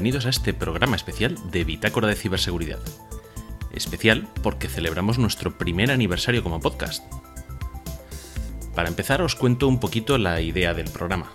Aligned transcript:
bienvenidos 0.00 0.24
a 0.24 0.30
este 0.30 0.54
programa 0.54 0.96
especial 0.96 1.36
de 1.50 1.62
Bitácora 1.62 2.08
de 2.08 2.14
Ciberseguridad. 2.14 2.80
Especial 3.70 4.26
porque 4.42 4.66
celebramos 4.66 5.18
nuestro 5.18 5.58
primer 5.58 5.90
aniversario 5.90 6.42
como 6.42 6.58
podcast. 6.58 7.04
Para 8.74 8.88
empezar 8.88 9.20
os 9.20 9.34
cuento 9.34 9.68
un 9.68 9.78
poquito 9.78 10.16
la 10.16 10.40
idea 10.40 10.72
del 10.72 10.88
programa. 10.90 11.30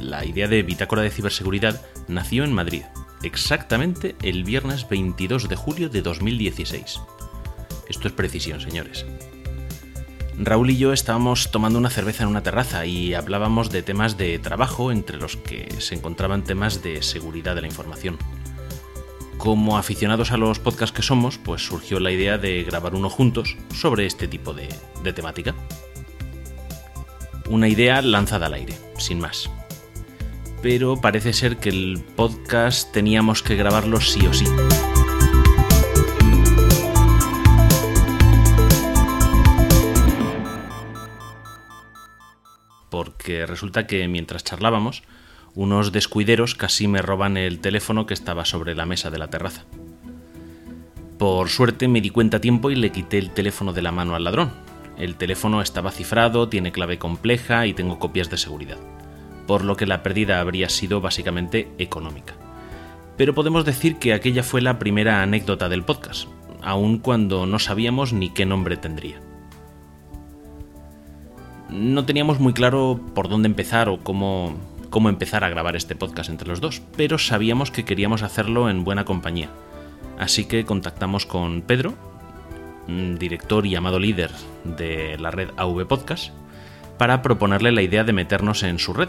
La 0.00 0.24
idea 0.24 0.48
de 0.48 0.62
Bitácora 0.62 1.02
de 1.02 1.10
Ciberseguridad 1.10 1.84
nació 2.08 2.44
en 2.44 2.54
Madrid, 2.54 2.84
exactamente 3.22 4.16
el 4.22 4.44
viernes 4.44 4.88
22 4.88 5.50
de 5.50 5.56
julio 5.56 5.90
de 5.90 6.00
2016. 6.00 7.00
Esto 7.90 8.08
es 8.08 8.14
precisión, 8.14 8.62
señores. 8.62 9.04
Raúl 10.38 10.70
y 10.70 10.76
yo 10.76 10.92
estábamos 10.92 11.50
tomando 11.50 11.78
una 11.78 11.90
cerveza 11.90 12.24
en 12.24 12.28
una 12.28 12.42
terraza 12.42 12.86
y 12.86 13.14
hablábamos 13.14 13.70
de 13.70 13.82
temas 13.82 14.16
de 14.16 14.38
trabajo 14.38 14.90
entre 14.90 15.16
los 15.16 15.36
que 15.36 15.72
se 15.78 15.94
encontraban 15.94 16.42
temas 16.42 16.82
de 16.82 17.02
seguridad 17.02 17.54
de 17.54 17.60
la 17.60 17.68
información. 17.68 18.18
Como 19.38 19.78
aficionados 19.78 20.32
a 20.32 20.36
los 20.36 20.58
podcasts 20.58 20.94
que 20.94 21.02
somos, 21.02 21.38
pues 21.38 21.64
surgió 21.64 22.00
la 22.00 22.10
idea 22.10 22.38
de 22.38 22.64
grabar 22.64 22.94
uno 22.94 23.10
juntos 23.10 23.56
sobre 23.72 24.06
este 24.06 24.26
tipo 24.26 24.54
de, 24.54 24.68
de 25.02 25.12
temática. 25.12 25.54
Una 27.48 27.68
idea 27.68 28.02
lanzada 28.02 28.46
al 28.46 28.54
aire, 28.54 28.74
sin 28.98 29.20
más. 29.20 29.50
Pero 30.62 31.00
parece 31.00 31.32
ser 31.32 31.58
que 31.58 31.68
el 31.68 32.02
podcast 32.16 32.90
teníamos 32.90 33.42
que 33.42 33.54
grabarlo 33.54 34.00
sí 34.00 34.26
o 34.26 34.32
sí. 34.32 34.46
Porque 42.94 43.44
resulta 43.44 43.88
que 43.88 44.06
mientras 44.06 44.44
charlábamos, 44.44 45.02
unos 45.56 45.90
descuideros 45.90 46.54
casi 46.54 46.86
me 46.86 47.02
roban 47.02 47.36
el 47.36 47.58
teléfono 47.58 48.06
que 48.06 48.14
estaba 48.14 48.44
sobre 48.44 48.76
la 48.76 48.86
mesa 48.86 49.10
de 49.10 49.18
la 49.18 49.26
terraza. 49.30 49.64
Por 51.18 51.48
suerte 51.48 51.88
me 51.88 52.00
di 52.00 52.10
cuenta 52.10 52.40
tiempo 52.40 52.70
y 52.70 52.76
le 52.76 52.92
quité 52.92 53.18
el 53.18 53.30
teléfono 53.30 53.72
de 53.72 53.82
la 53.82 53.90
mano 53.90 54.14
al 54.14 54.22
ladrón. 54.22 54.52
El 54.96 55.16
teléfono 55.16 55.60
estaba 55.60 55.90
cifrado, 55.90 56.48
tiene 56.48 56.70
clave 56.70 57.00
compleja 57.00 57.66
y 57.66 57.74
tengo 57.74 57.98
copias 57.98 58.30
de 58.30 58.36
seguridad, 58.36 58.78
por 59.48 59.64
lo 59.64 59.76
que 59.76 59.86
la 59.86 60.04
pérdida 60.04 60.38
habría 60.38 60.68
sido 60.68 61.00
básicamente 61.00 61.72
económica. 61.78 62.34
Pero 63.16 63.34
podemos 63.34 63.64
decir 63.64 63.96
que 63.96 64.14
aquella 64.14 64.44
fue 64.44 64.62
la 64.62 64.78
primera 64.78 65.20
anécdota 65.20 65.68
del 65.68 65.82
podcast, 65.82 66.28
aun 66.62 66.98
cuando 66.98 67.44
no 67.44 67.58
sabíamos 67.58 68.12
ni 68.12 68.30
qué 68.30 68.46
nombre 68.46 68.76
tendría 68.76 69.20
no 71.74 72.04
teníamos 72.04 72.38
muy 72.38 72.52
claro 72.52 73.00
por 73.14 73.28
dónde 73.28 73.48
empezar 73.48 73.88
o 73.88 73.98
cómo, 73.98 74.56
cómo 74.90 75.08
empezar 75.08 75.44
a 75.44 75.48
grabar 75.48 75.74
este 75.76 75.96
podcast 75.96 76.30
entre 76.30 76.48
los 76.48 76.60
dos, 76.60 76.80
pero 76.96 77.18
sabíamos 77.18 77.70
que 77.70 77.84
queríamos 77.84 78.22
hacerlo 78.22 78.70
en 78.70 78.84
buena 78.84 79.04
compañía. 79.04 79.50
Así 80.18 80.44
que 80.44 80.64
contactamos 80.64 81.26
con 81.26 81.62
Pedro, 81.62 81.94
director 82.86 83.66
y 83.66 83.74
amado 83.74 83.98
líder 83.98 84.30
de 84.62 85.18
la 85.18 85.32
red 85.32 85.48
AV 85.56 85.86
Podcast, 85.86 86.32
para 86.96 87.22
proponerle 87.22 87.72
la 87.72 87.82
idea 87.82 88.04
de 88.04 88.12
meternos 88.12 88.62
en 88.62 88.78
su 88.78 88.94
red, 88.94 89.08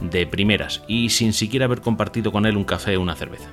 de 0.00 0.26
primeras 0.26 0.82
y 0.86 1.10
sin 1.10 1.32
siquiera 1.32 1.64
haber 1.64 1.80
compartido 1.80 2.30
con 2.30 2.44
él 2.44 2.56
un 2.56 2.64
café 2.64 2.96
o 2.96 3.00
una 3.00 3.16
cerveza. 3.16 3.48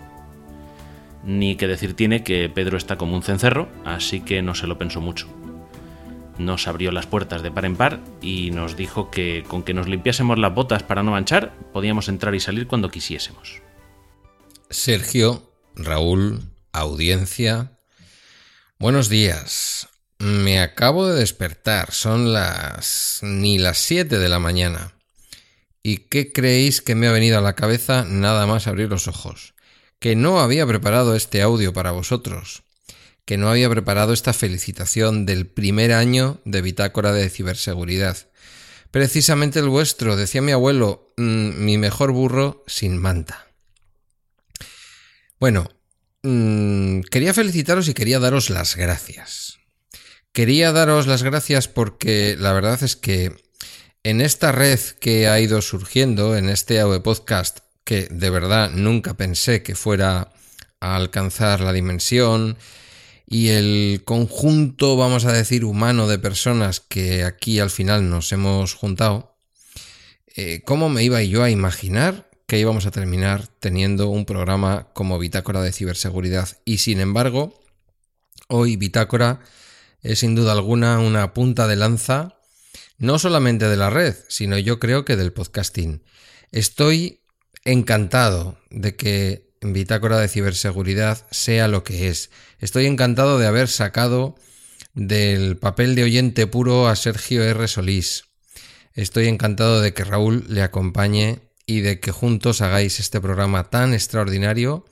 Ni 1.24 1.56
que 1.56 1.68
decir 1.68 1.94
tiene 1.94 2.24
que 2.24 2.50
Pedro 2.50 2.78
está 2.78 2.98
como 2.98 3.16
un 3.16 3.24
cencerro, 3.24 3.70
así 3.86 4.20
que 4.20 4.42
no 4.42 4.54
se 4.54 4.68
lo 4.68 4.78
pensó 4.78 5.02
mucho 5.02 5.28
nos 6.38 6.68
abrió 6.68 6.92
las 6.92 7.08
puertas 7.08 7.42
de 7.42 7.52
par 7.52 7.66
en 7.66 7.76
par 7.76 8.00
y 8.22 8.52
nos 8.52 8.76
dijo 8.76 9.10
que 9.10 9.44
con 9.48 9.64
que 9.64 9.74
nos 9.74 9.88
limpiásemos 9.88 10.38
las 10.38 10.54
botas 10.54 10.84
para 10.84 11.04
no 11.04 11.12
manchar, 11.12 11.54
podíamos 11.74 12.10
entrar 12.10 12.36
y 12.36 12.40
salir 12.40 12.68
cuando 12.68 12.90
quisiésemos. 12.90 13.62
Sergio, 14.70 15.52
Raúl, 15.76 16.42
audiencia. 16.72 17.78
Buenos 18.80 19.10
días. 19.10 19.88
Me 20.20 20.60
acabo 20.60 21.08
de 21.08 21.20
despertar, 21.20 21.92
son 21.92 22.34
las... 22.34 23.20
ni 23.22 23.58
las 23.58 23.78
7 23.78 24.18
de 24.18 24.30
la 24.30 24.40
mañana. 24.40 24.94
¿Y 25.84 26.00
qué 26.10 26.34
creéis 26.34 26.82
que 26.82 26.96
me 26.96 27.08
ha 27.08 27.12
venido 27.12 27.38
a 27.38 27.42
la 27.42 27.54
cabeza 27.54 28.04
nada 28.06 28.46
más 28.46 28.68
abrir 28.68 28.90
los 28.90 29.08
ojos? 29.08 29.54
Que 30.00 30.16
no 30.16 30.40
había 30.40 30.68
preparado 30.68 31.16
este 31.16 31.42
audio 31.42 31.74
para 31.74 31.92
vosotros 31.92 32.67
que 33.28 33.38
no 33.38 33.50
había 33.50 33.70
preparado 33.70 34.14
esta 34.14 34.32
felicitación 34.32 35.26
del 35.26 35.48
primer 35.48 35.92
año 35.92 36.40
de 36.46 36.62
Bitácora 36.62 37.12
de 37.12 37.30
Ciberseguridad. 37.30 38.16
Precisamente 38.90 39.60
el 39.60 39.68
vuestro, 39.68 40.16
decía 40.16 40.42
mi 40.42 40.54
abuelo, 40.54 41.14
mm, 41.18 41.66
mi 41.66 41.78
mejor 41.78 42.14
burro 42.14 42.64
sin 42.68 42.98
manta. 42.98 43.48
Bueno, 45.42 45.70
mm, 46.24 47.02
quería 47.12 47.34
felicitaros 47.34 47.90
y 47.90 47.94
quería 47.94 48.20
daros 48.20 48.50
las 48.50 48.78
gracias. 48.78 49.58
Quería 50.32 50.72
daros 50.72 51.06
las 51.06 51.22
gracias 51.22 51.68
porque 51.68 52.38
la 52.40 52.54
verdad 52.54 52.82
es 52.82 52.96
que 52.96 53.36
en 54.04 54.22
esta 54.22 54.54
red 54.54 54.80
que 55.02 55.28
ha 55.28 55.38
ido 55.42 55.62
surgiendo, 55.62 56.38
en 56.38 56.48
este 56.48 56.80
AV 56.80 57.04
Podcast, 57.04 57.60
que 57.84 58.08
de 58.10 58.30
verdad 58.30 58.70
nunca 58.70 59.16
pensé 59.16 59.64
que 59.64 59.76
fuera 59.76 60.32
a 60.80 60.96
alcanzar 60.96 61.60
la 61.60 61.74
dimensión, 61.74 62.58
y 63.30 63.50
el 63.50 64.04
conjunto, 64.06 64.96
vamos 64.96 65.26
a 65.26 65.34
decir, 65.34 65.66
humano 65.66 66.08
de 66.08 66.18
personas 66.18 66.80
que 66.80 67.26
aquí 67.26 67.60
al 67.60 67.70
final 67.70 68.10
nos 68.10 68.32
hemos 68.32 68.74
juntado, 68.74 69.36
eh, 70.38 70.62
¿cómo 70.64 70.88
me 70.88 71.04
iba 71.04 71.22
yo 71.22 71.44
a 71.44 71.50
imaginar 71.50 72.32
que 72.48 72.58
íbamos 72.58 72.86
a 72.86 72.92
terminar 72.92 73.48
teniendo 73.60 74.08
un 74.08 74.26
programa 74.26 74.88
como 74.94 75.20
Bitácora 75.20 75.62
de 75.62 75.74
ciberseguridad? 75.74 76.48
Y 76.64 76.78
sin 76.78 77.02
embargo, 77.02 77.60
hoy 78.48 78.78
Bitácora 78.78 79.42
es 80.02 80.20
sin 80.20 80.34
duda 80.34 80.54
alguna 80.54 81.00
una 81.00 81.34
punta 81.34 81.68
de 81.68 81.76
lanza, 81.76 82.40
no 82.98 83.20
solamente 83.20 83.68
de 83.68 83.76
la 83.76 83.90
red, 83.90 84.16
sino 84.30 84.58
yo 84.58 84.80
creo 84.80 85.04
que 85.04 85.18
del 85.18 85.34
podcasting. 85.34 86.02
Estoy 86.54 87.20
encantado 87.66 88.58
de 88.70 88.96
que 88.96 89.47
Bitácora 89.62 90.20
de 90.20 90.28
Ciberseguridad 90.28 91.26
sea 91.32 91.68
lo 91.68 91.84
que 91.84 92.10
es. 92.10 92.30
Estoy 92.60 92.86
encantado 92.86 93.40
de 93.40 93.48
haber 93.48 93.68
sacado 93.68 94.36
del 94.94 95.58
papel 95.58 95.96
de 95.96 96.04
oyente 96.04 96.48
puro 96.48 96.88
a 96.88 96.96
Sergio 96.96 97.44
R. 97.44 97.68
Solís. 97.68 98.26
Estoy 98.94 99.28
encantado 99.28 99.82
de 99.82 99.94
que 99.94 100.04
Raúl 100.04 100.46
le 100.48 100.64
acompañe 100.64 101.40
y 101.66 101.82
de 101.82 102.00
que 102.00 102.12
juntos 102.12 102.62
hagáis 102.62 103.00
este 103.00 103.22
programa 103.22 103.70
tan 103.70 103.94
extraordinario 103.94 104.86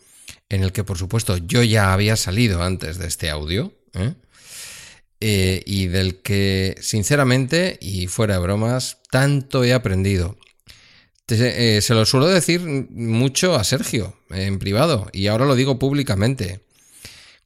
en 0.49 0.63
el 0.63 0.71
que 0.71 0.83
por 0.83 0.97
supuesto 0.97 1.37
yo 1.37 1.63
ya 1.63 1.93
había 1.93 2.15
salido 2.15 2.61
antes 2.61 2.97
de 2.99 3.07
este 3.07 3.29
audio 3.29 3.73
¿eh? 3.93 4.13
Eh, 5.21 5.63
y 5.65 5.87
del 5.87 6.21
que 6.21 6.75
sinceramente 6.81 7.79
y 7.81 8.07
fuera 8.07 8.35
de 8.35 8.41
bromas 8.41 8.99
tanto 9.09 9.63
he 9.63 9.73
aprendido. 9.73 10.37
Eh, 11.27 11.79
se 11.81 11.95
lo 11.95 12.05
suelo 12.05 12.27
decir 12.27 12.61
mucho 12.61 13.55
a 13.55 13.63
Sergio 13.63 14.15
en 14.29 14.59
privado 14.59 15.09
y 15.11 15.27
ahora 15.27 15.45
lo 15.45 15.55
digo 15.55 15.79
públicamente. 15.79 16.65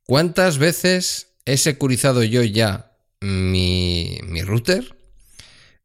¿Cuántas 0.06 0.58
veces 0.58 1.28
he 1.46 1.56
securizado 1.56 2.24
yo 2.24 2.44
ya 2.44 2.98
mi, 3.22 4.20
router? 4.44 4.96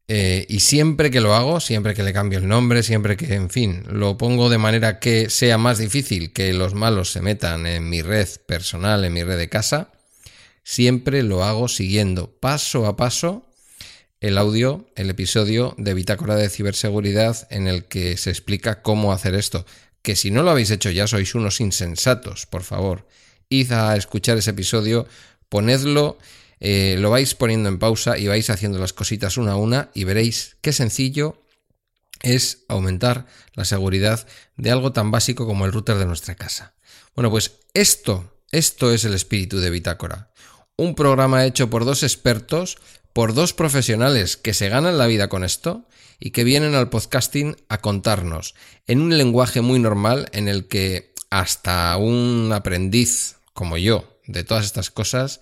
Eh, 0.07 0.45
y 0.49 0.59
siempre 0.59 1.09
que 1.09 1.21
lo 1.21 1.33
hago, 1.33 1.59
siempre 1.59 1.93
que 1.93 2.03
le 2.03 2.11
cambio 2.11 2.39
el 2.39 2.47
nombre, 2.47 2.83
siempre 2.83 3.17
que, 3.17 3.33
en 3.33 3.49
fin, 3.49 3.83
lo 3.89 4.17
pongo 4.17 4.49
de 4.49 4.57
manera 4.57 4.99
que 4.99 5.29
sea 5.29 5.57
más 5.57 5.77
difícil 5.77 6.33
que 6.33 6.53
los 6.53 6.73
malos 6.73 7.11
se 7.11 7.21
metan 7.21 7.65
en 7.65 7.89
mi 7.89 8.01
red 8.01 8.27
personal, 8.45 9.05
en 9.05 9.13
mi 9.13 9.23
red 9.23 9.37
de 9.37 9.49
casa, 9.49 9.91
siempre 10.63 11.23
lo 11.23 11.43
hago 11.43 11.67
siguiendo 11.67 12.29
paso 12.39 12.85
a 12.87 12.97
paso 12.97 13.44
el 14.21 14.37
audio, 14.37 14.89
el 14.95 15.09
episodio 15.09 15.75
de 15.77 15.93
Bitácora 15.93 16.35
de 16.35 16.49
Ciberseguridad 16.49 17.47
en 17.49 17.67
el 17.67 17.85
que 17.85 18.17
se 18.17 18.29
explica 18.29 18.81
cómo 18.81 19.11
hacer 19.11 19.35
esto. 19.35 19.65
Que 20.01 20.15
si 20.15 20.31
no 20.31 20.43
lo 20.43 20.51
habéis 20.51 20.71
hecho 20.71 20.89
ya 20.91 21.07
sois 21.07 21.35
unos 21.35 21.59
insensatos, 21.59 22.45
por 22.45 22.63
favor. 22.63 23.07
Id 23.49 23.71
a 23.71 23.95
escuchar 23.95 24.37
ese 24.37 24.51
episodio, 24.51 25.07
ponedlo, 25.49 26.17
eh, 26.59 26.95
lo 26.99 27.09
vais 27.09 27.35
poniendo 27.35 27.69
en 27.69 27.79
pausa 27.79 28.17
y 28.17 28.27
vais 28.27 28.49
haciendo 28.49 28.79
las 28.79 28.93
cositas 28.93 29.37
una 29.37 29.53
a 29.53 29.57
una 29.57 29.89
y 29.93 30.03
veréis 30.03 30.57
qué 30.61 30.73
sencillo 30.73 31.41
es 32.21 32.65
aumentar 32.67 33.27
la 33.53 33.65
seguridad 33.65 34.25
de 34.57 34.71
algo 34.71 34.91
tan 34.93 35.11
básico 35.11 35.45
como 35.45 35.65
el 35.65 35.71
router 35.71 35.97
de 35.97 36.05
nuestra 36.05 36.35
casa. 36.35 36.73
Bueno, 37.13 37.29
pues 37.29 37.59
esto, 37.73 38.33
esto 38.51 38.91
es 38.91 39.05
el 39.05 39.13
espíritu 39.13 39.59
de 39.59 39.69
Bitácora. 39.69 40.31
Un 40.77 40.95
programa 40.95 41.45
hecho 41.45 41.69
por 41.69 41.85
dos 41.85 42.03
expertos 42.03 42.77
por 43.15 43.33
dos 43.33 43.53
profesionales 43.53 44.35
que 44.35 44.53
se 44.53 44.67
ganan 44.67 44.97
la 44.97 45.07
vida 45.07 45.29
con 45.29 45.45
esto 45.45 45.87
y 46.19 46.31
que 46.31 46.43
vienen 46.43 46.75
al 46.75 46.89
podcasting 46.89 47.55
a 47.69 47.77
contarnos 47.77 48.55
en 48.87 48.99
un 48.99 49.17
lenguaje 49.17 49.61
muy 49.61 49.79
normal 49.79 50.27
en 50.33 50.49
el 50.49 50.67
que 50.67 51.13
hasta 51.29 51.95
un 51.95 52.51
aprendiz 52.53 53.37
como 53.53 53.77
yo 53.77 54.19
de 54.27 54.43
todas 54.43 54.65
estas 54.65 54.91
cosas 54.91 55.39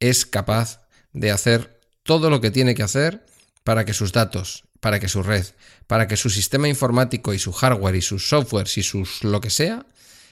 es 0.00 0.26
capaz 0.26 0.80
de 1.12 1.30
hacer 1.30 1.80
todo 2.02 2.28
lo 2.28 2.40
que 2.40 2.50
tiene 2.50 2.74
que 2.74 2.82
hacer 2.82 3.24
para 3.62 3.84
que 3.84 3.94
sus 3.94 4.10
datos, 4.10 4.64
para 4.80 4.98
que 4.98 5.08
su 5.08 5.22
red, 5.22 5.46
para 5.86 6.08
que 6.08 6.16
su 6.16 6.28
sistema 6.28 6.66
informático 6.66 7.32
y 7.32 7.38
su 7.38 7.52
hardware 7.52 7.94
y 7.94 8.02
sus 8.02 8.28
softwares 8.28 8.76
y 8.78 8.82
sus 8.82 9.22
lo 9.22 9.40
que 9.40 9.50
sea 9.50 9.86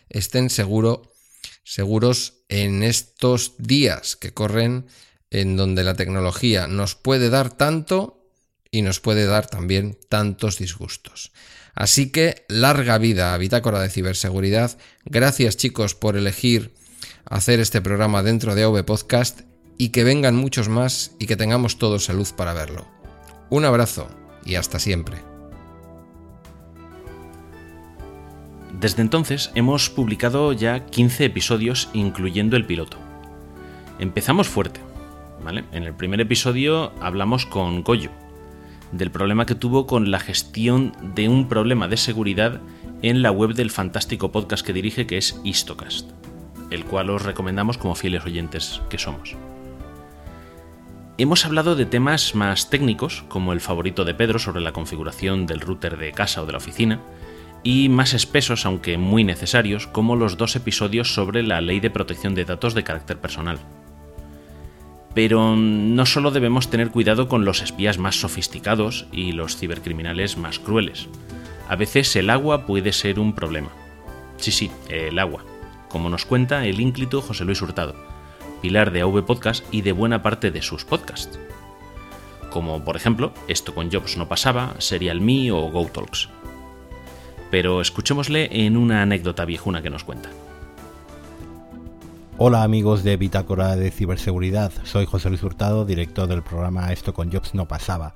estén 0.09 0.51
seguro, 0.51 1.13
seguros 1.63 2.33
en 2.49 2.83
estos 2.83 3.53
días 3.59 4.17
que 4.17 4.35
corren 4.35 4.87
en 5.31 5.57
donde 5.57 5.85
la 5.85 5.95
tecnología 5.95 6.67
nos 6.67 6.95
puede 6.95 7.31
dar 7.31 7.51
tanto 7.51 8.27
y 8.71 8.83
nos 8.83 9.01
puede 9.01 9.27
dar 9.27 9.47
también 9.47 9.99
tantos 10.09 10.59
disgustos. 10.59 11.33
Así 11.75 12.11
que 12.11 12.45
larga 12.49 12.99
vida 12.99 13.33
a 13.33 13.39
Bitácora 13.39 13.81
de 13.81 13.91
Ciberseguridad. 13.91 14.77
Gracias 15.05 15.57
chicos 15.57 15.95
por 15.95 16.17
elegir 16.17 16.75
hacer 17.25 17.61
este 17.61 17.81
programa 17.81 18.23
dentro 18.23 18.55
de 18.55 18.65
AV 18.65 18.85
Podcast 18.85 19.43
y 19.79 19.91
que 19.91 20.05
vengan 20.05 20.37
muchos 20.37 20.69
más 20.69 21.13
y 21.19 21.27
que 21.27 21.37
tengamos 21.37 21.79
todos 21.79 22.05
salud 22.05 22.29
para 22.37 22.53
verlo. 22.53 22.87
Un 23.49 23.65
abrazo 23.65 24.09
y 24.45 24.57
hasta 24.57 24.79
siempre. 24.79 25.19
Desde 28.79 29.03
entonces 29.03 29.51
hemos 29.55 29.91
publicado 29.91 30.53
ya 30.53 30.87
15 30.87 31.25
episodios 31.25 31.89
incluyendo 31.93 32.57
el 32.57 32.67
piloto. 32.67 32.99
Empezamos 33.99 34.49
fuerte. 34.49 34.90
En 35.49 35.83
el 35.83 35.95
primer 35.95 36.21
episodio 36.21 36.93
hablamos 37.01 37.47
con 37.47 37.83
Goyo, 37.83 38.11
del 38.93 39.11
problema 39.11 39.47
que 39.47 39.55
tuvo 39.55 39.87
con 39.87 40.11
la 40.11 40.21
gestión 40.21 40.93
de 41.15 41.29
un 41.29 41.49
problema 41.49 41.89
de 41.89 41.97
seguridad 41.97 42.61
en 43.03 43.23
la 43.23 43.33
web 43.33 43.55
del 43.55 43.71
fantástico 43.71 44.31
podcast 44.31 44.65
que 44.65 44.73
dirige 44.73 45.07
que 45.07 45.17
es 45.17 45.41
Istocast, 45.43 46.11
el 46.71 46.85
cual 46.85 47.11
os 47.11 47.23
recomendamos 47.23 47.79
como 47.79 47.95
fieles 47.95 48.25
oyentes 48.25 48.81
que 48.91 48.99
somos. 48.99 49.35
Hemos 51.19 51.45
hablado 51.45 51.75
de 51.75 51.87
temas 51.87 52.35
más 52.35 52.71
técnicos, 52.71 53.25
como 53.29 53.53
el 53.53 53.61
favorito 53.61 54.05
de 54.05 54.15
Pedro 54.15 54.39
sobre 54.39 54.61
la 54.61 54.73
configuración 54.73 55.47
del 55.47 55.61
router 55.61 55.97
de 55.97 56.13
casa 56.13 56.43
o 56.43 56.47
de 56.47 56.53
la 56.53 56.59
oficina, 56.59 57.01
y 57.65 57.89
más 57.89 58.15
espesos, 58.15 58.67
aunque 58.67 58.99
muy 58.99 59.25
necesarios, 59.25 59.87
como 59.87 60.17
los 60.17 60.37
dos 60.37 60.55
episodios 60.55 61.13
sobre 61.15 61.43
la 61.43 61.61
ley 61.61 61.81
de 61.81 61.91
protección 61.91 62.35
de 62.35 62.45
datos 62.45 62.75
de 62.75 62.85
carácter 62.85 63.19
personal. 63.19 63.59
Pero 65.15 65.57
no 65.57 66.07
solo 66.07 66.31
debemos 66.31 66.71
tener 66.71 66.91
cuidado 66.91 67.29
con 67.29 67.45
los 67.45 67.63
espías 67.63 67.99
más 67.99 68.21
sofisticados 68.21 69.07
y 69.13 69.33
los 69.33 69.57
cibercriminales 69.57 70.37
más 70.37 70.59
crueles. 70.59 71.09
A 71.69 71.77
veces 71.77 72.15
el 72.17 72.31
agua 72.31 72.67
puede 72.67 72.93
ser 72.93 73.19
un 73.19 73.35
problema. 73.35 73.71
Sí, 74.37 74.53
sí, 74.53 74.71
el 74.89 75.19
agua, 75.19 75.45
como 75.89 76.09
nos 76.09 76.25
cuenta 76.25 76.65
el 76.67 76.81
ínclito 76.81 77.21
José 77.21 77.45
Luis 77.45 77.61
Hurtado, 77.61 77.95
pilar 78.63 78.93
de 78.93 79.03
AV 79.03 79.25
Podcast 79.27 79.65
y 79.71 79.83
de 79.83 79.93
buena 79.93 80.23
parte 80.23 80.51
de 80.51 80.63
sus 80.63 80.85
podcasts. 80.85 81.39
Como 82.51 82.85
por 82.85 82.97
ejemplo, 82.97 83.33
Esto 83.49 83.75
con 83.75 83.91
Jobs 83.91 84.17
no 84.17 84.29
pasaba, 84.29 84.75
Serial 84.79 85.21
Me 85.21 85.53
o 85.53 85.61
GoTalks. 85.71 86.29
Pero 87.51 87.81
escuchémosle 87.81 88.67
en 88.67 88.77
una 88.77 89.03
anécdota 89.03 89.45
viejuna 89.45 89.83
que 89.83 89.91
nos 89.91 90.05
cuenta. 90.05 90.31
Hola 92.43 92.63
amigos 92.63 93.05
de 93.05 93.19
Bitácora 93.19 93.77
de 93.77 93.91
Ciberseguridad, 93.91 94.73
soy 94.85 95.05
José 95.05 95.29
Luis 95.29 95.43
Hurtado, 95.43 95.85
director 95.85 96.27
del 96.27 96.43
programa 96.43 96.91
Esto 96.91 97.13
con 97.13 97.31
Jobs 97.31 97.53
no 97.53 97.69
pasaba. 97.69 98.15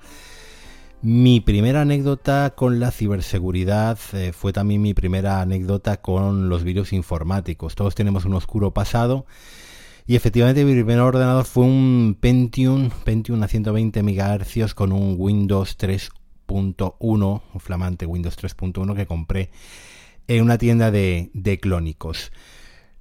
Mi 1.02 1.40
primera 1.40 1.82
anécdota 1.82 2.54
con 2.56 2.80
la 2.80 2.90
ciberseguridad 2.90 3.98
eh, 4.14 4.32
fue 4.32 4.54
también 4.54 4.80
mi 4.80 4.94
primera 4.94 5.42
anécdota 5.42 6.00
con 6.00 6.48
los 6.48 6.64
virus 6.64 6.94
informáticos. 6.94 7.74
Todos 7.74 7.94
tenemos 7.94 8.24
un 8.24 8.32
oscuro 8.32 8.72
pasado 8.72 9.26
y 10.06 10.16
efectivamente 10.16 10.64
mi 10.64 10.72
primer 10.72 11.00
ordenador 11.00 11.44
fue 11.44 11.64
un 11.64 12.16
Pentium, 12.18 12.88
Pentium 13.04 13.42
a 13.42 13.48
120 13.48 14.02
MHz 14.02 14.72
con 14.72 14.92
un 14.92 15.16
Windows 15.18 15.76
3.1, 15.76 17.42
un 17.52 17.60
flamante 17.60 18.06
Windows 18.06 18.38
3.1 18.38 18.96
que 18.96 19.04
compré 19.04 19.50
en 20.28 20.42
una 20.42 20.56
tienda 20.56 20.90
de, 20.90 21.30
de 21.34 21.60
clónicos. 21.60 22.32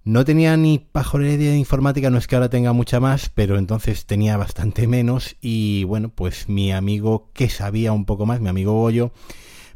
No 0.05 0.25
tenía 0.25 0.57
ni 0.57 0.79
pajorería 0.79 1.51
de 1.51 1.57
informática, 1.57 2.09
no 2.09 2.17
es 2.17 2.27
que 2.27 2.35
ahora 2.35 2.49
tenga 2.49 2.73
mucha 2.73 2.99
más, 2.99 3.29
pero 3.29 3.57
entonces 3.57 4.05
tenía 4.05 4.35
bastante 4.35 4.85
menos 4.85 5.37
y 5.39 5.85
bueno, 5.85 6.09
pues 6.09 6.49
mi 6.49 6.73
amigo 6.73 7.29
que 7.33 7.49
sabía 7.49 7.93
un 7.93 8.03
poco 8.03 8.25
más, 8.25 8.41
mi 8.41 8.49
amigo 8.49 8.73
Goyo, 8.73 9.13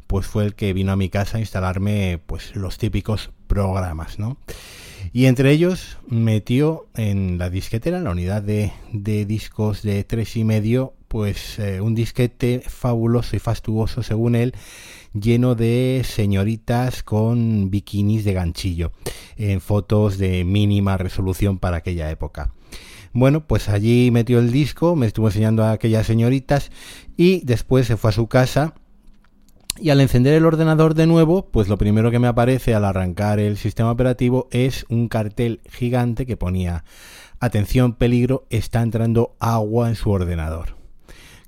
pues 0.06 0.26
fue 0.26 0.44
el 0.44 0.54
que 0.54 0.74
vino 0.74 0.92
a 0.92 0.96
mi 0.96 1.08
casa 1.08 1.38
a 1.38 1.40
instalarme 1.40 2.20
pues 2.26 2.54
los 2.56 2.76
típicos 2.76 3.30
programas, 3.46 4.18
¿no? 4.18 4.36
Y 5.14 5.26
entre 5.26 5.50
ellos 5.50 5.96
metió 6.06 6.88
en 6.94 7.38
la 7.38 7.48
disquetera, 7.48 7.96
en 7.96 8.04
la 8.04 8.10
unidad 8.10 8.42
de, 8.42 8.72
discos 8.92 9.82
de 9.82 10.04
tres 10.04 10.36
y 10.36 10.44
medio, 10.44 10.92
pues 11.08 11.58
eh, 11.58 11.80
un 11.80 11.94
disquete 11.94 12.62
fabuloso 12.66 13.34
y 13.34 13.38
fastuoso 13.38 14.02
según 14.02 14.34
él, 14.34 14.54
lleno 15.20 15.54
de 15.54 16.02
señoritas 16.04 17.02
con 17.02 17.70
bikinis 17.70 18.24
de 18.24 18.32
ganchillo, 18.32 18.92
en 19.36 19.60
fotos 19.60 20.18
de 20.18 20.44
mínima 20.44 20.96
resolución 20.96 21.58
para 21.58 21.78
aquella 21.78 22.10
época. 22.10 22.52
Bueno, 23.12 23.46
pues 23.46 23.68
allí 23.68 24.10
metió 24.10 24.38
el 24.38 24.52
disco, 24.52 24.96
me 24.96 25.06
estuvo 25.06 25.28
enseñando 25.28 25.64
a 25.64 25.72
aquellas 25.72 26.06
señoritas 26.06 26.70
y 27.16 27.40
después 27.44 27.86
se 27.86 27.96
fue 27.96 28.10
a 28.10 28.12
su 28.12 28.28
casa 28.28 28.74
y 29.80 29.90
al 29.90 30.00
encender 30.00 30.34
el 30.34 30.44
ordenador 30.44 30.94
de 30.94 31.06
nuevo, 31.06 31.46
pues 31.50 31.68
lo 31.68 31.78
primero 31.78 32.10
que 32.10 32.18
me 32.18 32.26
aparece 32.26 32.74
al 32.74 32.84
arrancar 32.84 33.38
el 33.38 33.56
sistema 33.56 33.92
operativo 33.92 34.48
es 34.50 34.84
un 34.88 35.08
cartel 35.08 35.60
gigante 35.70 36.26
que 36.26 36.36
ponía 36.36 36.84
atención 37.38 37.92
peligro, 37.92 38.44
está 38.50 38.82
entrando 38.82 39.36
agua 39.38 39.88
en 39.88 39.94
su 39.94 40.10
ordenador. 40.10 40.77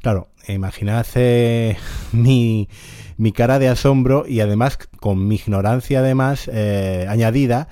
Claro, 0.03 0.31
imaginad 0.49 1.07
mi, 2.13 2.69
mi 3.17 3.33
cara 3.33 3.59
de 3.59 3.69
asombro 3.69 4.25
y 4.27 4.41
además 4.41 4.79
con 4.99 5.29
mi 5.29 5.35
ignorancia 5.37 6.01
además 6.01 6.49
eh, 6.53 7.07
añadida 7.09 7.69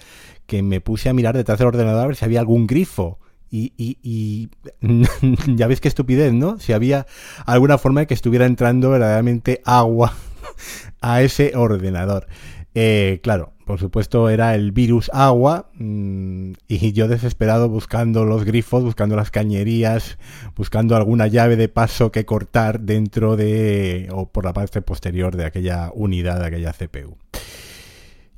que 0.47 0.63
me 0.63 0.81
puse 0.81 1.09
a 1.09 1.15
mirar 1.15 1.37
detrás 1.37 1.59
del 1.59 1.69
ordenador 1.69 2.05
a 2.05 2.07
ver 2.07 2.17
si 2.17 2.25
había 2.25 2.41
algún 2.41 2.67
grifo. 2.67 3.19
Y, 3.51 3.73
y, 3.79 4.51
ya 5.57 5.67
veis 5.67 5.81
qué 5.81 5.89
estupidez, 5.89 6.35
¿no? 6.35 6.59
Si 6.59 6.75
había 6.75 7.07
alguna 7.47 7.79
forma 7.79 8.01
de 8.01 8.07
que 8.07 8.13
estuviera 8.13 8.45
entrando 8.45 8.91
verdaderamente 8.91 9.63
agua 9.65 10.15
a 11.01 11.23
ese 11.23 11.53
ordenador. 11.57 12.27
Eh, 12.75 13.21
claro, 13.23 13.53
por 13.65 13.81
supuesto 13.81 14.31
era 14.31 14.55
el 14.55 14.73
virus 14.73 15.11
agua 15.13 15.71
mm, 15.75 16.53
y 16.69 16.93
yo 16.93 17.09
desesperado 17.09 17.69
buscando 17.69 18.25
los 18.25 18.45
grifos, 18.45 18.85
buscando 18.85 19.17
las 19.17 19.31
cañerías, 19.31 20.19
buscando 20.57 20.97
alguna 20.97 21.27
llave 21.27 21.57
de 21.57 21.69
paso 21.69 22.13
que 22.13 22.25
cortar 22.25 22.81
dentro 22.81 23.37
de 23.37 24.09
o 24.13 24.29
por 24.31 24.45
la 24.45 24.53
parte 24.53 24.83
posterior 24.83 25.37
de 25.37 25.45
aquella 25.45 25.91
unidad, 25.95 26.41
de 26.41 26.47
aquella 26.47 26.73
CPU. 26.73 27.17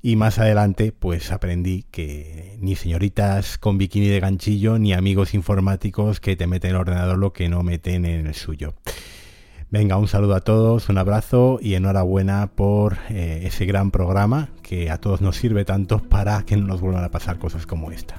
Y 0.03 0.17
más 0.17 0.39
adelante, 0.39 0.93
pues 0.99 1.31
aprendí 1.31 1.85
que 1.91 2.57
ni 2.61 2.75
señoritas 2.75 3.59
con 3.59 3.77
bikini 3.77 4.09
de 4.09 4.21
ganchillo, 4.21 4.79
ni 4.79 4.95
amigos 4.95 5.35
informáticos 5.35 6.21
que 6.21 6.37
te 6.37 6.47
meten 6.47 6.71
en 6.71 6.77
el 6.77 6.81
ordenador 6.81 7.19
lo 7.19 7.35
que 7.35 7.51
no 7.51 7.63
meten 7.63 8.07
en 8.07 8.27
el 8.27 8.35
suyo. 8.35 8.73
Venga, 9.73 9.99
un 9.99 10.09
saludo 10.09 10.35
a 10.35 10.41
todos, 10.41 10.89
un 10.89 10.99
abrazo 10.99 11.61
y 11.62 11.75
enhorabuena 11.75 12.50
por 12.57 12.99
eh, 13.09 13.43
ese 13.45 13.67
gran 13.67 13.93
programa 13.93 14.49
que 14.65 14.91
a 14.91 14.99
todos 14.99 15.21
nos 15.21 15.37
sirve 15.37 15.65
tanto 15.65 16.03
para 16.03 16.45
que 16.45 16.57
no 16.57 16.67
nos 16.67 16.81
vuelvan 16.81 17.05
a 17.05 17.12
pasar 17.12 17.39
cosas 17.39 17.67
como 17.67 17.93
esta. 17.93 18.17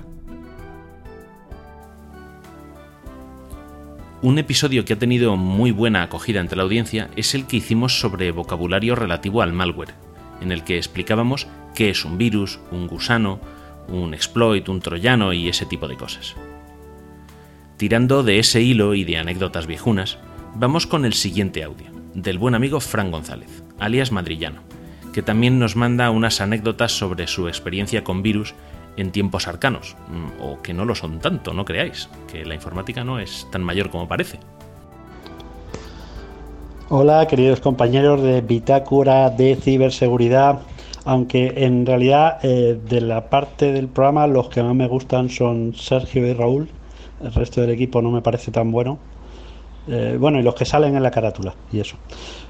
Un 4.22 4.38
episodio 4.38 4.86
que 4.86 4.94
ha 4.94 5.00
tenido 5.00 5.36
muy 5.36 5.72
buena 5.72 6.04
acogida 6.04 6.40
entre 6.40 6.56
la 6.56 6.64
audiencia 6.64 7.10
es 7.18 7.36
el 7.36 7.46
que 7.48 7.58
hicimos 7.58 8.00
sobre 8.00 8.32
vocabulario 8.32 8.96
relativo 8.96 9.42
al 9.42 9.52
malware, 9.52 9.94
en 10.40 10.54
el 10.54 10.64
que 10.64 10.78
explicábamos 10.78 11.48
qué 11.76 11.90
es 11.90 12.06
un 12.06 12.18
virus, 12.18 12.62
un 12.72 12.88
gusano, 12.88 13.42
un 13.90 14.14
exploit, 14.14 14.70
un 14.70 14.80
troyano 14.80 15.34
y 15.34 15.50
ese 15.50 15.66
tipo 15.66 15.90
de 15.90 15.98
cosas. 15.98 16.34
Tirando 17.76 18.24
de 18.24 18.40
ese 18.40 18.62
hilo 18.62 18.94
y 18.94 19.04
de 19.04 19.18
anécdotas 19.18 19.68
viejunas, 19.68 20.18
Vamos 20.54 20.86
con 20.86 21.06
el 21.06 21.14
siguiente 21.14 21.64
audio, 21.64 21.88
del 22.14 22.38
buen 22.38 22.56
amigo 22.56 22.82
Fran 22.82 23.10
González, 23.10 23.64
alias 23.80 24.12
Madrillano, 24.12 24.62
que 25.14 25.22
también 25.22 25.60
nos 25.60 25.78
manda 25.78 26.12
unas 26.12 26.42
anécdotas 26.42 26.92
sobre 26.92 27.28
su 27.28 27.48
experiencia 27.48 28.04
con 28.04 28.22
virus 28.22 28.54
en 28.98 29.12
tiempos 29.12 29.48
arcanos, 29.48 29.96
mm, 30.10 30.44
o 30.44 30.62
que 30.62 30.74
no 30.74 30.84
lo 30.84 30.94
son 30.94 31.20
tanto, 31.20 31.54
no 31.54 31.64
creáis, 31.64 32.10
que 32.30 32.44
la 32.46 32.54
informática 32.54 33.06
no 33.06 33.18
es 33.18 33.48
tan 33.50 33.64
mayor 33.64 33.90
como 33.90 34.10
parece. 34.10 34.40
Hola, 36.90 37.26
queridos 37.28 37.62
compañeros 37.62 38.22
de 38.22 38.42
Bitácora 38.42 39.30
de 39.30 39.56
Ciberseguridad. 39.56 40.60
Aunque 41.06 41.54
en 41.56 41.86
realidad 41.86 42.40
eh, 42.44 42.78
de 42.90 43.02
la 43.02 43.30
parte 43.30 43.72
del 43.72 43.88
programa 43.88 44.28
los 44.28 44.50
que 44.50 44.62
más 44.62 44.76
me 44.76 44.88
gustan 44.88 45.30
son 45.30 45.74
Sergio 45.74 46.28
y 46.28 46.34
Raúl. 46.34 46.70
El 47.24 47.34
resto 47.34 47.62
del 47.62 47.70
equipo 47.70 48.02
no 48.02 48.12
me 48.12 48.22
parece 48.22 48.52
tan 48.52 48.72
bueno. 48.72 49.00
Eh, 49.88 50.18
bueno, 50.20 50.40
y 50.40 50.44
los 50.44 50.56
que 50.56 50.66
salen 50.66 50.96
en 50.96 51.04
la 51.04 51.12
carátula 51.12 51.56
y 51.72 51.80
eso. 51.80 51.98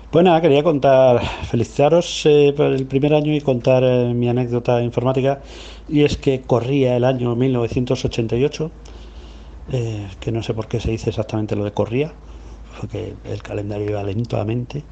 Pues 0.09 0.25
nada, 0.25 0.41
quería 0.41 0.63
contar, 0.63 1.21
felicitaros 1.50 2.25
eh, 2.25 2.53
por 2.55 2.67
el 2.67 2.85
primer 2.85 3.13
año 3.13 3.33
y 3.33 3.41
contar 3.41 3.83
eh, 3.83 4.13
mi 4.13 4.27
anécdota 4.29 4.81
informática. 4.81 5.41
Y 5.88 6.03
es 6.03 6.17
que 6.17 6.41
corría 6.41 6.95
el 6.97 7.03
año 7.05 7.35
1988, 7.35 8.71
que 10.19 10.31
no 10.31 10.43
sé 10.43 10.53
por 10.53 10.67
qué 10.67 10.79
se 10.81 10.91
dice 10.91 11.09
exactamente 11.11 11.55
lo 11.55 11.63
de 11.63 11.71
corría, 11.71 12.13
porque 12.79 13.15
el 13.23 13.41
calendario 13.41 13.89
iba 13.91 14.03
lentamente. 14.03 14.83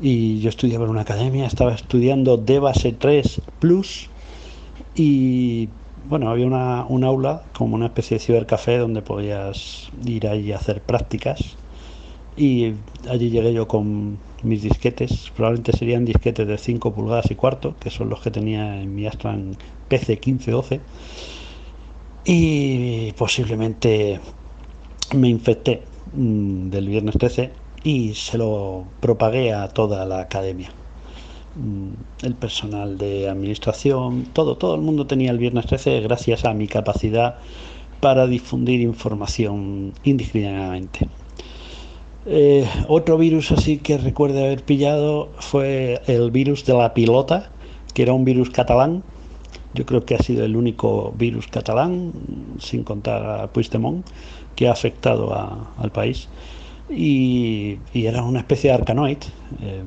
y 0.00 0.40
yo 0.40 0.48
estudiaba 0.48 0.84
en 0.84 0.90
una 0.90 1.02
academia, 1.02 1.46
estaba 1.46 1.74
estudiando 1.74 2.36
Debase 2.38 2.92
3 2.92 3.42
Plus 3.58 4.10
y 4.94 5.68
bueno, 6.08 6.30
había 6.30 6.46
una, 6.46 6.84
un 6.86 7.04
aula 7.04 7.42
como 7.54 7.76
una 7.76 7.86
especie 7.86 8.18
de 8.18 8.24
cibercafé 8.24 8.78
donde 8.78 9.02
podías 9.02 9.90
ir 10.04 10.26
ahí 10.26 10.52
a 10.52 10.56
hacer 10.56 10.82
prácticas. 10.82 11.56
Y 12.36 12.74
allí 13.08 13.30
llegué 13.30 13.52
yo 13.52 13.68
con 13.68 14.18
mis 14.42 14.62
disquetes, 14.62 15.30
probablemente 15.36 15.72
serían 15.76 16.04
disquetes 16.04 16.46
de 16.46 16.58
5 16.58 16.94
pulgadas 16.94 17.30
y 17.30 17.34
cuarto, 17.34 17.76
que 17.78 17.90
son 17.90 18.08
los 18.08 18.20
que 18.20 18.30
tenía 18.30 18.80
en 18.80 18.94
mi 18.94 19.06
Astran 19.06 19.56
PC 19.88 20.12
1512 20.24 20.80
y 22.24 23.12
posiblemente 23.12 24.20
me 25.14 25.28
infecté 25.28 25.84
mm, 26.12 26.70
del 26.70 26.88
viernes 26.88 27.16
13 27.18 27.52
y 27.82 28.14
se 28.14 28.38
lo 28.38 28.84
propagué 29.00 29.52
a 29.52 29.68
toda 29.68 30.04
la 30.06 30.20
academia. 30.20 30.79
Mm, 31.56 31.94
el 32.22 32.34
personal 32.36 32.96
de 32.96 33.28
administración, 33.28 34.24
todo, 34.32 34.56
todo 34.56 34.76
el 34.76 34.82
mundo 34.82 35.08
tenía 35.08 35.32
el 35.32 35.38
viernes 35.38 35.66
13 35.66 36.00
gracias 36.00 36.44
a 36.44 36.54
mi 36.54 36.68
capacidad 36.68 37.38
para 38.00 38.28
difundir 38.28 38.80
información 38.80 39.92
indiscriminadamente. 40.04 41.08
Eh, 42.26 42.68
otro 42.86 43.18
virus 43.18 43.50
así 43.50 43.78
que 43.78 43.98
recuerdo 43.98 44.38
haber 44.44 44.62
pillado 44.62 45.30
fue 45.38 46.00
el 46.06 46.30
virus 46.30 46.64
de 46.66 46.74
la 46.74 46.94
pilota, 46.94 47.50
que 47.94 48.02
era 48.02 48.12
un 48.12 48.24
virus 48.24 48.50
catalán. 48.50 49.02
Yo 49.74 49.86
creo 49.86 50.04
que 50.04 50.14
ha 50.14 50.18
sido 50.18 50.44
el 50.44 50.54
único 50.56 51.12
virus 51.18 51.48
catalán, 51.48 52.12
sin 52.60 52.84
contar 52.84 53.40
a 53.40 53.48
Puigdemont, 53.48 54.06
que 54.54 54.68
ha 54.68 54.72
afectado 54.72 55.34
al 55.78 55.90
país 55.90 56.28
y, 56.90 57.78
era 57.94 58.22
una 58.22 58.40
especie 58.40 58.70
de 58.70 58.76
arcanoid. 58.76 59.18
Eh, 59.62 59.82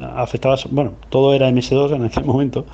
afectaba, 0.00 0.56
bueno, 0.70 0.92
todo 1.08 1.34
era 1.34 1.50
MS2 1.50 1.94
en 1.94 2.04
aquel 2.04 2.24
momento, 2.32 2.66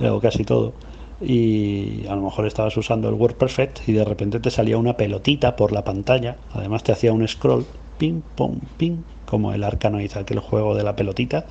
o 0.00 0.20
casi 0.20 0.44
todo. 0.44 0.72
Y 1.20 2.06
a 2.06 2.14
lo 2.14 2.22
mejor 2.22 2.46
estabas 2.46 2.76
usando 2.76 3.08
el 3.08 3.14
WordPerfect 3.14 3.88
y 3.88 3.92
de 3.92 4.04
repente 4.04 4.38
te 4.38 4.50
salía 4.50 4.78
una 4.78 4.96
pelotita 4.96 5.56
por 5.56 5.72
la 5.72 5.82
pantalla. 5.82 6.36
Además 6.52 6.84
te 6.84 6.92
hacía 6.92 7.12
un 7.12 7.26
scroll, 7.26 7.66
ping, 7.98 8.20
pong, 8.36 8.60
ping, 8.76 8.98
como 9.26 9.52
el 9.52 9.64
Arcanoid, 9.64 10.16
aquel 10.16 10.38
juego 10.38 10.74
de 10.74 10.84
la 10.84 10.94
pelotita. 10.94 11.46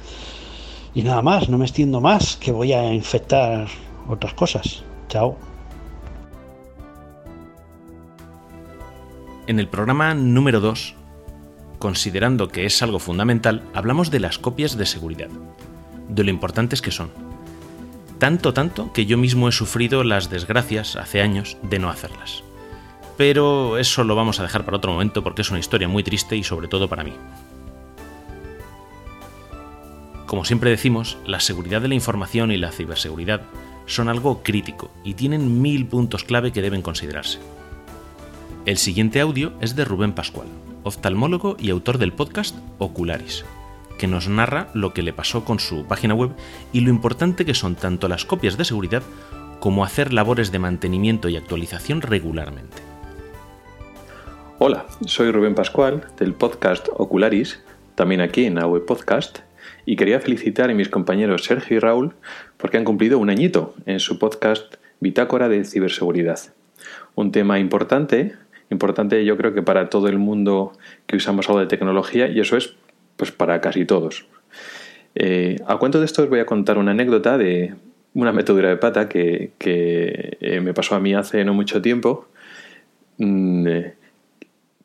Y 0.93 1.03
nada 1.03 1.21
más, 1.21 1.49
no 1.49 1.57
me 1.57 1.65
extiendo 1.65 1.99
más, 1.99 2.37
que 2.37 2.51
voy 2.51 2.73
a 2.73 2.93
infectar 2.93 3.67
otras 4.07 4.33
cosas. 4.33 4.83
Chao. 5.09 5.35
En 9.47 9.59
el 9.59 9.67
programa 9.67 10.13
número 10.13 10.59
2 10.59 10.95
considerando 11.79 12.49
que 12.49 12.65
es 12.65 12.81
algo 12.81 12.99
fundamental, 12.99 13.63
hablamos 13.73 14.11
de 14.11 14.19
las 14.19 14.39
copias 14.39 14.77
de 14.77 14.85
seguridad, 14.85 15.29
de 16.09 16.23
lo 16.23 16.29
importantes 16.29 16.81
que 16.81 16.91
son. 16.91 17.09
Tanto, 18.19 18.53
tanto 18.53 18.91
que 18.93 19.05
yo 19.05 19.17
mismo 19.17 19.47
he 19.47 19.51
sufrido 19.51 20.03
las 20.03 20.29
desgracias 20.29 20.95
hace 20.95 21.21
años 21.21 21.57
de 21.61 21.79
no 21.79 21.89
hacerlas. 21.89 22.43
Pero 23.15 23.77
eso 23.77 24.03
lo 24.03 24.15
vamos 24.15 24.39
a 24.39 24.43
dejar 24.43 24.65
para 24.65 24.77
otro 24.77 24.91
momento 24.91 25.23
porque 25.23 25.41
es 25.41 25.49
una 25.49 25.59
historia 25.59 25.87
muy 25.87 26.03
triste 26.03 26.35
y 26.35 26.43
sobre 26.43 26.67
todo 26.67 26.87
para 26.87 27.03
mí. 27.03 27.13
Como 30.25 30.45
siempre 30.45 30.69
decimos, 30.69 31.17
la 31.25 31.39
seguridad 31.39 31.81
de 31.81 31.87
la 31.87 31.95
información 31.95 32.51
y 32.51 32.57
la 32.57 32.71
ciberseguridad 32.71 33.41
son 33.85 34.09
algo 34.09 34.43
crítico 34.43 34.91
y 35.03 35.13
tienen 35.13 35.61
mil 35.61 35.87
puntos 35.87 36.23
clave 36.23 36.51
que 36.51 36.61
deben 36.61 36.81
considerarse. 36.81 37.39
El 38.65 38.77
siguiente 38.77 39.21
audio 39.21 39.53
es 39.61 39.75
de 39.75 39.85
Rubén 39.85 40.11
Pascual, 40.11 40.47
oftalmólogo 40.87 41.57
y 41.59 41.69
autor 41.69 41.97
del 41.97 42.13
podcast 42.13 42.57
Ocularis, 42.79 43.45
que 43.99 44.07
nos 44.07 44.27
narra 44.27 44.69
lo 44.73 44.93
que 44.93 45.03
le 45.03 45.13
pasó 45.13 45.43
con 45.45 45.59
su 45.59 45.85
página 45.85 46.15
web 46.15 46.31
y 46.71 46.81
lo 46.81 46.89
importante 46.89 47.45
que 47.45 47.53
son 47.53 47.75
tanto 47.75 48.07
las 48.07 48.25
copias 48.25 48.57
de 48.57 48.65
seguridad 48.65 49.03
como 49.59 49.83
hacer 49.83 50.13
labores 50.13 50.51
de 50.51 50.59
mantenimiento 50.59 51.29
y 51.29 51.35
actualización 51.35 52.01
regularmente. 52.01 52.77
Hola, 54.59 54.85
soy 55.05 55.31
Rubén 55.31 55.55
Pascual 55.55 56.07
del 56.17 56.33
podcast 56.33 56.87
Ocularis, 56.93 57.61
también 57.95 58.21
aquí 58.21 58.45
en 58.45 58.57
AWE 58.57 58.79
Podcast, 58.79 59.39
y 59.85 59.95
quería 59.95 60.19
felicitar 60.19 60.69
a 60.69 60.73
mis 60.73 60.89
compañeros 60.89 61.43
Sergio 61.43 61.77
y 61.77 61.79
Raúl 61.79 62.13
porque 62.57 62.77
han 62.77 62.85
cumplido 62.85 63.19
un 63.19 63.29
añito 63.29 63.75
en 63.85 63.99
su 63.99 64.17
podcast 64.17 64.75
Bitácora 64.99 65.49
de 65.49 65.63
Ciberseguridad. 65.63 66.39
Un 67.15 67.31
tema 67.31 67.59
importante 67.59 68.35
importante 68.69 69.23
yo 69.25 69.37
creo 69.37 69.53
que 69.53 69.61
para 69.61 69.89
todo 69.89 70.07
el 70.07 70.17
mundo 70.17 70.73
que 71.05 71.15
usamos 71.15 71.47
algo 71.49 71.59
de 71.59 71.67
tecnología 71.67 72.27
y 72.27 72.39
eso 72.39 72.57
es 72.57 72.75
pues 73.17 73.31
para 73.31 73.59
casi 73.61 73.85
todos. 73.85 74.25
Eh, 75.15 75.57
a 75.65 75.77
cuento 75.77 75.99
de 75.99 76.05
esto 76.05 76.23
os 76.23 76.29
voy 76.29 76.39
a 76.39 76.45
contar 76.45 76.77
una 76.77 76.91
anécdota 76.91 77.37
de 77.37 77.73
una 78.13 78.31
metedura 78.31 78.69
de 78.69 78.77
pata 78.77 79.09
que, 79.09 79.51
eh, 79.59 80.59
me 80.61 80.73
pasó 80.73 80.95
a 80.95 80.99
mí 80.99 81.13
hace 81.13 81.43
no 81.43 81.53
mucho 81.53 81.81
tiempo, 81.81 82.27
mm, 83.17 83.67
eh, 83.67 83.93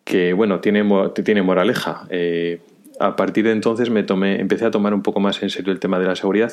que 0.05 0.33
bueno, 0.33 0.61
tiene, 0.61 0.85
tiene 1.23 1.43
moraleja. 1.43 2.09
a 3.01 3.17
partir 3.17 3.45
de 3.45 3.53
entonces 3.53 3.91
me 3.91 4.03
tomé, 4.05 4.41
empecé 4.41 4.65
a 4.65 4.71
tomar 4.71 4.95
un 4.95 5.03
poco 5.03 5.21
más 5.21 5.43
en 5.43 5.51
serio 5.51 5.73
el 5.73 5.81
tema 5.81 5.99
de 5.99 6.07
la 6.07 6.17
seguridad. 6.17 6.53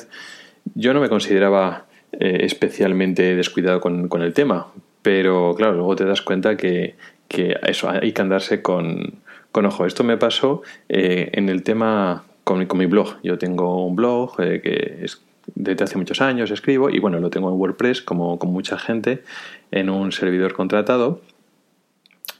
Yo 0.74 0.92
no 0.94 1.00
me 1.00 1.08
consideraba 1.08 1.86
especialmente 2.12 3.36
descuidado 3.36 3.80
con, 3.80 4.08
con, 4.08 4.22
el 4.22 4.34
tema, 4.34 4.72
pero 5.02 5.54
claro, 5.56 5.74
luego 5.74 5.96
te 5.96 6.04
das 6.04 6.22
cuenta 6.22 6.56
que, 6.56 6.96
que 7.30 7.56
eso, 7.62 7.88
hay 7.88 8.10
que 8.10 8.20
andarse 8.20 8.60
con, 8.60 9.20
con 9.52 9.64
ojo. 9.64 9.86
Esto 9.86 10.02
me 10.02 10.16
pasó 10.16 10.62
eh, 10.88 11.30
en 11.32 11.48
el 11.48 11.62
tema 11.62 12.24
con, 12.42 12.66
con, 12.66 12.78
mi 12.78 12.86
blog. 12.86 13.22
Yo 13.22 13.38
tengo 13.38 13.86
un 13.86 13.94
blog 13.94 14.34
eh, 14.40 14.60
que 14.60 15.04
es 15.04 15.22
desde 15.54 15.84
hace 15.84 15.96
muchos 15.96 16.20
años 16.20 16.50
escribo 16.50 16.90
y 16.90 16.98
bueno, 16.98 17.20
lo 17.20 17.30
tengo 17.30 17.48
en 17.48 17.54
WordPress 17.54 18.02
como 18.02 18.38
con 18.38 18.52
mucha 18.52 18.78
gente 18.78 19.22
en 19.70 19.90
un 19.90 20.10
servidor 20.10 20.54
contratado. 20.54 21.20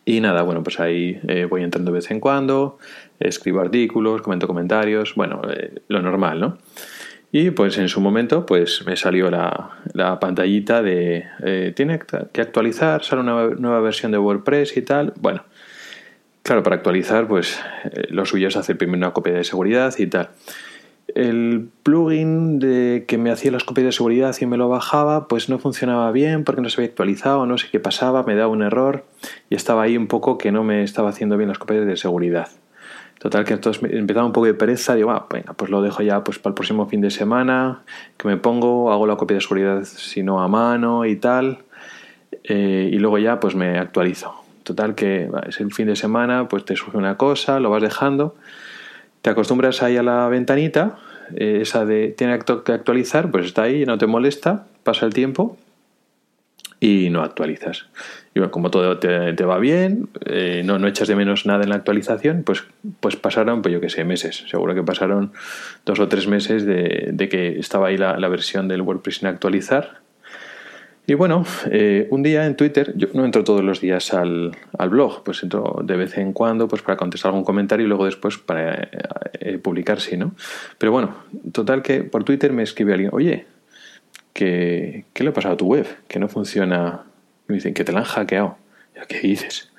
Y 0.05 0.21
nada, 0.21 0.43
bueno, 0.43 0.65
pues 0.65 0.81
ahí 0.81 1.21
eh, 1.29 1.45
voy 1.45 1.63
entrando 1.63 1.93
de 1.93 1.99
vez 1.99 2.11
en 2.11 2.19
cuando, 2.19 2.79
escribo 3.21 3.61
artículos, 3.61 4.23
comento 4.23 4.49
comentarios, 4.49 5.15
bueno, 5.15 5.41
lo 5.87 6.03
normal, 6.03 6.41
¿no? 6.41 6.59
Y 7.33 7.51
pues 7.51 7.79
en 7.79 7.89
su 7.89 8.01
momento 8.01 8.45
pues 8.45 8.85
me 8.87 8.97
salió 8.97 9.31
la, 9.31 9.79
la 9.93 10.19
pantallita 10.19 10.83
de 10.83 11.27
eh, 11.43 11.73
tiene 11.77 12.01
que 12.33 12.41
actualizar, 12.41 13.05
sale 13.05 13.23
una 13.23 13.47
nueva 13.49 13.81
versión 13.81 14.11
de 14.11 14.19
WordPress 14.19 14.77
y 14.77 14.83
tal. 14.83 15.13
Bueno, 15.21 15.45
claro, 16.43 16.63
para 16.65 16.77
actualizar 16.77 17.29
pues 17.29 17.61
eh, 17.85 18.09
lo 18.11 18.25
suyo 18.25 18.49
es 18.49 18.57
hacer 18.57 18.77
primero 18.77 18.99
una 18.99 19.13
copia 19.13 19.33
de 19.33 19.45
seguridad 19.45 19.95
y 19.99 20.07
tal. 20.09 20.31
El 21.15 21.69
plugin 21.83 22.59
de 22.59 23.05
que 23.07 23.19
me 23.19 23.31
hacía 23.31 23.51
las 23.51 23.65
copias 23.65 23.85
de 23.85 23.93
seguridad 23.93 24.35
y 24.41 24.47
me 24.47 24.57
lo 24.57 24.69
bajaba, 24.69 25.27
pues 25.29 25.49
no 25.49 25.59
funcionaba 25.59 26.11
bien 26.13 26.45
porque 26.45 26.63
no 26.63 26.69
se 26.69 26.81
había 26.81 26.91
actualizado, 26.91 27.47
no 27.47 27.59
sé 27.59 27.69
qué 27.71 27.81
pasaba, 27.81 28.23
me 28.25 28.35
daba 28.35 28.49
un 28.49 28.63
error 28.63 29.05
y 29.49 29.55
estaba 29.57 29.83
ahí 29.83 29.97
un 29.97 30.07
poco 30.09 30.39
que 30.39 30.53
no 30.53 30.65
me 30.65 30.83
estaba 30.83 31.11
haciendo 31.11 31.37
bien 31.37 31.49
las 31.49 31.59
copias 31.59 31.87
de 31.87 31.97
seguridad. 31.97 32.49
Total, 33.21 33.45
que 33.45 33.53
entonces 33.53 33.83
empezaba 33.93 34.25
un 34.25 34.33
poco 34.33 34.47
de 34.47 34.55
pereza, 34.55 34.95
digo, 34.95 35.11
ah, 35.11 35.27
venga, 35.31 35.53
pues 35.53 35.71
lo 35.71 35.83
dejo 35.83 36.03
ya 36.03 36.25
pues 36.25 36.39
para 36.39 36.53
el 36.53 36.55
próximo 36.55 36.87
fin 36.87 37.03
de 37.03 37.11
semana, 37.11 37.83
que 38.17 38.27
me 38.27 38.39
pongo, 38.39 38.91
hago 38.91 39.07
la 39.07 39.17
copia 39.17 39.35
de 39.35 39.43
seguridad 39.43 39.85
si 39.85 40.23
no 40.23 40.41
a 40.41 40.49
mano 40.49 41.05
y 41.05 41.17
tal, 41.17 41.59
eh, 42.45 42.89
y 42.91 42.99
luego 42.99 43.19
ya 43.19 43.39
pues 43.39 43.55
me 43.55 43.77
actualizo. 43.77 44.35
Total, 44.63 44.95
que 44.95 45.31
es 45.47 45.61
el 45.61 45.71
fin 45.71 45.89
de 45.89 45.97
semana, 45.97 46.49
pues 46.49 46.65
te 46.65 46.75
surge 46.77 46.97
una 46.97 47.19
cosa, 47.19 47.61
lo 47.61 47.69
vas 47.69 47.83
dejando, 47.83 48.37
te 49.21 49.29
acostumbras 49.29 49.83
ahí 49.83 49.99
a 49.99 50.03
la 50.03 50.27
ventanita, 50.29 50.97
eh, 51.37 51.59
esa 51.61 51.85
de 51.85 52.09
tiene 52.17 52.39
que 52.39 52.73
actualizar, 52.73 53.31
pues 53.31 53.45
está 53.45 53.65
ahí, 53.65 53.85
no 53.85 53.99
te 53.99 54.07
molesta, 54.07 54.65
pasa 54.83 55.05
el 55.05 55.13
tiempo 55.13 55.59
y 56.81 57.11
no 57.11 57.23
actualizas. 57.23 57.87
Y 58.35 58.39
bueno, 58.41 58.51
como 58.51 58.71
todo 58.71 58.99
te, 58.99 59.45
va 59.45 59.59
bien, 59.59 60.09
eh, 60.25 60.63
no, 60.65 60.79
no 60.79 60.89
echas 60.89 61.09
de 61.09 61.15
menos 61.15 61.45
nada 61.45 61.63
en 61.63 61.69
la 61.69 61.77
actualización, 61.77 62.43
pues, 62.43 62.65
pues 63.01 63.17
pasaron, 63.17 63.61
pues 63.61 63.73
yo 63.75 63.81
qué 63.81 63.91
sé, 63.91 64.05
meses. 64.05 64.45
Seguro 64.49 64.75
que 64.75 64.83
pasaron 64.83 65.33
dos 65.85 66.01
o 66.01 66.09
tres 66.09 66.27
meses 66.27 66.65
de, 66.65 67.29
que 67.31 67.59
estaba 67.59 67.89
ahí 67.89 67.99
la, 67.99 68.29
versión 68.29 68.67
del 68.67 68.81
WordPress 68.81 69.19
sin 69.19 69.29
actualizar. 69.29 70.01
Y 71.07 71.15
bueno, 71.15 71.45
eh, 71.71 72.07
un 72.11 72.23
día 72.23 72.47
en 72.47 72.57
Twitter, 72.57 72.93
yo 72.97 73.09
no 73.15 73.25
entro 73.25 73.43
todos 73.43 73.65
los 73.65 73.81
días 73.81 74.15
al, 74.15 74.57
blog, 74.89 75.25
pues 75.25 75.43
entro 75.43 75.81
de 75.85 75.97
vez 75.97 76.17
en 76.17 76.33
cuando 76.33 76.69
pues 76.69 76.83
para 76.83 76.97
contestar 76.97 77.31
algún 77.31 77.45
comentario 77.45 77.85
y 77.85 77.89
luego 77.89 78.05
después 78.05 78.39
para 78.39 78.89
eh, 79.41 79.59
publicar, 79.59 80.01
sí, 80.01 80.17
¿no? 80.17 80.35
Pero 80.79 80.93
bueno, 80.93 81.17
total 81.53 81.83
que 81.83 82.05
por 82.05 82.23
Twitter 82.23 82.53
me 82.53 82.63
escribe 82.63 82.93
alguien, 82.93 83.11
oye, 83.13 83.45
¿qué, 84.33 85.05
qué 85.13 85.25
le 85.25 85.31
ha 85.31 85.33
pasado 85.33 85.55
a 85.55 85.57
tu 85.57 85.67
web? 85.67 85.87
Que 86.09 86.19
no 86.19 86.29
funciona 86.29 87.05
me 87.51 87.57
dicen 87.57 87.75
que 87.75 87.85
te 87.85 87.93
la 87.93 88.01
han 88.01 88.05
hackeado. 88.05 88.57
¿Qué 89.09 89.21
dices? 89.21 89.71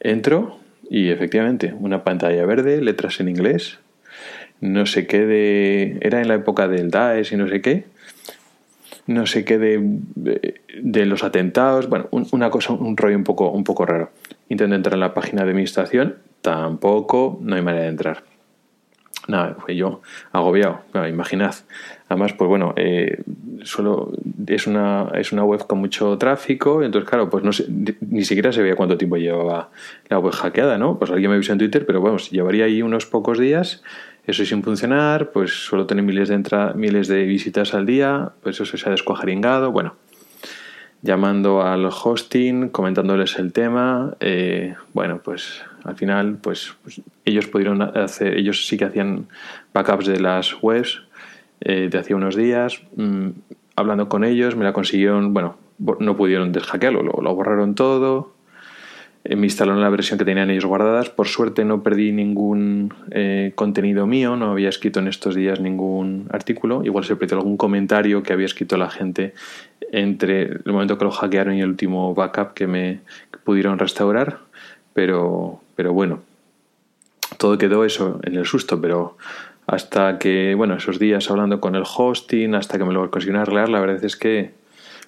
Entro 0.00 0.58
y 0.88 1.10
efectivamente, 1.10 1.74
una 1.78 2.04
pantalla 2.04 2.46
verde, 2.46 2.80
letras 2.80 3.20
en 3.20 3.28
inglés, 3.28 3.78
no 4.60 4.86
sé 4.86 5.06
qué 5.06 5.26
de... 5.26 5.98
Era 6.00 6.20
en 6.20 6.28
la 6.28 6.34
época 6.34 6.68
del 6.68 6.90
Daesh 6.90 7.32
y 7.32 7.36
no 7.36 7.48
sé 7.48 7.60
qué. 7.60 7.84
No 9.06 9.26
sé 9.26 9.44
qué 9.44 9.58
de, 9.58 9.80
de, 10.14 11.06
los 11.06 11.24
atentados. 11.24 11.88
Bueno, 11.88 12.08
una 12.10 12.50
cosa, 12.50 12.72
un 12.72 12.96
rollo 12.96 13.16
un 13.16 13.24
poco, 13.24 13.50
un 13.50 13.64
poco 13.64 13.86
raro. 13.86 14.10
Intento 14.48 14.74
entrar 14.74 14.94
en 14.94 15.00
la 15.00 15.14
página 15.14 15.44
de 15.44 15.50
administración, 15.50 16.16
tampoco, 16.42 17.38
no 17.42 17.56
hay 17.56 17.62
manera 17.62 17.84
de 17.84 17.90
entrar. 17.90 18.22
Nada, 19.28 19.56
fue 19.60 19.76
yo 19.76 20.00
agobiado, 20.32 20.80
imaginad. 21.08 21.54
Además, 22.08 22.32
pues 22.32 22.48
bueno, 22.48 22.72
eh, 22.76 23.22
solo 23.62 24.12
es 24.46 24.66
una, 24.66 25.08
es 25.14 25.32
una 25.32 25.44
web 25.44 25.66
con 25.66 25.78
mucho 25.78 26.16
tráfico, 26.16 26.82
entonces 26.82 27.08
claro, 27.08 27.28
pues 27.28 27.44
no 27.44 27.52
sé, 27.52 27.66
ni 28.00 28.24
siquiera 28.24 28.50
se 28.50 28.62
veía 28.62 28.74
cuánto 28.74 28.96
tiempo 28.96 29.16
llevaba 29.16 29.70
la 30.08 30.18
web 30.18 30.32
hackeada, 30.32 30.78
¿no? 30.78 30.98
Pues 30.98 31.10
alguien 31.10 31.30
me 31.30 31.36
avisó 31.36 31.52
en 31.52 31.58
Twitter, 31.58 31.84
pero 31.86 32.00
vamos, 32.00 32.30
llevaría 32.30 32.64
ahí 32.64 32.80
unos 32.80 33.04
pocos 33.04 33.38
días, 33.38 33.82
eso 34.26 34.44
sin 34.44 34.62
funcionar, 34.62 35.30
pues 35.30 35.52
solo 35.52 35.86
tener 35.86 36.04
miles 36.04 36.28
de 36.28 36.34
entra 36.34 36.72
miles 36.74 37.08
de 37.08 37.24
visitas 37.24 37.74
al 37.74 37.84
día, 37.84 38.32
pues 38.42 38.60
eso 38.60 38.76
se 38.76 38.88
ha 38.88 38.92
descuajaringado, 38.92 39.70
bueno, 39.70 39.96
llamando 41.02 41.62
al 41.62 41.86
hosting, 41.86 42.70
comentándoles 42.70 43.38
el 43.38 43.52
tema, 43.52 44.16
eh, 44.20 44.74
bueno, 44.94 45.20
pues 45.22 45.62
al 45.84 45.96
final, 45.96 46.38
pues, 46.38 46.74
pues, 46.82 47.00
ellos 47.24 47.46
pudieron 47.46 47.82
hacer, 47.82 48.36
ellos 48.36 48.66
sí 48.66 48.76
que 48.76 48.84
hacían 48.84 49.28
backups 49.72 50.06
de 50.06 50.20
las 50.20 50.62
webs 50.62 51.02
eh, 51.60 51.88
de 51.90 51.98
hacía 51.98 52.16
unos 52.16 52.36
días, 52.36 52.82
mm, 52.96 53.28
hablando 53.76 54.08
con 54.08 54.24
ellos, 54.24 54.56
me 54.56 54.64
la 54.64 54.72
consiguieron, 54.72 55.32
bueno, 55.34 55.56
no 55.78 56.16
pudieron 56.16 56.52
deshackearlo, 56.52 57.02
lo, 57.02 57.34
borraron 57.34 57.74
todo, 57.74 58.34
eh, 59.24 59.36
me 59.36 59.46
instalaron 59.46 59.80
la 59.80 59.88
versión 59.88 60.18
que 60.18 60.24
tenían 60.24 60.50
ellos 60.50 60.64
guardadas. 60.64 61.10
Por 61.10 61.28
suerte 61.28 61.64
no 61.64 61.82
perdí 61.82 62.12
ningún 62.12 62.94
eh, 63.10 63.52
contenido 63.54 64.06
mío, 64.06 64.36
no 64.36 64.52
había 64.52 64.68
escrito 64.68 65.00
en 65.00 65.08
estos 65.08 65.34
días 65.34 65.60
ningún 65.60 66.28
artículo. 66.32 66.82
Igual 66.84 67.04
se 67.04 67.16
perdió 67.16 67.38
algún 67.38 67.56
comentario 67.56 68.22
que 68.22 68.32
había 68.32 68.46
escrito 68.46 68.76
la 68.76 68.90
gente 68.90 69.34
entre 69.92 70.42
el 70.42 70.72
momento 70.72 70.98
que 70.98 71.04
lo 71.04 71.10
hackearon 71.10 71.54
y 71.54 71.60
el 71.60 71.68
último 71.68 72.14
backup 72.14 72.54
que 72.54 72.66
me 72.66 73.00
pudieron 73.44 73.78
restaurar. 73.78 74.40
Pero, 74.94 75.60
pero 75.78 75.92
bueno, 75.92 76.22
todo 77.36 77.56
quedó 77.56 77.84
eso 77.84 78.18
en 78.24 78.34
el 78.34 78.46
susto, 78.46 78.80
pero 78.80 79.16
hasta 79.64 80.18
que, 80.18 80.56
bueno, 80.56 80.74
esos 80.74 80.98
días 80.98 81.30
hablando 81.30 81.60
con 81.60 81.76
el 81.76 81.84
hosting, 81.86 82.56
hasta 82.56 82.78
que 82.78 82.84
me 82.84 82.92
lo 82.92 83.08
consiguieron 83.12 83.42
arreglar, 83.42 83.68
la 83.68 83.78
verdad 83.78 84.04
es 84.04 84.16
que 84.16 84.50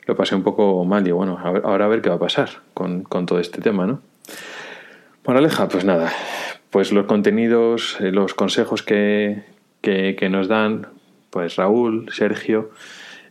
lo 0.06 0.14
pasé 0.14 0.36
un 0.36 0.44
poco 0.44 0.84
mal 0.84 1.08
y 1.08 1.10
bueno, 1.10 1.40
ahora 1.42 1.86
a 1.86 1.88
ver 1.88 2.02
qué 2.02 2.08
va 2.08 2.14
a 2.14 2.20
pasar 2.20 2.50
con, 2.72 3.02
con 3.02 3.26
todo 3.26 3.40
este 3.40 3.60
tema, 3.60 3.84
¿no? 3.84 4.00
Moraleja, 5.26 5.66
pues 5.66 5.84
nada, 5.84 6.12
pues 6.70 6.92
los 6.92 7.06
contenidos, 7.06 7.96
eh, 8.00 8.12
los 8.12 8.34
consejos 8.34 8.84
que, 8.84 9.42
que, 9.82 10.28
nos 10.30 10.46
dan, 10.46 10.86
pues 11.30 11.56
Raúl, 11.56 12.06
Sergio, 12.12 12.70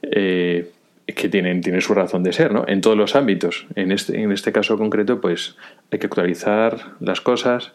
eh, 0.01 0.73
que 1.15 1.29
tienen, 1.29 1.61
tienen 1.61 1.81
su 1.81 1.93
razón 1.93 2.23
de 2.23 2.33
ser, 2.33 2.53
¿no? 2.53 2.65
En 2.67 2.81
todos 2.81 2.97
los 2.97 3.15
ámbitos. 3.15 3.67
En 3.75 3.91
este, 3.91 4.21
en 4.21 4.31
este 4.31 4.51
caso 4.51 4.77
concreto, 4.77 5.21
pues 5.21 5.55
hay 5.91 5.99
que 5.99 6.07
actualizar 6.07 6.95
las 6.99 7.21
cosas, 7.21 7.73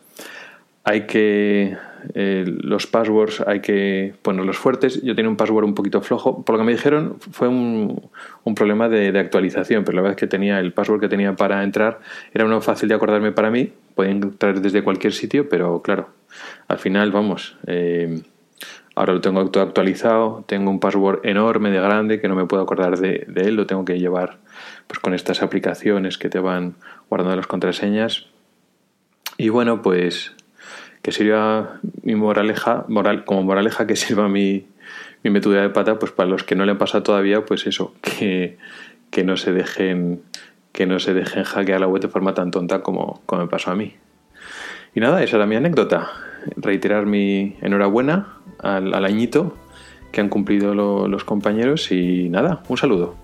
hay 0.84 1.02
que 1.02 1.76
eh, 2.12 2.44
los 2.46 2.86
passwords 2.86 3.40
hay 3.46 3.60
que 3.60 4.14
ponerlos 4.22 4.58
fuertes. 4.58 5.02
Yo 5.02 5.14
tenía 5.14 5.30
un 5.30 5.36
password 5.36 5.64
un 5.64 5.74
poquito 5.74 6.02
flojo. 6.02 6.44
Por 6.44 6.54
lo 6.54 6.58
que 6.60 6.66
me 6.66 6.72
dijeron, 6.72 7.16
fue 7.18 7.48
un, 7.48 8.10
un 8.44 8.54
problema 8.54 8.88
de, 8.88 9.18
actualización, 9.18 9.84
pero 9.84 9.96
la 9.96 10.02
verdad 10.02 10.16
es 10.16 10.20
que 10.20 10.26
tenía 10.26 10.60
el 10.60 10.72
password 10.72 11.00
que 11.00 11.08
tenía 11.08 11.34
para 11.34 11.62
entrar 11.62 12.00
era 12.32 12.44
uno 12.44 12.60
fácil 12.60 12.88
de 12.88 12.94
acordarme 12.94 13.32
para 13.32 13.50
mí. 13.50 13.72
Podía 13.94 14.10
entrar 14.10 14.60
desde 14.60 14.82
cualquier 14.82 15.12
sitio, 15.12 15.48
pero 15.48 15.80
claro, 15.80 16.10
al 16.68 16.78
final, 16.78 17.10
vamos. 17.10 17.56
Eh, 17.66 18.20
ahora 18.94 19.12
lo 19.12 19.20
tengo 19.20 19.40
actualizado, 19.40 20.44
tengo 20.46 20.70
un 20.70 20.80
password 20.80 21.20
enorme 21.24 21.70
de 21.70 21.80
grande 21.80 22.20
que 22.20 22.28
no 22.28 22.34
me 22.34 22.46
puedo 22.46 22.62
acordar 22.62 22.98
de, 22.98 23.26
él, 23.34 23.54
lo 23.54 23.66
tengo 23.66 23.84
que 23.84 23.98
llevar 23.98 24.38
pues 24.86 24.98
con 25.00 25.14
estas 25.14 25.42
aplicaciones 25.42 26.18
que 26.18 26.28
te 26.28 26.38
van 26.38 26.74
guardando 27.08 27.36
las 27.36 27.46
contraseñas. 27.46 28.26
Y 29.36 29.48
bueno, 29.48 29.82
pues 29.82 30.34
que 31.02 31.12
sirva 31.12 31.80
mi 32.02 32.14
moraleja, 32.14 32.84
moral, 32.88 33.24
como 33.24 33.42
moraleja 33.42 33.86
que 33.86 33.96
sirva 33.96 34.28
mi, 34.28 34.66
mi 35.22 35.40
de 35.40 35.70
pata, 35.70 35.98
pues 35.98 36.12
para 36.12 36.28
los 36.28 36.44
que 36.44 36.54
no 36.54 36.64
le 36.64 36.72
han 36.72 36.78
pasado 36.78 37.02
todavía, 37.02 37.44
pues 37.44 37.66
eso, 37.66 37.94
que, 38.00 38.58
no 39.24 39.36
se 39.36 39.52
dejen 39.52 40.22
que 40.72 40.86
no 40.86 40.98
se 40.98 41.14
dejen 41.14 41.44
hackear 41.44 41.80
la 41.80 41.86
web 41.86 42.02
de 42.02 42.08
forma 42.08 42.34
tan 42.34 42.50
tonta 42.50 42.82
como 42.82 43.22
me 43.30 43.46
pasó 43.46 43.70
a 43.70 43.76
mí. 43.76 43.94
Y 44.94 45.00
nada, 45.00 45.22
esa 45.22 45.36
era 45.36 45.46
mi 45.46 45.56
anécdota. 45.56 46.08
Reiterar 46.56 47.06
mi 47.06 47.56
enhorabuena 47.60 48.38
al, 48.64 49.04
añito 49.04 49.56
que 50.10 50.20
han 50.20 50.28
cumplido 50.28 50.74
lo, 50.74 51.08
los 51.08 51.24
compañeros 51.24 51.90
y 51.92 52.28
nada, 52.28 52.62
un 52.68 52.76
saludo. 52.76 53.14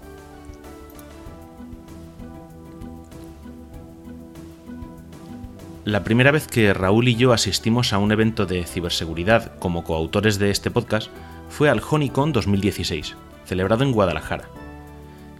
La 5.85 6.05
primera 6.05 6.31
vez 6.31 6.47
que 6.47 6.75
Raúl 6.75 7.09
y 7.09 7.17
yo 7.17 7.33
asistimos 7.33 7.93
a 7.93 7.99
un 7.99 8.13
evento 8.13 8.47
de 8.47 8.65
ciberseguridad 8.65 9.59
como 9.59 9.83
coautores 9.83 10.39
de 10.39 10.51
este 10.51 10.71
podcast 10.71 11.11
fue 11.49 11.69
al 11.69 11.81
Honeycon 11.89 12.33
2016, 12.33 13.17
celebrado 13.45 13.83
en 13.83 13.93
Guadalajara, 13.93 14.45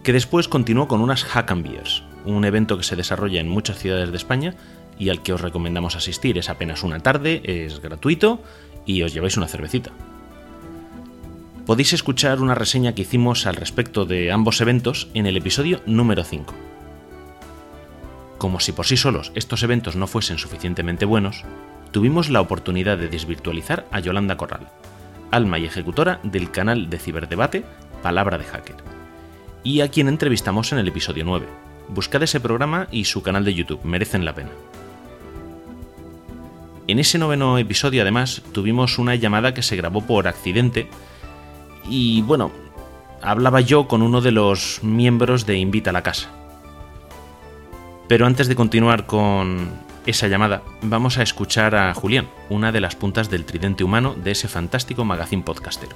que 0.03 0.13
después 0.13 0.47
continuó 0.47 0.87
con 0.87 0.99
unas 0.99 1.23
Hack 1.23 1.51
and 1.51 1.69
Beers, 1.69 2.03
un 2.25 2.43
evento 2.43 2.77
que 2.77 2.83
se 2.83 2.95
desarrolla 2.95 3.39
en 3.39 3.47
muchas 3.47 3.77
ciudades 3.77 4.11
de 4.11 4.17
España 4.17 4.55
y 4.97 5.09
al 5.09 5.21
que 5.21 5.33
os 5.33 5.41
recomendamos 5.41 5.95
asistir. 5.95 6.37
Es 6.37 6.49
apenas 6.49 6.83
una 6.83 6.99
tarde, 6.99 7.41
es 7.45 7.81
gratuito 7.81 8.41
y 8.85 9.03
os 9.03 9.13
lleváis 9.13 9.37
una 9.37 9.47
cervecita. 9.47 9.91
Podéis 11.65 11.93
escuchar 11.93 12.41
una 12.41 12.55
reseña 12.55 12.93
que 12.93 13.03
hicimos 13.03 13.45
al 13.45 13.55
respecto 13.55 14.05
de 14.05 14.31
ambos 14.31 14.59
eventos 14.61 15.09
en 15.13 15.25
el 15.25 15.37
episodio 15.37 15.81
número 15.85 16.23
5. 16.23 16.53
Como 18.37 18.59
si 18.59 18.71
por 18.71 18.87
sí 18.87 18.97
solos 18.97 19.31
estos 19.35 19.61
eventos 19.61 19.95
no 19.95 20.07
fuesen 20.07 20.39
suficientemente 20.39 21.05
buenos, 21.05 21.43
tuvimos 21.91 22.29
la 22.29 22.41
oportunidad 22.41 22.97
de 22.97 23.07
desvirtualizar 23.07 23.85
a 23.91 23.99
Yolanda 23.99 24.37
Corral, 24.37 24.67
alma 25.29 25.59
y 25.59 25.65
ejecutora 25.65 26.19
del 26.23 26.49
canal 26.49 26.89
de 26.89 26.97
ciberdebate 26.97 27.63
Palabra 28.01 28.37
de 28.37 28.45
Hacker, 28.45 28.77
y 29.63 29.81
a 29.81 29.89
quien 29.89 30.07
entrevistamos 30.07 30.71
en 30.71 30.79
el 30.79 30.87
episodio 30.87 31.23
9. 31.23 31.45
Buscad 31.89 32.23
ese 32.23 32.39
programa 32.39 32.87
y 32.91 33.05
su 33.05 33.21
canal 33.21 33.45
de 33.45 33.53
YouTube, 33.53 33.83
merecen 33.83 34.25
la 34.25 34.33
pena. 34.33 34.49
En 36.91 36.99
ese 36.99 37.17
noveno 37.17 37.57
episodio 37.57 38.01
además 38.01 38.41
tuvimos 38.51 38.99
una 38.99 39.15
llamada 39.15 39.53
que 39.53 39.61
se 39.61 39.77
grabó 39.77 40.05
por 40.05 40.27
accidente 40.27 40.89
y 41.89 42.21
bueno, 42.23 42.51
hablaba 43.21 43.61
yo 43.61 43.87
con 43.87 44.01
uno 44.01 44.19
de 44.19 44.33
los 44.33 44.81
miembros 44.83 45.45
de 45.45 45.57
Invita 45.57 45.91
a 45.91 45.93
la 45.93 46.03
Casa. 46.03 46.29
Pero 48.09 48.25
antes 48.25 48.49
de 48.49 48.55
continuar 48.55 49.05
con 49.05 49.69
esa 50.05 50.27
llamada, 50.27 50.63
vamos 50.81 51.17
a 51.17 51.23
escuchar 51.23 51.75
a 51.75 51.93
Julián, 51.93 52.27
una 52.49 52.73
de 52.73 52.81
las 52.81 52.97
puntas 52.97 53.29
del 53.29 53.45
tridente 53.45 53.85
humano 53.85 54.13
de 54.21 54.31
ese 54.31 54.49
fantástico 54.49 55.05
magazine 55.05 55.43
podcastero. 55.43 55.95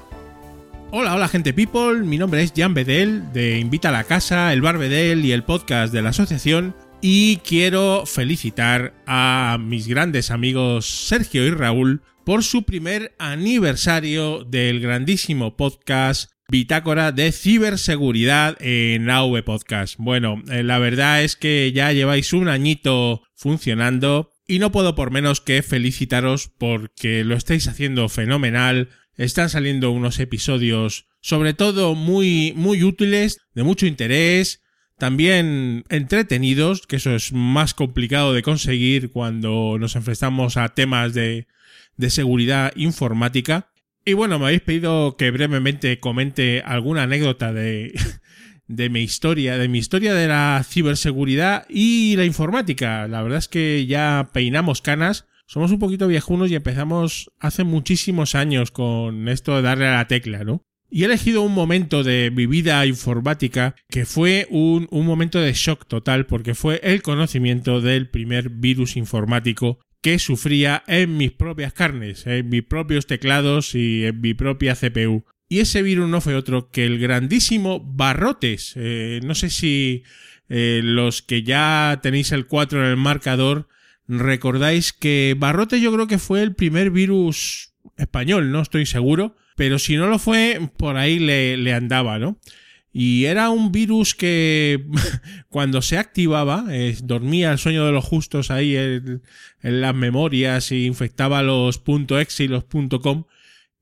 Hola, 0.91 1.13
hola 1.13 1.27
gente 1.27 1.51
people, 1.51 2.03
mi 2.03 2.17
nombre 2.17 2.41
es 2.41 2.53
Jan 2.55 2.73
Bedel 2.73 3.33
de 3.33 3.59
Invita 3.59 3.89
a 3.89 3.91
la 3.91 4.05
Casa, 4.05 4.53
el 4.53 4.61
Bar 4.61 4.77
Bedel 4.77 5.25
y 5.25 5.33
el 5.33 5.43
podcast 5.43 5.91
de 5.91 6.01
la 6.01 6.11
asociación 6.11 6.73
y 7.01 7.37
quiero 7.37 8.05
felicitar 8.05 8.93
a 9.05 9.57
mis 9.59 9.87
grandes 9.87 10.31
amigos 10.31 10.85
Sergio 10.85 11.45
y 11.45 11.51
Raúl 11.51 12.01
por 12.25 12.43
su 12.43 12.63
primer 12.63 13.15
aniversario 13.19 14.43
del 14.43 14.79
grandísimo 14.79 15.55
podcast 15.55 16.31
Bitácora 16.47 17.11
de 17.11 17.31
ciberseguridad 17.31 18.55
en 18.61 19.09
AV 19.09 19.43
Podcast. 19.43 19.95
Bueno, 19.97 20.43
eh, 20.51 20.63
la 20.63 20.77
verdad 20.77 21.23
es 21.23 21.35
que 21.35 21.71
ya 21.73 21.91
lleváis 21.91 22.33
un 22.33 22.47
añito 22.47 23.23
funcionando 23.35 24.31
y 24.47 24.59
no 24.59 24.71
puedo 24.71 24.93
por 24.93 25.11
menos 25.11 25.41
que 25.41 25.63
felicitaros 25.63 26.49
porque 26.57 27.23
lo 27.23 27.35
estáis 27.35 27.67
haciendo 27.67 28.09
fenomenal. 28.09 28.89
Están 29.17 29.49
saliendo 29.49 29.91
unos 29.91 30.19
episodios 30.19 31.07
sobre 31.21 31.55
todo 31.55 31.95
muy 31.95 32.53
muy 32.55 32.83
útiles, 32.83 33.39
de 33.55 33.63
mucho 33.63 33.87
interés, 33.87 34.61
también 34.97 35.83
entretenidos, 35.89 36.87
que 36.87 36.97
eso 36.97 37.15
es 37.15 37.33
más 37.33 37.73
complicado 37.73 38.33
de 38.33 38.43
conseguir 38.43 39.11
cuando 39.11 39.77
nos 39.79 39.95
enfrentamos 39.95 40.57
a 40.57 40.69
temas 40.69 41.13
de, 41.13 41.47
de 41.97 42.09
seguridad 42.09 42.71
informática. 42.75 43.71
Y 44.05 44.13
bueno, 44.13 44.39
me 44.39 44.45
habéis 44.45 44.61
pedido 44.61 45.17
que 45.17 45.31
brevemente 45.31 45.99
comente 45.99 46.61
alguna 46.65 47.03
anécdota 47.03 47.51
de, 47.51 47.93
de 48.67 48.89
mi 48.89 49.01
historia, 49.01 49.57
de 49.57 49.67
mi 49.67 49.79
historia 49.79 50.13
de 50.13 50.27
la 50.27 50.63
ciberseguridad 50.67 51.65
y 51.69 52.15
la 52.15 52.25
informática. 52.25 53.07
La 53.07 53.21
verdad 53.21 53.39
es 53.39 53.47
que 53.47 53.85
ya 53.87 54.29
peinamos 54.33 54.81
canas, 54.81 55.25
somos 55.47 55.71
un 55.71 55.79
poquito 55.79 56.07
viejunos 56.07 56.49
y 56.51 56.55
empezamos 56.55 57.31
hace 57.39 57.63
muchísimos 57.63 58.35
años 58.35 58.71
con 58.71 59.27
esto 59.27 59.55
de 59.55 59.61
darle 59.61 59.87
a 59.87 59.95
la 59.95 60.07
tecla, 60.07 60.43
¿no? 60.43 60.63
Y 60.95 61.01
he 61.01 61.07
elegido 61.07 61.41
un 61.41 61.53
momento 61.53 62.03
de 62.05 62.31
mi 62.33 62.45
vida 62.45 62.85
informática 62.85 63.75
que 63.89 64.05
fue 64.05 64.47
un, 64.49 64.87
momento 64.91 65.41
de 65.41 65.51
shock 65.51 65.85
total 65.87 66.25
porque 66.25 66.55
fue 66.55 66.79
el 66.83 67.01
conocimiento 67.01 67.81
del 67.81 68.09
primer 68.09 68.47
virus 68.49 68.95
informático 68.95 69.77
que 70.01 70.19
sufría 70.19 70.85
en 70.87 71.17
mis 71.17 71.33
propias 71.33 71.73
carnes, 71.73 72.25
en 72.27 72.47
mis 72.47 72.63
propios 72.63 73.07
teclados 73.07 73.75
y 73.75 74.05
en 74.05 74.21
mi 74.21 74.35
propia 74.35 74.73
CPU. 74.73 75.25
Y 75.49 75.59
ese 75.59 75.81
virus 75.81 76.07
no 76.07 76.21
fue 76.21 76.33
otro 76.33 76.69
que 76.71 76.85
el 76.85 76.97
grandísimo 76.97 77.81
Barrotes. 77.81 78.71
Eh, 78.77 79.19
no 79.21 79.35
sé 79.35 79.49
si 79.49 80.03
eh, 80.47 80.79
los 80.81 81.21
que 81.21 81.43
ya 81.43 81.99
tenéis 82.01 82.31
el 82.31 82.47
4 82.47 82.85
en 82.85 82.91
el 82.91 82.95
marcador 82.95 83.67
recordáis 84.07 84.93
que 84.93 85.35
Barrotes 85.37 85.81
yo 85.81 85.91
creo 85.91 86.07
que 86.07 86.19
fue 86.19 86.41
el 86.41 86.55
primer 86.55 86.89
virus 86.89 87.73
español, 87.97 88.53
no 88.53 88.61
estoy 88.61 88.85
seguro, 88.85 89.35
pero 89.55 89.79
si 89.79 89.95
no 89.95 90.07
lo 90.07 90.19
fue, 90.19 90.69
por 90.77 90.97
ahí 90.97 91.19
le, 91.19 91.73
andaba, 91.73 92.19
¿no? 92.19 92.39
Y 92.91 93.25
era 93.25 93.49
un 93.49 93.71
virus 93.71 94.15
que 94.15 94.85
cuando 95.49 95.81
se 95.81 95.97
activaba, 95.97 96.65
dormía 97.03 97.51
el 97.51 97.57
sueño 97.57 97.85
de 97.85 97.91
los 97.91 98.05
justos 98.05 98.51
ahí 98.51 98.75
en, 98.75 99.21
las 99.61 99.95
memorias 99.95 100.71
y 100.71 100.85
infectaba 100.85 101.41
los 101.41 101.81
.exe 102.09 102.43
y 102.43 102.47
los 102.47 102.65
.com. 103.01 103.25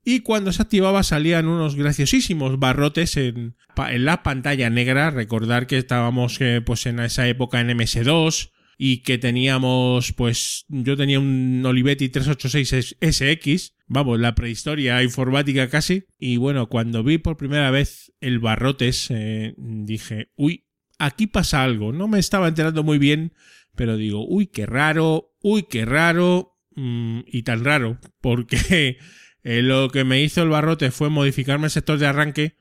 Y 0.04 0.20
cuando 0.20 0.52
se 0.52 0.62
activaba 0.62 1.02
salían 1.02 1.48
unos 1.48 1.76
graciosísimos 1.76 2.58
barrotes 2.58 3.16
en, 3.16 3.56
en 3.76 4.04
la 4.04 4.22
pantalla 4.22 4.68
negra. 4.68 5.10
Recordar 5.10 5.66
que 5.66 5.78
estábamos 5.78 6.40
eh, 6.40 6.60
pues 6.64 6.86
en 6.86 7.00
esa 7.00 7.26
época 7.26 7.60
en 7.60 7.68
MS2 7.68 8.50
y 8.78 8.98
que 8.98 9.18
teníamos, 9.18 10.12
pues 10.12 10.64
yo 10.68 10.96
tenía 10.96 11.20
un 11.20 11.62
Olivetti 11.64 12.08
386 12.08 12.96
SX, 13.00 13.74
vamos, 13.86 14.18
la 14.18 14.34
prehistoria 14.34 15.02
informática 15.02 15.68
casi, 15.68 16.04
y 16.18 16.36
bueno, 16.36 16.68
cuando 16.68 17.02
vi 17.02 17.18
por 17.18 17.36
primera 17.36 17.70
vez 17.70 18.12
el 18.20 18.38
barrotes, 18.38 19.10
eh, 19.10 19.54
dije, 19.56 20.30
uy, 20.36 20.66
aquí 20.98 21.26
pasa 21.26 21.62
algo, 21.62 21.92
no 21.92 22.08
me 22.08 22.18
estaba 22.18 22.48
enterando 22.48 22.82
muy 22.82 22.98
bien, 22.98 23.34
pero 23.74 23.96
digo, 23.96 24.26
uy, 24.26 24.46
qué 24.46 24.66
raro, 24.66 25.34
uy, 25.42 25.64
qué 25.68 25.84
raro, 25.84 26.58
mm, 26.76 27.20
y 27.26 27.42
tan 27.42 27.64
raro, 27.64 27.98
porque 28.20 28.98
eh, 29.42 29.62
lo 29.62 29.90
que 29.90 30.04
me 30.04 30.22
hizo 30.22 30.42
el 30.42 30.48
barrote 30.48 30.90
fue 30.90 31.10
modificarme 31.10 31.66
el 31.66 31.70
sector 31.70 31.98
de 31.98 32.06
arranque 32.06 32.56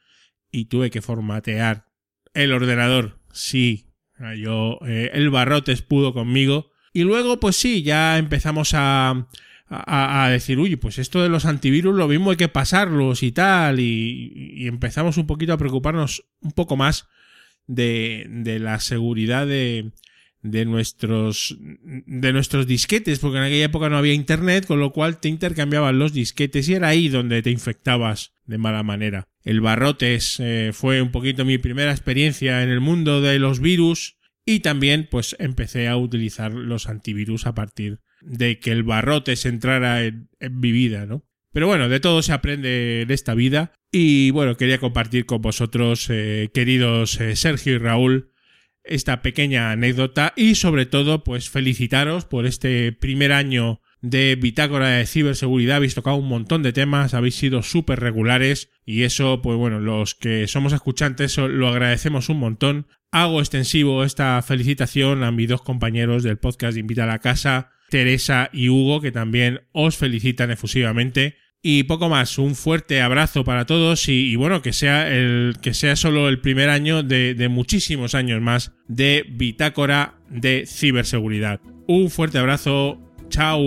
y 0.51 0.65
tuve 0.65 0.91
que 0.91 1.01
formatear 1.01 1.87
el 2.33 2.51
ordenador, 2.51 3.19
sí, 3.31 3.92
yo, 4.37 4.79
eh, 4.87 5.11
el 5.13 5.29
Barrotes 5.29 5.81
pudo 5.81 6.13
conmigo. 6.13 6.71
Y 6.93 7.03
luego, 7.03 7.39
pues 7.39 7.55
sí, 7.55 7.83
ya 7.83 8.17
empezamos 8.17 8.73
a, 8.73 9.27
a, 9.67 10.29
decir, 10.29 10.59
uy, 10.59 10.75
pues 10.75 10.99
esto 10.99 11.21
de 11.21 11.29
los 11.29 11.45
antivirus 11.45 11.95
lo 11.95 12.07
mismo 12.07 12.31
hay 12.31 12.37
que 12.37 12.47
pasarlos 12.47 13.23
y 13.23 13.31
tal. 13.31 13.79
Y, 13.79 14.67
empezamos 14.67 15.17
un 15.17 15.27
poquito 15.27 15.53
a 15.53 15.57
preocuparnos 15.57 16.25
un 16.41 16.51
poco 16.51 16.77
más 16.77 17.07
de, 17.67 18.25
de 18.29 18.59
la 18.59 18.79
seguridad 18.79 19.47
de, 19.47 19.91
de 20.43 20.65
nuestros 20.65 21.57
de 21.59 22.33
nuestros 22.33 22.67
disquetes 22.67 23.19
porque 23.19 23.37
en 23.37 23.45
aquella 23.45 23.65
época 23.65 23.89
no 23.89 23.97
había 23.97 24.13
internet 24.13 24.67
con 24.67 24.79
lo 24.79 24.91
cual 24.91 25.19
te 25.19 25.29
intercambiaban 25.29 25.97
los 25.97 26.13
disquetes 26.13 26.67
y 26.67 26.73
era 26.73 26.89
ahí 26.89 27.07
donde 27.07 27.41
te 27.41 27.49
infectabas 27.49 28.33
de 28.45 28.57
mala 28.57 28.83
manera. 28.83 29.29
El 29.41 29.61
barrotes 29.61 30.39
eh, 30.39 30.71
fue 30.73 31.01
un 31.01 31.11
poquito 31.11 31.45
mi 31.45 31.57
primera 31.57 31.91
experiencia 31.91 32.61
en 32.61 32.69
el 32.69 32.81
mundo 32.81 33.21
de 33.21 33.39
los 33.39 33.61
virus 33.61 34.17
y 34.45 34.59
también 34.59 35.07
pues 35.09 35.35
empecé 35.39 35.87
a 35.87 35.95
utilizar 35.95 36.53
los 36.53 36.89
antivirus 36.89 37.47
a 37.47 37.55
partir 37.55 37.99
de 38.21 38.59
que 38.59 38.71
el 38.71 38.83
barrotes 38.83 39.45
entrara 39.45 40.03
en, 40.03 40.27
mi 40.51 40.73
vida 40.73 41.05
no 41.05 41.23
pero 41.53 41.67
bueno 41.67 41.87
de 41.87 42.01
todo 42.01 42.21
se 42.21 42.33
aprende 42.33 43.03
en 43.03 43.11
esta 43.11 43.33
vida 43.33 43.71
y 43.91 44.31
bueno 44.31 44.57
quería 44.57 44.79
compartir 44.79 45.25
con 45.25 45.41
vosotros 45.41 46.07
eh, 46.09 46.49
queridos 46.53 47.21
eh, 47.21 47.37
Sergio 47.37 47.75
y 47.75 47.77
Raúl 47.77 48.32
esta 48.83 49.21
pequeña 49.21 49.71
anécdota 49.71 50.33
y 50.35 50.55
sobre 50.55 50.85
todo 50.85 51.23
pues 51.23 51.49
felicitaros 51.49 52.25
por 52.25 52.45
este 52.45 52.91
primer 52.91 53.31
año 53.31 53.81
de 54.01 54.35
Bitácora 54.35 54.89
de 54.89 55.05
Ciberseguridad. 55.05 55.77
Habéis 55.77 55.95
tocado 55.95 56.17
un 56.17 56.27
montón 56.27 56.61
de 56.61 56.73
temas, 56.73 57.13
habéis 57.13 57.35
sido 57.35 57.63
súper 57.63 57.99
regulares 57.99 58.69
y 58.85 59.03
eso 59.03 59.41
pues 59.41 59.57
bueno, 59.57 59.79
los 59.79 60.15
que 60.15 60.47
somos 60.47 60.73
escuchantes 60.73 61.37
lo 61.37 61.67
agradecemos 61.69 62.29
un 62.29 62.39
montón. 62.39 62.87
Hago 63.11 63.39
extensivo 63.39 64.03
esta 64.03 64.41
felicitación 64.41 65.23
a 65.23 65.31
mis 65.31 65.47
dos 65.47 65.61
compañeros 65.61 66.23
del 66.23 66.37
podcast 66.37 66.73
de 66.73 66.81
Invita 66.81 67.03
a 67.03 67.07
la 67.07 67.19
Casa, 67.19 67.71
Teresa 67.89 68.49
y 68.51 68.69
Hugo, 68.69 69.01
que 69.01 69.11
también 69.11 69.61
os 69.71 69.97
felicitan 69.97 70.51
efusivamente. 70.51 71.37
Y 71.65 71.83
poco 71.83 72.09
más, 72.09 72.37
un 72.39 72.55
fuerte 72.55 73.01
abrazo 73.01 73.45
para 73.45 73.65
todos 73.65 74.09
y, 74.09 74.35
bueno, 74.35 74.61
que 74.61 74.73
sea, 74.73 75.07
el, 75.07 75.55
que 75.61 75.73
sea 75.73 75.95
solo 75.95 76.27
el 76.27 76.41
primer 76.41 76.69
año 76.69 77.03
de, 77.03 77.35
de 77.35 77.47
muchísimos 77.47 78.15
años 78.15 78.41
más 78.41 78.73
de 78.89 79.25
Bitácora 79.29 80.15
de 80.27 80.65
Ciberseguridad. 80.67 81.61
Un 81.87 82.09
fuerte 82.09 82.37
abrazo, 82.37 82.99
chao. 83.29 83.61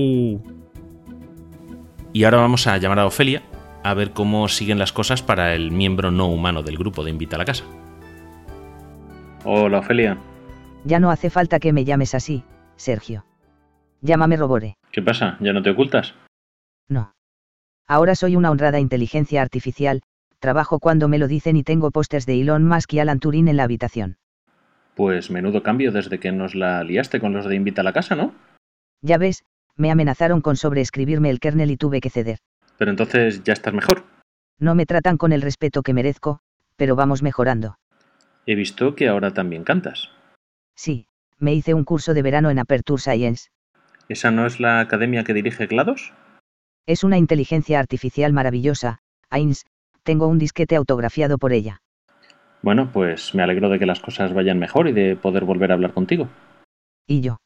Y 2.12 2.24
ahora 2.24 2.36
vamos 2.36 2.66
a 2.66 2.76
llamar 2.76 2.98
a 2.98 3.06
Ofelia 3.06 3.42
a 3.82 3.94
ver 3.94 4.10
cómo 4.10 4.46
siguen 4.48 4.78
las 4.78 4.92
cosas 4.92 5.22
para 5.22 5.54
el 5.54 5.70
miembro 5.70 6.10
no 6.10 6.26
humano 6.26 6.62
del 6.62 6.76
grupo 6.76 7.02
de 7.02 7.12
Invita 7.12 7.36
a 7.36 7.38
la 7.38 7.44
Casa. 7.46 7.64
Hola, 9.44 9.78
Ofelia. 9.78 10.18
Ya 10.84 11.00
no 11.00 11.10
hace 11.10 11.30
falta 11.30 11.60
que 11.60 11.72
me 11.72 11.86
llames 11.86 12.14
así, 12.14 12.44
Sergio. 12.76 13.24
Llámame 14.02 14.36
Robore. 14.36 14.76
¿Qué 14.92 15.00
pasa? 15.00 15.38
¿Ya 15.40 15.54
no 15.54 15.62
te 15.62 15.70
ocultas? 15.70 16.12
No. 16.88 17.15
Ahora 17.88 18.16
soy 18.16 18.34
una 18.34 18.50
honrada 18.50 18.80
inteligencia 18.80 19.42
artificial, 19.42 20.02
trabajo 20.40 20.80
cuando 20.80 21.06
me 21.06 21.18
lo 21.18 21.28
dicen 21.28 21.56
y 21.56 21.62
tengo 21.62 21.92
pósters 21.92 22.26
de 22.26 22.40
Elon 22.40 22.66
Musk 22.66 22.94
y 22.94 22.98
Alan 22.98 23.20
Turing 23.20 23.46
en 23.46 23.56
la 23.56 23.62
habitación. 23.62 24.16
Pues 24.96 25.30
menudo 25.30 25.62
cambio 25.62 25.92
desde 25.92 26.18
que 26.18 26.32
nos 26.32 26.54
la 26.56 26.82
liaste 26.82 27.20
con 27.20 27.32
los 27.32 27.46
de 27.46 27.54
Invita 27.54 27.82
a 27.82 27.84
la 27.84 27.92
casa, 27.92 28.16
¿no? 28.16 28.34
Ya 29.02 29.18
ves, 29.18 29.44
me 29.76 29.90
amenazaron 29.90 30.40
con 30.40 30.56
sobreescribirme 30.56 31.30
el 31.30 31.38
kernel 31.38 31.70
y 31.70 31.76
tuve 31.76 32.00
que 32.00 32.10
ceder. 32.10 32.38
Pero 32.76 32.90
entonces 32.90 33.44
ya 33.44 33.52
estás 33.52 33.72
mejor. 33.72 34.04
No 34.58 34.74
me 34.74 34.86
tratan 34.86 35.16
con 35.16 35.32
el 35.32 35.42
respeto 35.42 35.82
que 35.82 35.92
merezco, 35.92 36.40
pero 36.76 36.96
vamos 36.96 37.22
mejorando. 37.22 37.76
He 38.46 38.54
visto 38.54 38.96
que 38.96 39.06
ahora 39.06 39.32
también 39.32 39.64
cantas. 39.64 40.10
Sí, 40.74 41.08
me 41.38 41.54
hice 41.54 41.74
un 41.74 41.84
curso 41.84 42.14
de 42.14 42.22
verano 42.22 42.50
en 42.50 42.58
Aperture 42.58 43.00
Science. 43.00 43.50
¿Esa 44.08 44.30
no 44.30 44.46
es 44.46 44.60
la 44.60 44.80
academia 44.80 45.24
que 45.24 45.34
dirige 45.34 45.66
GLaDOS? 45.66 46.12
Es 46.86 47.02
una 47.02 47.18
inteligencia 47.18 47.80
artificial 47.80 48.32
maravillosa, 48.32 49.00
Ains, 49.28 49.64
tengo 50.04 50.28
un 50.28 50.38
disquete 50.38 50.76
autografiado 50.76 51.36
por 51.36 51.52
ella. 51.52 51.80
Bueno, 52.62 52.92
pues 52.92 53.34
me 53.34 53.42
alegro 53.42 53.68
de 53.68 53.80
que 53.80 53.86
las 53.86 53.98
cosas 53.98 54.32
vayan 54.32 54.60
mejor 54.60 54.86
y 54.86 54.92
de 54.92 55.16
poder 55.16 55.44
volver 55.44 55.72
a 55.72 55.74
hablar 55.74 55.92
contigo. 55.92 56.28
Y 57.08 57.22
yo. 57.22 57.38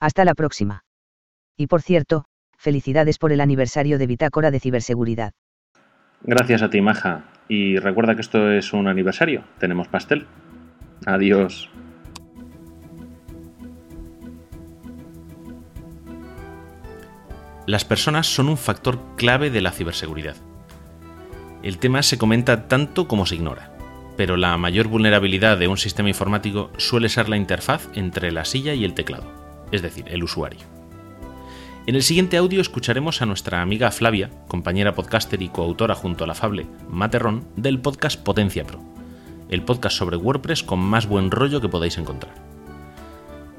Hasta 0.00 0.24
la 0.24 0.34
próxima. 0.34 0.84
Y 1.56 1.66
por 1.66 1.82
cierto, 1.82 2.24
felicidades 2.56 3.18
por 3.18 3.30
el 3.32 3.42
aniversario 3.42 3.98
de 3.98 4.06
Bitácora 4.06 4.50
de 4.50 4.60
Ciberseguridad. 4.60 5.32
Gracias 6.22 6.62
a 6.62 6.70
ti, 6.70 6.80
Maja. 6.80 7.24
Y 7.48 7.76
recuerda 7.76 8.14
que 8.14 8.22
esto 8.22 8.50
es 8.50 8.72
un 8.72 8.88
aniversario. 8.88 9.44
Tenemos 9.58 9.88
pastel. 9.88 10.26
Adiós. 11.04 11.70
Las 17.66 17.84
personas 17.84 18.26
son 18.26 18.48
un 18.48 18.56
factor 18.56 18.98
clave 19.16 19.48
de 19.50 19.60
la 19.60 19.70
ciberseguridad. 19.70 20.34
El 21.62 21.78
tema 21.78 22.02
se 22.02 22.18
comenta 22.18 22.66
tanto 22.66 23.06
como 23.06 23.24
se 23.24 23.36
ignora, 23.36 23.76
pero 24.16 24.36
la 24.36 24.56
mayor 24.58 24.88
vulnerabilidad 24.88 25.58
de 25.58 25.68
un 25.68 25.78
sistema 25.78 26.08
informático 26.08 26.70
suele 26.76 27.08
ser 27.08 27.28
la 27.28 27.36
interfaz 27.36 27.88
entre 27.94 28.32
la 28.32 28.44
silla 28.44 28.74
y 28.74 28.84
el 28.84 28.94
teclado, 28.94 29.30
es 29.70 29.80
decir, 29.80 30.06
el 30.08 30.24
usuario. 30.24 30.60
En 31.86 31.94
el 31.94 32.02
siguiente 32.02 32.36
audio 32.36 32.60
escucharemos 32.60 33.22
a 33.22 33.26
nuestra 33.26 33.62
amiga 33.62 33.92
Flavia, 33.92 34.30
compañera 34.48 34.96
podcaster 34.96 35.40
y 35.40 35.48
coautora 35.48 35.94
junto 35.94 36.24
a 36.24 36.26
la 36.26 36.34
Fable 36.34 36.66
Materrón 36.88 37.46
del 37.56 37.78
podcast 37.78 38.20
Potencia 38.20 38.64
Pro, 38.64 38.80
el 39.48 39.62
podcast 39.62 39.96
sobre 39.96 40.16
WordPress 40.16 40.64
con 40.64 40.80
más 40.80 41.06
buen 41.06 41.30
rollo 41.30 41.60
que 41.60 41.68
podáis 41.68 41.96
encontrar 41.96 42.51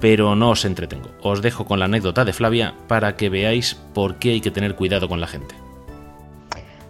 pero 0.04 0.36
no 0.36 0.50
os 0.50 0.66
entretengo. 0.66 1.12
Os 1.22 1.42
dejo 1.42 1.64
con 1.64 1.80
la 1.80 1.86
anécdota 1.86 2.26
de 2.26 2.34
Flavia 2.34 2.76
para 2.90 3.16
que 3.16 3.30
veáis 3.30 3.76
por 3.94 4.20
qué 4.20 4.32
hay 4.32 4.42
que 4.42 4.52
tener 4.52 4.76
cuidado 4.76 5.08
con 5.08 5.22
la 5.22 5.28
gente. 5.28 5.56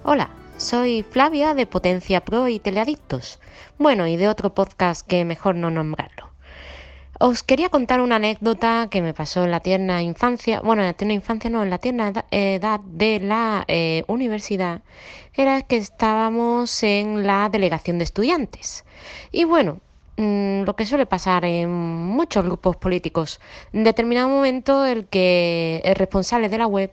Hola, 0.02 0.32
soy 0.58 1.04
Flavia 1.04 1.54
de 1.54 1.68
Potencia 1.68 2.26
Pro 2.26 2.48
y 2.48 2.58
Teleadictos. 2.58 3.38
Bueno, 3.78 4.08
y 4.08 4.18
de 4.18 4.28
otro 4.30 4.56
podcast 4.56 5.06
que 5.06 5.26
mejor 5.26 5.54
no 5.54 5.70
nombrarlo. 5.70 6.32
Os 7.20 7.44
quería 7.44 7.70
contar 7.70 8.02
una 8.02 8.16
anécdota 8.16 8.88
que 8.90 9.04
me 9.04 9.14
pasó 9.14 9.44
en 9.44 9.52
la 9.52 9.60
tierna 9.60 10.02
infancia, 10.02 10.60
bueno, 10.62 10.82
en 10.82 10.88
la 10.88 10.94
tierna 10.94 11.14
infancia 11.14 11.52
no, 11.52 11.62
en 11.62 11.70
la 11.70 11.78
tierna 11.78 12.26
edad 12.32 12.80
de 12.80 13.20
la 13.20 13.64
eh, 13.68 14.06
universidad, 14.08 14.82
era 15.36 15.62
que 15.62 15.78
estábamos 15.78 16.82
en 16.82 17.28
la 17.28 17.48
delegación 17.50 18.00
de 18.00 18.06
estudiantes. 18.06 18.86
Y 19.32 19.44
bueno, 19.44 19.82
Mm, 20.18 20.64
lo 20.64 20.76
que 20.76 20.86
suele 20.86 21.06
pasar 21.08 21.44
en 21.46 21.72
muchos 21.72 22.44
grupos 22.46 22.76
políticos. 22.78 23.40
En 23.74 23.84
determinado 23.84 24.30
momento 24.30 24.86
el 24.86 25.08
que 25.08 25.82
el 25.84 25.96
responsable 25.96 26.50
de 26.50 26.58
la 26.60 26.68
web 26.68 26.92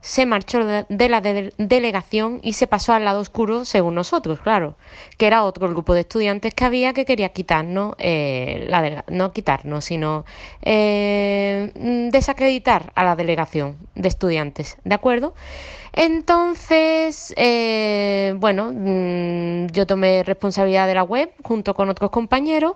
se 0.00 0.26
marchó 0.26 0.64
de 0.64 1.08
la 1.08 1.20
delegación 1.20 2.40
y 2.42 2.52
se 2.52 2.66
pasó 2.68 2.92
al 2.92 3.04
lado 3.04 3.20
oscuro, 3.20 3.64
según 3.64 3.94
nosotros, 3.96 4.40
claro, 4.40 4.76
que 5.16 5.26
era 5.26 5.44
otro 5.44 5.68
grupo 5.68 5.92
de 5.94 6.02
estudiantes 6.02 6.54
que 6.54 6.64
había 6.64 6.92
que 6.92 7.04
quería 7.04 7.30
quitarnos, 7.30 7.94
eh, 7.98 8.66
la 8.68 9.04
no 9.08 9.32
quitarnos, 9.32 9.86
sino 9.86 10.24
eh, 10.62 11.72
desacreditar 12.12 12.92
a 12.94 13.04
la 13.04 13.16
delegación 13.16 13.76
de 13.96 14.08
estudiantes, 14.08 14.76
¿de 14.84 14.94
acuerdo? 14.94 15.34
Entonces, 16.00 17.34
eh, 17.36 18.32
bueno, 18.36 18.70
mm, 18.72 19.66
yo 19.72 19.84
tomé 19.84 20.22
responsabilidad 20.22 20.86
de 20.86 20.94
la 20.94 21.02
web 21.02 21.32
junto 21.42 21.74
con 21.74 21.88
otros 21.88 22.12
compañeros 22.12 22.74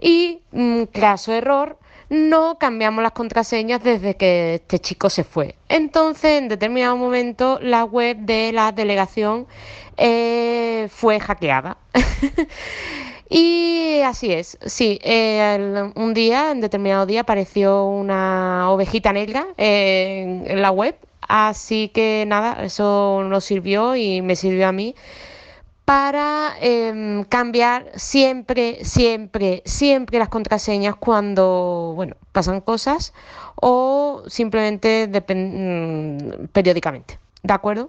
y, 0.00 0.42
mm, 0.52 0.84
caso 0.84 1.32
error, 1.32 1.76
no 2.08 2.58
cambiamos 2.60 3.02
las 3.02 3.10
contraseñas 3.12 3.82
desde 3.82 4.14
que 4.16 4.54
este 4.54 4.78
chico 4.78 5.10
se 5.10 5.24
fue. 5.24 5.56
Entonces, 5.68 6.38
en 6.40 6.46
determinado 6.46 6.96
momento, 6.96 7.58
la 7.60 7.82
web 7.84 8.18
de 8.18 8.52
la 8.52 8.70
delegación 8.70 9.48
eh, 9.96 10.86
fue 10.88 11.18
hackeada. 11.18 11.78
y 13.28 14.02
así 14.04 14.32
es, 14.32 14.56
sí, 14.66 15.00
un 15.96 16.14
día, 16.14 16.52
en 16.52 16.60
determinado 16.60 17.06
día, 17.06 17.22
apareció 17.22 17.86
una 17.86 18.70
ovejita 18.70 19.12
negra 19.12 19.48
en 19.56 20.62
la 20.62 20.70
web. 20.70 20.94
Así 21.34 21.88
que 21.88 22.26
nada, 22.26 22.62
eso 22.62 23.24
nos 23.26 23.42
sirvió 23.46 23.96
y 23.96 24.20
me 24.20 24.36
sirvió 24.36 24.68
a 24.68 24.72
mí 24.72 24.94
para 25.86 26.52
em, 26.60 27.24
cambiar 27.24 27.90
siempre, 27.94 28.84
siempre, 28.84 29.62
siempre 29.64 30.18
las 30.18 30.28
contraseñas 30.28 30.94
cuando, 30.94 31.94
bueno, 31.96 32.16
pasan 32.32 32.60
cosas 32.60 33.14
o 33.54 34.24
simplemente 34.26 35.08
mm, 35.08 36.48
periódicamente. 36.52 37.18
¿De 37.42 37.54
acuerdo? 37.54 37.88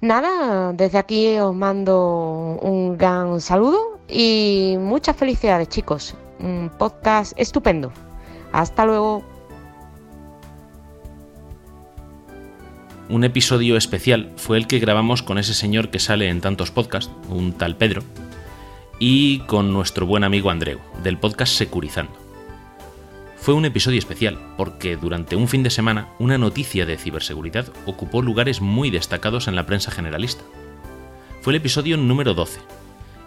Nada, 0.00 0.72
desde 0.72 0.98
aquí 0.98 1.36
os 1.38 1.56
mando 1.56 2.60
un 2.62 2.96
gran 2.96 3.40
saludo 3.40 3.98
y 4.06 4.76
muchas 4.78 5.16
felicidades 5.16 5.68
chicos. 5.68 6.14
Un 6.38 6.70
podcast 6.78 7.32
estupendo. 7.36 7.90
Hasta 8.52 8.86
luego. 8.86 9.37
Un 13.10 13.24
episodio 13.24 13.78
especial 13.78 14.30
fue 14.36 14.58
el 14.58 14.66
que 14.66 14.80
grabamos 14.80 15.22
con 15.22 15.38
ese 15.38 15.54
señor 15.54 15.88
que 15.88 15.98
sale 15.98 16.28
en 16.28 16.42
tantos 16.42 16.70
podcasts, 16.70 17.10
un 17.30 17.54
tal 17.54 17.74
Pedro, 17.74 18.02
y 18.98 19.38
con 19.40 19.72
nuestro 19.72 20.04
buen 20.04 20.24
amigo 20.24 20.50
Andreu, 20.50 20.78
del 21.02 21.16
podcast 21.16 21.54
Securizando. 21.54 22.12
Fue 23.38 23.54
un 23.54 23.64
episodio 23.64 23.98
especial 23.98 24.38
porque 24.58 24.98
durante 24.98 25.36
un 25.36 25.48
fin 25.48 25.62
de 25.62 25.70
semana 25.70 26.08
una 26.18 26.36
noticia 26.36 26.84
de 26.84 26.98
ciberseguridad 26.98 27.72
ocupó 27.86 28.20
lugares 28.20 28.60
muy 28.60 28.90
destacados 28.90 29.48
en 29.48 29.56
la 29.56 29.64
prensa 29.64 29.90
generalista. 29.90 30.44
Fue 31.40 31.54
el 31.54 31.56
episodio 31.56 31.96
número 31.96 32.34
12, 32.34 32.60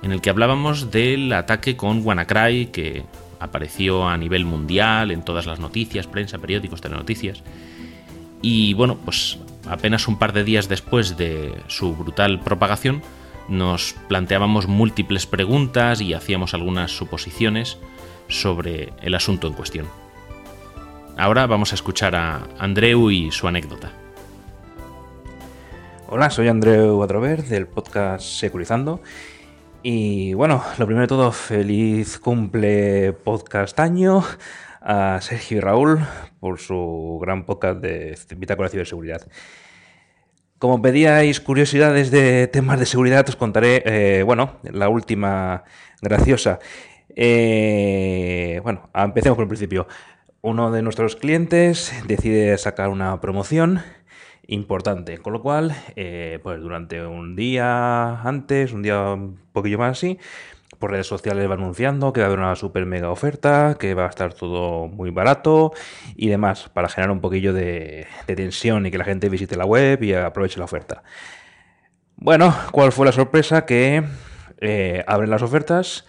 en 0.03 0.11
el 0.11 0.21
que 0.21 0.29
hablábamos 0.29 0.91
del 0.91 1.33
ataque 1.33 1.75
con 1.75 2.05
WannaCry 2.05 2.67
que 2.67 3.03
apareció 3.39 4.07
a 4.07 4.15
nivel 4.15 4.45
mundial 4.45 5.09
en 5.09 5.25
todas 5.25 5.47
las 5.47 5.59
noticias, 5.59 6.05
prensa, 6.05 6.37
periódicos, 6.37 6.81
telenoticias. 6.81 7.41
Y 8.43 8.75
bueno, 8.75 8.97
pues 9.03 9.39
apenas 9.71 10.09
un 10.09 10.19
par 10.19 10.33
de 10.33 10.43
días 10.43 10.67
después 10.67 11.15
de 11.15 11.55
su 11.67 11.95
brutal 11.95 12.41
propagación, 12.41 13.01
nos 13.47 13.95
planteábamos 14.09 14.67
múltiples 14.67 15.25
preguntas 15.25 16.01
y 16.01 16.13
hacíamos 16.13 16.53
algunas 16.53 16.91
suposiciones 16.91 17.77
sobre 18.27 18.91
el 19.01 19.15
asunto 19.15 19.47
en 19.47 19.53
cuestión. 19.53 19.87
Ahora 21.17 21.47
vamos 21.47 21.71
a 21.71 21.75
escuchar 21.75 22.15
a 22.15 22.47
Andreu 22.59 23.11
y 23.11 23.31
su 23.31 23.47
anécdota. 23.47 23.93
Hola, 26.09 26.29
soy 26.29 26.49
Andreu 26.49 27.01
Adrover 27.01 27.43
del 27.43 27.67
podcast 27.67 28.25
Securizando. 28.25 29.01
Y 29.83 30.33
bueno, 30.33 30.63
lo 30.77 30.85
primero 30.85 31.03
de 31.03 31.07
todo, 31.07 31.31
feliz 31.31 32.19
cumple 32.19 33.13
podcast 33.13 33.79
año 33.79 34.21
a 34.81 35.19
Sergio 35.21 35.57
y 35.57 35.61
Raúl 35.61 35.99
por 36.41 36.59
su 36.59 37.19
gran 37.21 37.45
podcast 37.45 37.79
de 37.79 38.17
Bitácora 38.35 38.67
de 38.67 38.71
Ciberseguridad. 38.71 39.27
Como 40.61 40.79
pedíais 40.79 41.41
curiosidades 41.41 42.11
de 42.11 42.45
temas 42.45 42.77
de 42.77 42.85
seguridad, 42.85 43.25
os 43.27 43.35
contaré, 43.35 43.81
eh, 43.81 44.21
bueno, 44.21 44.61
la 44.61 44.89
última 44.89 45.63
graciosa. 46.03 46.59
Eh, 47.15 48.61
bueno, 48.61 48.87
empecemos 48.93 49.37
por 49.37 49.45
el 49.45 49.49
principio. 49.49 49.87
Uno 50.41 50.69
de 50.69 50.83
nuestros 50.83 51.15
clientes 51.15 51.91
decide 52.05 52.55
sacar 52.59 52.89
una 52.89 53.19
promoción 53.21 53.81
importante, 54.45 55.17
con 55.17 55.33
lo 55.33 55.41
cual, 55.41 55.75
eh, 55.95 56.37
pues 56.43 56.61
durante 56.61 57.07
un 57.07 57.35
día 57.35 58.21
antes, 58.21 58.71
un 58.71 58.83
día 58.83 59.13
un 59.13 59.39
poquillo 59.53 59.79
más 59.79 59.97
así, 59.97 60.19
por 60.81 60.91
redes 60.91 61.07
sociales 61.07 61.49
va 61.49 61.53
anunciando 61.53 62.11
que 62.11 62.19
va 62.19 62.25
a 62.25 62.27
haber 62.27 62.39
una 62.39 62.55
super 62.57 62.85
mega 62.85 63.09
oferta, 63.09 63.77
que 63.79 63.93
va 63.93 64.07
a 64.07 64.09
estar 64.09 64.33
todo 64.33 64.89
muy 64.89 65.11
barato 65.11 65.71
y 66.17 66.27
demás, 66.27 66.67
para 66.73 66.89
generar 66.89 67.11
un 67.11 67.21
poquillo 67.21 67.53
de, 67.53 68.07
tensión 68.25 68.85
y 68.85 68.91
que 68.91 68.97
la 68.97 69.05
gente 69.05 69.29
visite 69.29 69.55
la 69.55 69.65
web 69.65 70.03
y 70.03 70.13
aproveche 70.13 70.59
la 70.59 70.65
oferta. 70.65 71.03
Bueno, 72.17 72.53
¿cuál 72.71 72.91
fue 72.91 73.05
la 73.05 73.13
sorpresa? 73.13 73.65
Que 73.65 74.03
eh, 74.59 75.03
abren 75.07 75.29
las 75.29 75.41
ofertas, 75.41 76.05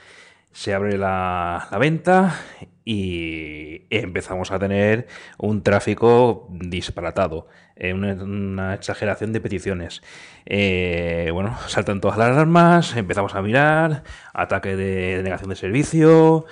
se 0.51 0.75
abre 0.75 0.99
la, 0.99 1.69
la 1.71 1.79
venta 1.79 2.35
y 2.85 3.83
empezamos 3.91 4.51
a 4.51 4.59
tener 4.59 5.07
un 5.39 5.63
tráfico 5.63 6.49
disparatado, 6.51 7.47
eh, 7.77 7.93
una, 7.93 8.75
exageración 8.75 9.33
de 9.33 9.41
peticiones. 9.41 10.03
Eh, 10.47 11.31
bueno, 11.33 11.57
saltan 11.69 12.01
todas 12.01 12.19
las 12.19 12.31
alarmas, 12.31 12.97
empezamos 12.97 13.35
a 13.35 13.43
mirar, 13.43 14.03
ataque 14.35 14.77
de 14.77 15.23
negación 15.23 15.51
de 15.51 15.57
servicio, 15.57 16.47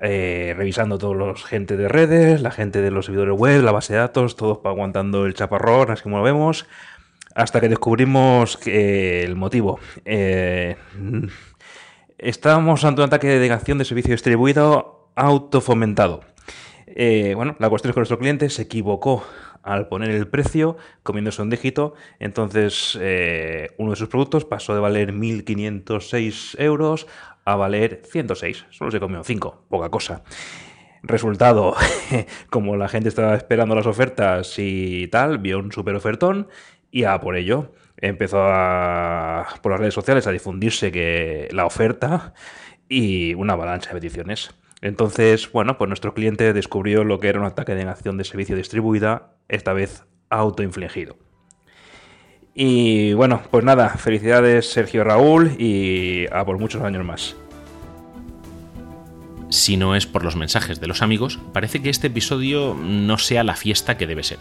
eh, 0.00 0.54
revisando 0.56 0.98
todos 0.98 1.16
los 1.16 1.44
gente 1.44 1.76
de 1.76 1.88
redes, 1.88 2.40
la 2.40 2.52
gente 2.52 2.80
de 2.80 2.90
los 2.92 3.06
servidores 3.06 3.36
web, 3.36 3.62
la 3.62 3.72
base 3.72 3.94
de 3.94 3.98
datos, 3.98 4.36
todos 4.36 4.60
aguantando 4.64 5.26
el 5.26 5.34
chaparrón, 5.34 5.90
así 5.90 6.04
como 6.04 6.18
lo 6.18 6.22
vemos, 6.22 6.66
hasta 7.34 7.60
que 7.60 7.68
descubrimos 7.68 8.56
que 8.56 9.24
el 9.24 9.34
motivo. 9.34 9.80
estábamos 12.18 12.84
ante 12.84 13.00
un 13.00 13.06
ataque 13.06 13.26
de 13.28 13.40
negación 13.40 13.78
de 13.78 13.84
servicio 13.84 14.12
distribuido 14.12 14.97
autofomentado. 15.18 16.20
Eh, 16.86 17.34
bueno, 17.34 17.56
la 17.58 17.68
cuestión 17.68 17.90
es 17.90 17.94
que 17.94 18.00
nuestro 18.00 18.18
cliente 18.18 18.48
se 18.50 18.62
equivocó 18.62 19.24
al 19.62 19.88
poner 19.88 20.10
el 20.10 20.28
precio 20.28 20.76
comiéndose 21.02 21.42
un 21.42 21.50
dígito. 21.50 21.94
Entonces, 22.18 22.96
eh, 23.00 23.70
uno 23.76 23.90
de 23.90 23.96
sus 23.96 24.08
productos 24.08 24.44
pasó 24.44 24.74
de 24.74 24.80
valer 24.80 25.12
1.506 25.12 26.60
euros 26.60 27.06
a 27.44 27.56
valer 27.56 28.02
106. 28.04 28.66
Solo 28.70 28.90
se 28.90 29.00
comió 29.00 29.22
5, 29.24 29.64
poca 29.68 29.90
cosa. 29.90 30.22
Resultado, 31.02 31.74
como 32.50 32.76
la 32.76 32.88
gente 32.88 33.08
estaba 33.08 33.34
esperando 33.34 33.74
las 33.74 33.86
ofertas 33.86 34.54
y 34.58 35.08
tal, 35.08 35.38
vio 35.38 35.58
un 35.58 35.72
super 35.72 35.94
ofertón 35.94 36.48
y 36.90 37.04
a 37.04 37.20
por 37.20 37.36
ello 37.36 37.72
empezó 37.96 38.36
por 38.36 39.72
las 39.72 39.80
redes 39.80 39.94
sociales 39.94 40.26
a 40.26 40.32
difundirse 40.32 40.92
que 40.92 41.48
la 41.52 41.66
oferta 41.66 42.32
y 42.88 43.34
una 43.34 43.54
avalancha 43.54 43.88
de 43.90 43.94
peticiones. 43.94 44.57
Entonces, 44.80 45.50
bueno, 45.50 45.76
pues 45.76 45.88
nuestro 45.88 46.14
cliente 46.14 46.52
descubrió 46.52 47.04
lo 47.04 47.18
que 47.18 47.28
era 47.28 47.40
un 47.40 47.46
ataque 47.46 47.72
de 47.72 47.84
negación 47.84 48.16
de 48.16 48.24
servicio 48.24 48.56
distribuida, 48.56 49.32
esta 49.48 49.72
vez 49.72 50.04
autoinfligido. 50.30 51.16
Y 52.54 53.12
bueno, 53.14 53.42
pues 53.50 53.64
nada, 53.64 53.90
felicidades 53.90 54.70
Sergio 54.70 55.04
Raúl 55.04 55.52
y 55.58 56.26
a 56.32 56.44
por 56.44 56.58
muchos 56.58 56.82
años 56.82 57.04
más. 57.04 57.36
Si 59.48 59.76
no 59.76 59.94
es 59.94 60.06
por 60.06 60.24
los 60.24 60.36
mensajes 60.36 60.80
de 60.80 60.86
los 60.86 61.00
amigos, 61.00 61.38
parece 61.52 61.80
que 61.80 61.88
este 61.88 62.08
episodio 62.08 62.74
no 62.74 63.16
sea 63.18 63.44
la 63.44 63.56
fiesta 63.56 63.96
que 63.96 64.06
debe 64.06 64.22
ser. 64.22 64.40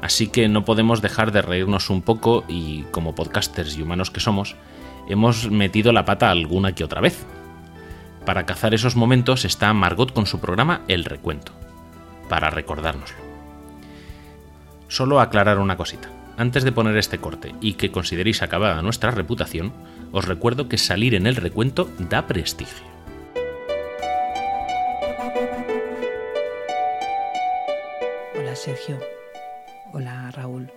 Así 0.00 0.28
que 0.28 0.48
no 0.48 0.64
podemos 0.64 1.02
dejar 1.02 1.30
de 1.30 1.42
reírnos 1.42 1.90
un 1.90 2.02
poco 2.02 2.44
y, 2.48 2.82
como 2.90 3.14
podcasters 3.14 3.76
y 3.76 3.82
humanos 3.82 4.10
que 4.10 4.20
somos, 4.20 4.56
hemos 5.08 5.50
metido 5.50 5.92
la 5.92 6.06
pata 6.06 6.30
alguna 6.30 6.74
que 6.74 6.84
otra 6.84 7.02
vez, 7.02 7.26
para 8.24 8.46
cazar 8.46 8.74
esos 8.74 8.96
momentos 8.96 9.44
está 9.44 9.72
Margot 9.72 10.12
con 10.12 10.26
su 10.26 10.40
programa 10.40 10.82
El 10.88 11.04
Recuento, 11.04 11.52
para 12.28 12.50
recordárnoslo. 12.50 13.18
Solo 14.88 15.20
aclarar 15.20 15.58
una 15.58 15.76
cosita. 15.76 16.08
Antes 16.36 16.64
de 16.64 16.72
poner 16.72 16.96
este 16.96 17.18
corte 17.18 17.54
y 17.60 17.74
que 17.74 17.90
consideréis 17.90 18.42
acabada 18.42 18.82
nuestra 18.82 19.10
reputación, 19.10 19.72
os 20.12 20.26
recuerdo 20.26 20.68
que 20.68 20.78
salir 20.78 21.14
en 21.14 21.26
el 21.26 21.36
recuento 21.36 21.90
da 21.98 22.26
prestigio. 22.26 22.86
Hola 28.38 28.56
Sergio. 28.56 28.98
Hola 29.92 30.30
Raúl. 30.30 30.72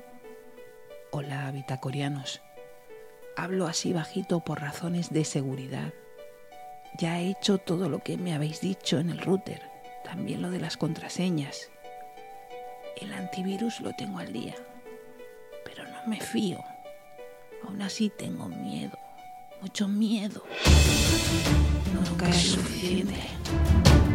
Hola 1.11 1.49
bitacorianos. 1.51 2.41
Hablo 3.37 3.67
así 3.67 3.93
bajito 3.93 4.41
por 4.41 4.61
razones 4.61 5.11
de 5.11 5.23
seguridad 5.23 5.93
ya 6.97 7.19
he 7.19 7.29
hecho 7.29 7.57
todo 7.57 7.89
lo 7.89 7.99
que 7.99 8.17
me 8.17 8.33
habéis 8.33 8.61
dicho 8.61 8.99
en 8.99 9.09
el 9.09 9.19
router, 9.19 9.61
también 10.03 10.41
lo 10.41 10.51
de 10.51 10.59
las 10.59 10.77
contraseñas. 10.77 11.69
El 12.97 13.13
antivirus 13.13 13.81
lo 13.81 13.93
tengo 13.93 14.19
al 14.19 14.31
día, 14.31 14.55
pero 15.65 15.83
no 15.85 16.07
me 16.07 16.19
fío. 16.21 16.59
Aún 17.65 17.81
así 17.81 18.11
tengo 18.15 18.47
miedo, 18.47 18.97
mucho 19.61 19.87
miedo. 19.87 20.43
Nunca 21.93 22.29
es 22.29 22.51
suficiente. 22.51 23.15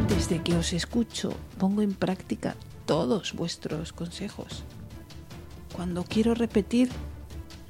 Desde 0.08 0.42
que 0.42 0.54
os 0.54 0.72
escucho, 0.72 1.34
pongo 1.58 1.82
en 1.82 1.94
práctica 1.94 2.54
todos 2.86 3.32
vuestros 3.34 3.92
consejos. 3.92 4.64
Cuando 5.74 6.04
quiero 6.04 6.34
repetir, 6.34 6.90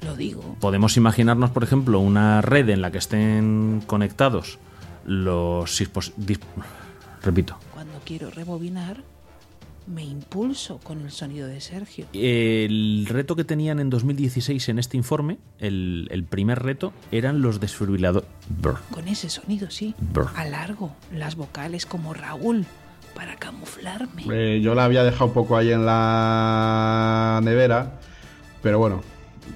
lo 0.01 0.15
digo. 0.15 0.55
Podemos 0.59 0.97
imaginarnos, 0.97 1.49
por 1.51 1.63
ejemplo, 1.63 1.99
una 1.99 2.41
red 2.41 2.69
en 2.69 2.81
la 2.81 2.91
que 2.91 2.97
estén 2.97 3.83
conectados 3.85 4.59
los 5.09 5.81
repito 7.21 7.57
quiero 8.09 8.31
rebobinar, 8.31 8.97
me 9.85 10.03
impulso 10.03 10.79
con 10.79 11.01
el 11.01 11.11
sonido 11.11 11.47
de 11.47 11.61
Sergio. 11.61 12.07
El 12.11 13.05
reto 13.07 13.35
que 13.35 13.43
tenían 13.43 13.79
en 13.79 13.91
2016 13.91 14.67
en 14.69 14.79
este 14.79 14.97
informe, 14.97 15.37
el, 15.59 16.25
primer 16.27 16.57
reto, 16.63 16.91
eran 17.11 17.43
los 17.43 17.59
desfibriladores. 17.59 18.27
Con 18.89 19.07
ese 19.07 19.29
sonido, 19.29 19.69
sí. 19.69 19.93
Alargo 20.35 20.95
las 21.13 21.35
vocales 21.35 21.85
como 21.85 22.15
Raúl 22.15 22.65
para 23.13 23.35
camuflarme. 23.35 24.25
Eh, 24.31 24.59
yo 24.59 24.73
la 24.73 24.85
había 24.85 25.03
dejado 25.03 25.25
un 25.27 25.33
poco 25.33 25.55
ahí 25.55 25.71
en 25.71 25.85
la 25.85 27.41
nevera, 27.43 27.99
pero 28.63 28.79
bueno. 28.79 29.03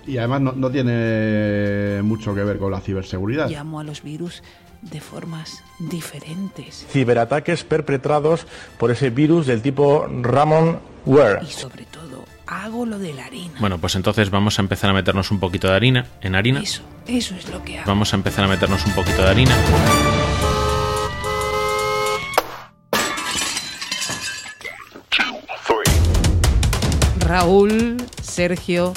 Y 0.05 0.17
además 0.17 0.41
no, 0.41 0.51
no 0.51 0.69
tiene 0.69 2.01
mucho 2.03 2.35
que 2.35 2.43
ver 2.43 2.59
con 2.59 2.71
la 2.71 2.81
ciberseguridad. 2.81 3.49
Llamo 3.49 3.79
a 3.79 3.83
los 3.83 4.03
virus 4.03 4.43
de 4.91 5.01
formas 5.01 5.63
diferentes. 5.79 6.85
Ciberataques 6.89 7.63
perpetrados 7.63 8.45
por 8.77 8.91
ese 8.91 9.09
virus 9.09 9.47
del 9.47 9.61
tipo 9.61 10.07
Ramonware. 10.07 11.41
Y 11.43 11.51
sobre 11.51 11.85
todo, 11.85 12.25
hago 12.47 12.85
lo 12.85 12.99
de 12.99 13.13
la 13.13 13.25
harina. 13.25 13.59
Bueno, 13.59 13.79
pues 13.79 13.95
entonces 13.95 14.29
vamos 14.29 14.59
a 14.59 14.61
empezar 14.61 14.89
a 14.89 14.93
meternos 14.93 15.31
un 15.31 15.39
poquito 15.39 15.67
de 15.67 15.75
harina 15.75 16.07
en 16.21 16.35
harina. 16.35 16.61
Eso, 16.61 16.83
eso 17.07 17.35
es 17.35 17.49
lo 17.49 17.63
que 17.63 17.79
hago. 17.79 17.87
Vamos 17.87 18.13
a 18.13 18.17
empezar 18.17 18.45
a 18.45 18.47
meternos 18.47 18.85
un 18.85 18.93
poquito 18.93 19.21
de 19.21 19.29
harina. 19.29 19.55
Raúl, 27.19 27.97
Sergio, 28.21 28.93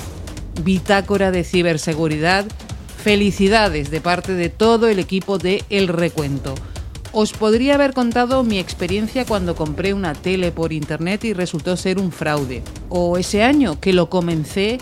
bitácora 0.63 1.31
de 1.31 1.45
ciberseguridad 1.45 2.45
Felicidades 3.07 3.93
de 3.93 4.01
parte 4.01 4.33
de 4.33 4.49
todo 4.49 4.89
el 4.89 4.99
equipo 4.99 5.39
de 5.39 5.63
El 5.71 5.87
Recuento. 5.87 6.57
Os 7.13 7.33
podría 7.33 7.77
haber 7.77 7.93
contado 7.93 8.43
mi 8.43 8.59
experiencia 8.59 9.25
cuando 9.25 9.55
compré 9.55 9.95
una 9.95 10.13
tele 10.13 10.51
por 10.51 10.73
internet 10.73 11.23
y 11.23 11.33
resultó 11.33 11.77
ser 11.77 12.01
un 12.01 12.11
fraude. 12.11 12.65
O 12.89 13.17
ese 13.17 13.45
año 13.45 13.79
que 13.79 13.93
lo 13.93 14.11
comencé 14.11 14.79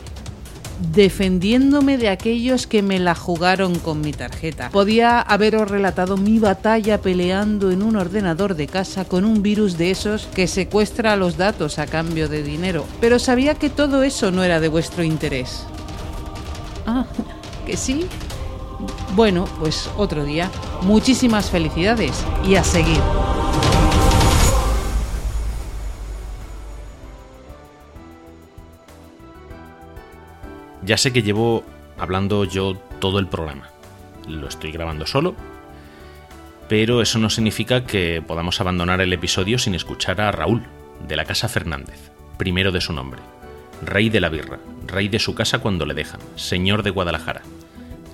defendiéndome 0.94 1.98
de 1.98 2.08
aquellos 2.08 2.66
que 2.66 2.80
me 2.80 2.98
la 2.98 3.14
jugaron 3.14 3.78
con 3.78 4.00
mi 4.00 4.12
tarjeta. 4.12 4.70
Podía 4.70 5.20
haberos 5.20 5.70
relatado 5.70 6.16
mi 6.16 6.38
batalla 6.38 7.02
peleando 7.02 7.72
en 7.72 7.82
un 7.82 7.94
ordenador 7.94 8.54
de 8.54 8.68
casa 8.68 9.04
con 9.04 9.26
un 9.26 9.42
virus 9.42 9.76
de 9.76 9.90
esos 9.90 10.28
que 10.34 10.46
secuestra 10.46 11.16
los 11.16 11.36
datos 11.36 11.78
a 11.78 11.84
cambio 11.84 12.30
de 12.30 12.42
dinero, 12.42 12.86
pero 13.02 13.18
sabía 13.18 13.56
que 13.56 13.68
todo 13.68 14.02
eso 14.02 14.30
no 14.30 14.42
era 14.42 14.60
de 14.60 14.68
vuestro 14.68 15.04
interés. 15.04 15.66
Ah, 16.86 17.04
¿Que 17.66 17.76
sí? 17.76 18.06
Bueno, 19.14 19.46
pues 19.58 19.90
otro 19.96 20.24
día. 20.24 20.50
Muchísimas 20.82 21.50
felicidades 21.50 22.24
y 22.46 22.56
a 22.56 22.64
seguir. 22.64 23.00
Ya 30.82 30.98
sé 30.98 31.12
que 31.12 31.22
llevo 31.22 31.64
hablando 31.98 32.44
yo 32.44 32.76
todo 32.98 33.18
el 33.18 33.26
programa. 33.26 33.70
Lo 34.28 34.48
estoy 34.48 34.70
grabando 34.70 35.06
solo, 35.06 35.34
pero 36.68 37.00
eso 37.00 37.18
no 37.18 37.30
significa 37.30 37.86
que 37.86 38.22
podamos 38.26 38.60
abandonar 38.60 39.00
el 39.00 39.12
episodio 39.12 39.58
sin 39.58 39.74
escuchar 39.74 40.20
a 40.20 40.30
Raúl, 40.30 40.62
de 41.08 41.16
la 41.16 41.24
Casa 41.24 41.48
Fernández, 41.48 42.10
primero 42.36 42.70
de 42.72 42.80
su 42.80 42.92
nombre 42.92 43.20
rey 43.82 44.08
de 44.08 44.20
la 44.20 44.28
birra, 44.28 44.58
rey 44.88 45.08
de 45.08 45.18
su 45.18 45.34
casa 45.34 45.58
cuando 45.58 45.86
le 45.86 45.94
dejan, 45.94 46.20
señor 46.36 46.82
de 46.82 46.90
Guadalajara, 46.90 47.42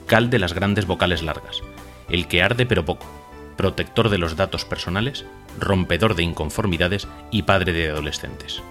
cal 0.07 0.31
de 0.31 0.39
las 0.39 0.55
grandes 0.55 0.87
vocales 0.87 1.23
largas, 1.23 1.61
el 2.09 2.27
que 2.27 2.43
arde 2.43 2.67
pero 2.67 2.85
poco, 2.85 3.07
protector 3.57 4.09
de 4.09 4.19
los 4.19 4.37
datos 4.37 4.65
personales, 4.65 5.25
rompedor 5.59 6.15
de 6.15 6.23
inconformidades 6.23 7.07
y 7.31 7.43
padre 7.43 7.73
de 7.73 7.91
adolescentes. 7.91 8.63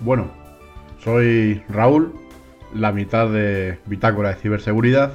Bueno, 0.00 0.30
soy 1.02 1.62
Raúl, 1.68 2.14
la 2.74 2.92
mitad 2.92 3.28
de 3.28 3.78
Bitácora 3.86 4.30
de 4.30 4.36
Ciberseguridad, 4.36 5.14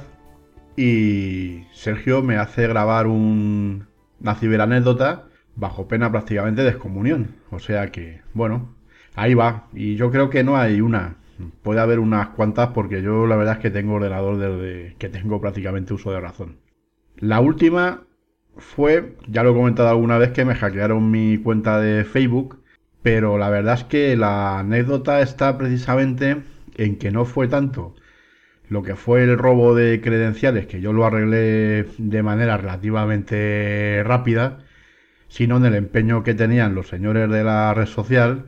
y 0.76 1.64
Sergio 1.72 2.22
me 2.22 2.36
hace 2.36 2.66
grabar 2.66 3.06
un, 3.06 3.86
una 4.20 4.34
ciberanécdota 4.34 5.26
bajo 5.54 5.88
pena 5.88 6.10
prácticamente 6.10 6.62
de 6.62 6.70
excomunión. 6.70 7.36
O 7.50 7.58
sea 7.58 7.90
que, 7.90 8.22
bueno, 8.32 8.74
ahí 9.14 9.34
va. 9.34 9.68
Y 9.72 9.96
yo 9.96 10.10
creo 10.10 10.30
que 10.30 10.44
no 10.44 10.56
hay 10.56 10.80
una. 10.80 11.16
Puede 11.62 11.80
haber 11.80 11.98
unas 11.98 12.28
cuantas 12.28 12.68
porque 12.68 13.02
yo 13.02 13.26
la 13.26 13.36
verdad 13.36 13.56
es 13.56 13.60
que 13.60 13.70
tengo 13.70 13.94
ordenador 13.94 14.38
desde 14.38 14.94
que 14.98 15.08
tengo 15.08 15.40
prácticamente 15.40 15.94
uso 15.94 16.12
de 16.12 16.20
razón. 16.20 16.58
La 17.16 17.40
última 17.40 18.02
fue, 18.56 19.16
ya 19.28 19.42
lo 19.42 19.50
he 19.50 19.54
comentado 19.54 19.88
alguna 19.88 20.18
vez, 20.18 20.30
que 20.30 20.44
me 20.44 20.54
hackearon 20.54 21.10
mi 21.10 21.38
cuenta 21.38 21.80
de 21.80 22.04
Facebook. 22.04 22.62
Pero 23.02 23.36
la 23.36 23.50
verdad 23.50 23.74
es 23.74 23.84
que 23.84 24.16
la 24.16 24.60
anécdota 24.60 25.22
está 25.22 25.58
precisamente 25.58 26.42
en 26.76 26.96
que 26.98 27.10
no 27.10 27.24
fue 27.24 27.48
tanto 27.48 27.96
lo 28.68 28.82
que 28.82 28.96
fue 28.96 29.24
el 29.24 29.36
robo 29.36 29.74
de 29.74 30.00
credenciales, 30.00 30.66
que 30.66 30.80
yo 30.80 30.92
lo 30.92 31.04
arreglé 31.04 31.86
de 31.98 32.22
manera 32.22 32.56
relativamente 32.56 34.02
rápida, 34.04 34.60
sino 35.28 35.58
en 35.58 35.66
el 35.66 35.74
empeño 35.74 36.22
que 36.22 36.34
tenían 36.34 36.74
los 36.74 36.88
señores 36.88 37.28
de 37.30 37.44
la 37.44 37.74
red 37.74 37.86
social 37.86 38.46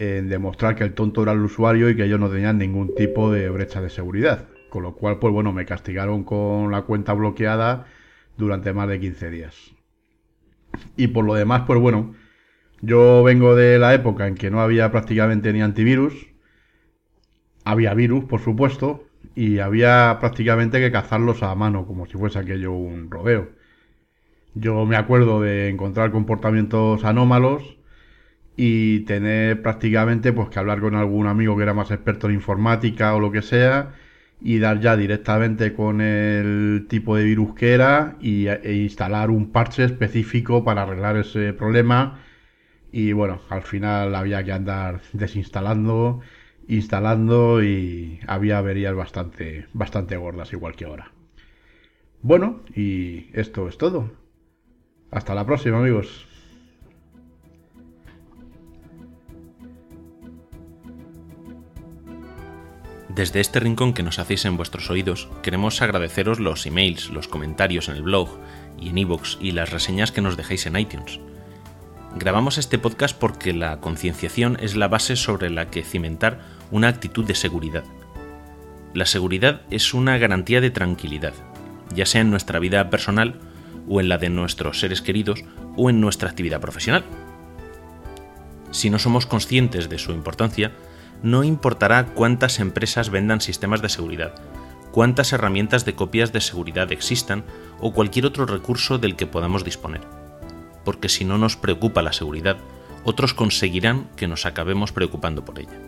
en 0.00 0.30
demostrar 0.30 0.76
que 0.76 0.84
el 0.84 0.94
tonto 0.94 1.22
era 1.22 1.32
el 1.32 1.40
usuario 1.40 1.90
y 1.90 1.94
que 1.94 2.04
ellos 2.04 2.18
no 2.18 2.30
tenían 2.30 2.56
ningún 2.56 2.94
tipo 2.94 3.30
de 3.30 3.50
brecha 3.50 3.82
de 3.82 3.90
seguridad. 3.90 4.48
Con 4.70 4.82
lo 4.82 4.94
cual, 4.94 5.18
pues 5.18 5.30
bueno, 5.30 5.52
me 5.52 5.66
castigaron 5.66 6.24
con 6.24 6.70
la 6.70 6.82
cuenta 6.82 7.12
bloqueada 7.12 7.84
durante 8.38 8.72
más 8.72 8.88
de 8.88 8.98
15 8.98 9.30
días. 9.30 9.72
Y 10.96 11.08
por 11.08 11.26
lo 11.26 11.34
demás, 11.34 11.64
pues 11.66 11.78
bueno, 11.78 12.14
yo 12.80 13.22
vengo 13.22 13.54
de 13.54 13.78
la 13.78 13.92
época 13.92 14.26
en 14.26 14.36
que 14.36 14.50
no 14.50 14.62
había 14.62 14.90
prácticamente 14.90 15.52
ni 15.52 15.60
antivirus. 15.60 16.28
Había 17.64 17.92
virus, 17.92 18.24
por 18.24 18.40
supuesto, 18.40 19.04
y 19.34 19.58
había 19.58 20.16
prácticamente 20.18 20.80
que 20.80 20.90
cazarlos 20.90 21.42
a 21.42 21.54
mano, 21.54 21.86
como 21.86 22.06
si 22.06 22.16
fuese 22.16 22.38
aquello 22.38 22.72
un 22.72 23.10
rodeo. 23.10 23.50
Yo 24.54 24.86
me 24.86 24.96
acuerdo 24.96 25.42
de 25.42 25.68
encontrar 25.68 26.10
comportamientos 26.10 27.04
anómalos 27.04 27.79
y 28.62 29.00
tener 29.06 29.62
prácticamente 29.62 30.34
pues 30.34 30.50
que 30.50 30.58
hablar 30.58 30.80
con 30.80 30.94
algún 30.94 31.26
amigo 31.26 31.56
que 31.56 31.62
era 31.62 31.72
más 31.72 31.90
experto 31.90 32.28
en 32.28 32.34
informática 32.34 33.14
o 33.14 33.18
lo 33.18 33.32
que 33.32 33.40
sea 33.40 33.92
y 34.38 34.58
dar 34.58 34.80
ya 34.80 34.98
directamente 34.98 35.72
con 35.72 36.02
el 36.02 36.84
tipo 36.86 37.16
de 37.16 37.24
virus 37.24 37.54
que 37.54 37.72
era 37.72 38.16
y, 38.20 38.48
e 38.48 38.74
instalar 38.74 39.30
un 39.30 39.50
parche 39.50 39.84
específico 39.84 40.62
para 40.62 40.82
arreglar 40.82 41.16
ese 41.16 41.54
problema 41.54 42.20
y 42.92 43.12
bueno, 43.12 43.40
al 43.48 43.62
final 43.62 44.14
había 44.14 44.44
que 44.44 44.52
andar 44.52 45.00
desinstalando, 45.14 46.20
instalando 46.68 47.64
y 47.64 48.20
había 48.26 48.58
averías 48.58 48.94
bastante, 48.94 49.68
bastante 49.72 50.18
gordas 50.18 50.52
igual 50.52 50.76
que 50.76 50.84
ahora. 50.84 51.12
Bueno, 52.20 52.60
y 52.76 53.30
esto 53.32 53.68
es 53.68 53.78
todo. 53.78 54.10
Hasta 55.10 55.34
la 55.34 55.46
próxima, 55.46 55.78
amigos. 55.78 56.29
Desde 63.14 63.40
este 63.40 63.58
rincón 63.58 63.92
que 63.92 64.04
nos 64.04 64.20
hacéis 64.20 64.44
en 64.44 64.56
vuestros 64.56 64.88
oídos, 64.88 65.28
queremos 65.42 65.82
agradeceros 65.82 66.38
los 66.38 66.64
emails, 66.64 67.10
los 67.10 67.26
comentarios 67.26 67.88
en 67.88 67.96
el 67.96 68.02
blog 68.02 68.28
y 68.78 68.90
en 68.90 68.98
iVoox 68.98 69.36
y 69.40 69.50
las 69.50 69.70
reseñas 69.70 70.12
que 70.12 70.20
nos 70.20 70.36
dejáis 70.36 70.66
en 70.66 70.78
iTunes. 70.78 71.18
Grabamos 72.14 72.56
este 72.56 72.78
podcast 72.78 73.18
porque 73.18 73.52
la 73.52 73.80
concienciación 73.80 74.58
es 74.60 74.76
la 74.76 74.86
base 74.86 75.16
sobre 75.16 75.50
la 75.50 75.70
que 75.70 75.82
cimentar 75.82 76.38
una 76.70 76.86
actitud 76.86 77.24
de 77.24 77.34
seguridad. 77.34 77.82
La 78.94 79.06
seguridad 79.06 79.62
es 79.70 79.92
una 79.92 80.16
garantía 80.16 80.60
de 80.60 80.70
tranquilidad, 80.70 81.34
ya 81.92 82.06
sea 82.06 82.20
en 82.20 82.30
nuestra 82.30 82.60
vida 82.60 82.90
personal 82.90 83.40
o 83.88 84.00
en 84.00 84.08
la 84.08 84.18
de 84.18 84.30
nuestros 84.30 84.78
seres 84.78 85.02
queridos 85.02 85.42
o 85.76 85.90
en 85.90 86.00
nuestra 86.00 86.30
actividad 86.30 86.60
profesional. 86.60 87.04
Si 88.70 88.88
no 88.88 89.00
somos 89.00 89.26
conscientes 89.26 89.88
de 89.88 89.98
su 89.98 90.12
importancia, 90.12 90.70
no 91.22 91.44
importará 91.44 92.06
cuántas 92.06 92.60
empresas 92.60 93.10
vendan 93.10 93.40
sistemas 93.40 93.82
de 93.82 93.88
seguridad, 93.88 94.34
cuántas 94.92 95.32
herramientas 95.32 95.84
de 95.84 95.94
copias 95.94 96.32
de 96.32 96.40
seguridad 96.40 96.90
existan 96.92 97.44
o 97.80 97.92
cualquier 97.92 98.26
otro 98.26 98.46
recurso 98.46 98.98
del 98.98 99.16
que 99.16 99.26
podamos 99.26 99.64
disponer. 99.64 100.02
Porque 100.84 101.08
si 101.08 101.24
no 101.24 101.38
nos 101.38 101.56
preocupa 101.56 102.02
la 102.02 102.12
seguridad, 102.12 102.56
otros 103.04 103.34
conseguirán 103.34 104.08
que 104.16 104.28
nos 104.28 104.46
acabemos 104.46 104.92
preocupando 104.92 105.44
por 105.44 105.58
ella. 105.58 105.78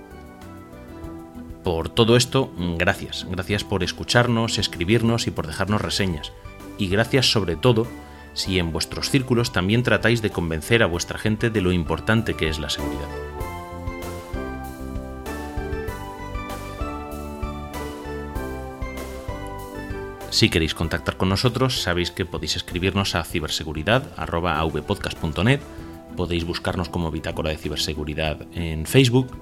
Por 1.64 1.88
todo 1.88 2.16
esto, 2.16 2.52
gracias. 2.76 3.26
Gracias 3.30 3.62
por 3.62 3.82
escucharnos, 3.84 4.58
escribirnos 4.58 5.26
y 5.26 5.30
por 5.30 5.46
dejarnos 5.46 5.80
reseñas 5.80 6.32
y 6.78 6.88
gracias 6.88 7.30
sobre 7.30 7.56
todo 7.56 7.86
si 8.34 8.58
en 8.58 8.72
vuestros 8.72 9.10
círculos 9.10 9.52
también 9.52 9.82
tratáis 9.82 10.22
de 10.22 10.30
convencer 10.30 10.82
a 10.82 10.86
vuestra 10.86 11.18
gente 11.18 11.50
de 11.50 11.60
lo 11.60 11.70
importante 11.70 12.34
que 12.34 12.48
es 12.48 12.58
la 12.58 12.70
seguridad. 12.70 13.31
Si 20.32 20.48
queréis 20.48 20.74
contactar 20.74 21.18
con 21.18 21.28
nosotros, 21.28 21.82
sabéis 21.82 22.10
que 22.10 22.24
podéis 22.24 22.56
escribirnos 22.56 23.14
a 23.14 23.22
ciberseguridad.avpodcast.net, 23.22 25.60
podéis 26.16 26.44
buscarnos 26.44 26.88
como 26.88 27.10
Bitácora 27.10 27.50
de 27.50 27.58
Ciberseguridad 27.58 28.46
en 28.54 28.86
Facebook, 28.86 29.36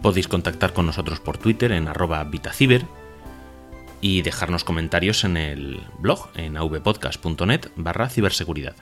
podéis 0.00 0.28
contactar 0.28 0.72
con 0.72 0.86
nosotros 0.86 1.18
por 1.18 1.38
Twitter 1.38 1.72
en 1.72 1.88
arroba 1.88 2.22
Vitaciber 2.22 2.86
y 4.00 4.22
dejarnos 4.22 4.62
comentarios 4.62 5.24
en 5.24 5.36
el 5.36 5.80
blog 5.98 6.28
en 6.36 6.56
avpodcast.net 6.56 7.70
barra 7.74 8.08
ciberseguridad. 8.08 8.76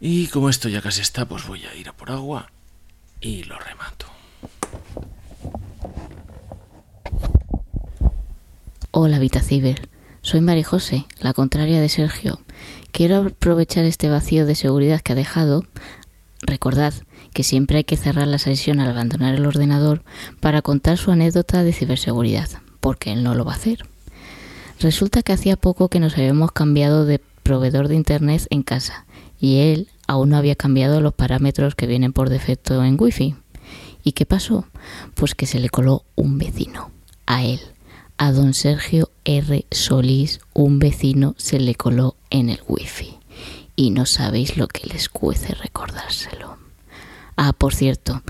Y 0.00 0.28
como 0.28 0.50
esto 0.50 0.68
ya 0.68 0.80
casi 0.80 1.00
está, 1.00 1.26
pues 1.26 1.48
voy 1.48 1.64
a 1.64 1.74
ir 1.74 1.88
a 1.88 1.96
por 1.96 2.12
agua 2.12 2.52
y 3.20 3.42
lo 3.42 3.58
remato. 3.58 4.06
Hola 8.92 9.18
Vitaciber, 9.18 9.88
soy 10.22 10.40
María 10.40 10.64
José, 10.64 11.06
la 11.20 11.32
contraria 11.32 11.80
de 11.80 11.88
Sergio. 11.88 12.40
Quiero 12.92 13.26
aprovechar 13.26 13.84
este 13.84 14.08
vacío 14.08 14.46
de 14.46 14.54
seguridad 14.54 15.00
que 15.00 15.12
ha 15.12 15.16
dejado. 15.16 15.64
Recordad 16.42 16.94
que 17.32 17.42
siempre 17.44 17.78
hay 17.78 17.84
que 17.84 17.96
cerrar 17.96 18.26
la 18.26 18.38
sesión 18.38 18.80
al 18.80 18.90
abandonar 18.90 19.34
el 19.34 19.46
ordenador 19.46 20.02
para 20.40 20.62
contar 20.62 20.98
su 20.98 21.10
anécdota 21.10 21.62
de 21.62 21.72
ciberseguridad, 21.72 22.48
porque 22.80 23.12
él 23.12 23.22
no 23.22 23.34
lo 23.34 23.44
va 23.44 23.52
a 23.52 23.56
hacer. 23.56 23.86
Resulta 24.80 25.22
que 25.22 25.32
hacía 25.32 25.56
poco 25.56 25.88
que 25.88 26.00
nos 26.00 26.16
habíamos 26.16 26.52
cambiado 26.52 27.04
de 27.04 27.20
proveedor 27.42 27.88
de 27.88 27.96
internet 27.96 28.46
en 28.50 28.62
casa 28.62 29.06
y 29.40 29.58
él 29.58 29.88
aún 30.06 30.30
no 30.30 30.36
había 30.36 30.54
cambiado 30.54 31.00
los 31.00 31.14
parámetros 31.14 31.74
que 31.74 31.86
vienen 31.86 32.12
por 32.12 32.30
defecto 32.30 32.82
en 32.84 32.96
Wi-Fi. 32.98 33.36
¿Y 34.04 34.12
qué 34.12 34.26
pasó? 34.26 34.66
Pues 35.14 35.34
que 35.34 35.46
se 35.46 35.58
le 35.58 35.68
coló 35.68 36.04
un 36.14 36.38
vecino, 36.38 36.90
a 37.26 37.44
él, 37.44 37.60
a 38.18 38.32
don 38.32 38.52
Sergio 38.52 39.10
R. 39.24 39.64
Solís, 39.70 40.40
un 40.52 40.78
vecino 40.78 41.34
se 41.38 41.58
le 41.60 41.74
coló 41.74 42.16
en 42.30 42.50
el 42.50 42.60
Wi-Fi. 42.66 43.16
Y 43.76 43.90
no 43.90 44.06
sabéis 44.06 44.56
lo 44.56 44.66
que 44.66 44.88
les 44.88 45.08
cuece 45.08 45.54
recordárselo. 45.54 46.58
Ah, 47.36 47.52
por 47.52 47.72
cierto, 47.72 48.22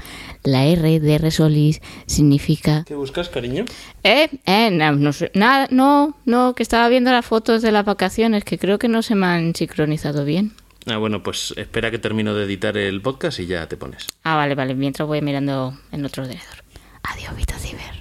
la 0.45 0.67
R 0.67 1.01
de 1.01 1.15
R 1.15 1.31
Solís 1.31 1.81
significa... 2.05 2.85
¿Qué 2.87 2.95
buscas, 2.95 3.31
cariño? 3.31 3.65
Eh, 4.05 4.29
eh, 4.45 4.71
no, 4.71 4.93
no 4.93 5.15
sé, 5.15 5.31
nada, 5.35 5.67
no, 5.71 6.15
no, 6.27 6.55
que 6.55 6.63
estaba 6.63 6.87
viendo 6.91 7.11
las 7.11 7.25
fotos 7.25 7.63
de 7.63 7.73
las 7.73 7.87
vacaciones, 7.87 8.45
que 8.45 8.59
creo 8.59 8.79
que 8.79 8.89
no 8.89 9.01
se 9.01 9.15
me 9.15 9.27
han 9.27 9.55
sincronizado 9.55 10.27
bien. 10.27 10.53
Ah, 10.87 10.99
bueno, 10.99 11.23
pues 11.23 11.55
espera 11.57 11.91
que 11.91 11.99
termino 11.99 12.35
de 12.35 12.45
editar 12.45 12.77
el 12.77 13.01
podcast 13.01 13.41
y 13.41 13.47
ya 13.47 13.67
te 13.67 13.79
pones. 13.79 14.07
Ah, 14.25 14.37
vale, 14.37 14.55
vale, 14.55 14.75
mientras 14.75 15.09
voy 15.09 15.23
mirando 15.23 15.79
en 15.91 16.05
otro 16.05 16.25
ordenador. 16.25 16.65
Adiós, 17.03 17.35
Vita 17.35 17.59
Ciber. 17.59 17.98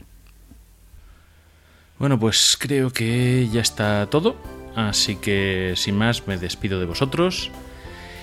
Bueno, 2.00 2.20
pues 2.20 2.58
creo 2.60 2.92
que 2.92 3.48
ya 3.52 3.62
está 3.62 4.08
todo. 4.10 4.36
Así 4.76 5.16
que 5.16 5.74
sin 5.76 5.98
más 5.98 6.28
me 6.28 6.38
despido 6.38 6.80
de 6.80 6.86
vosotros. 6.86 7.50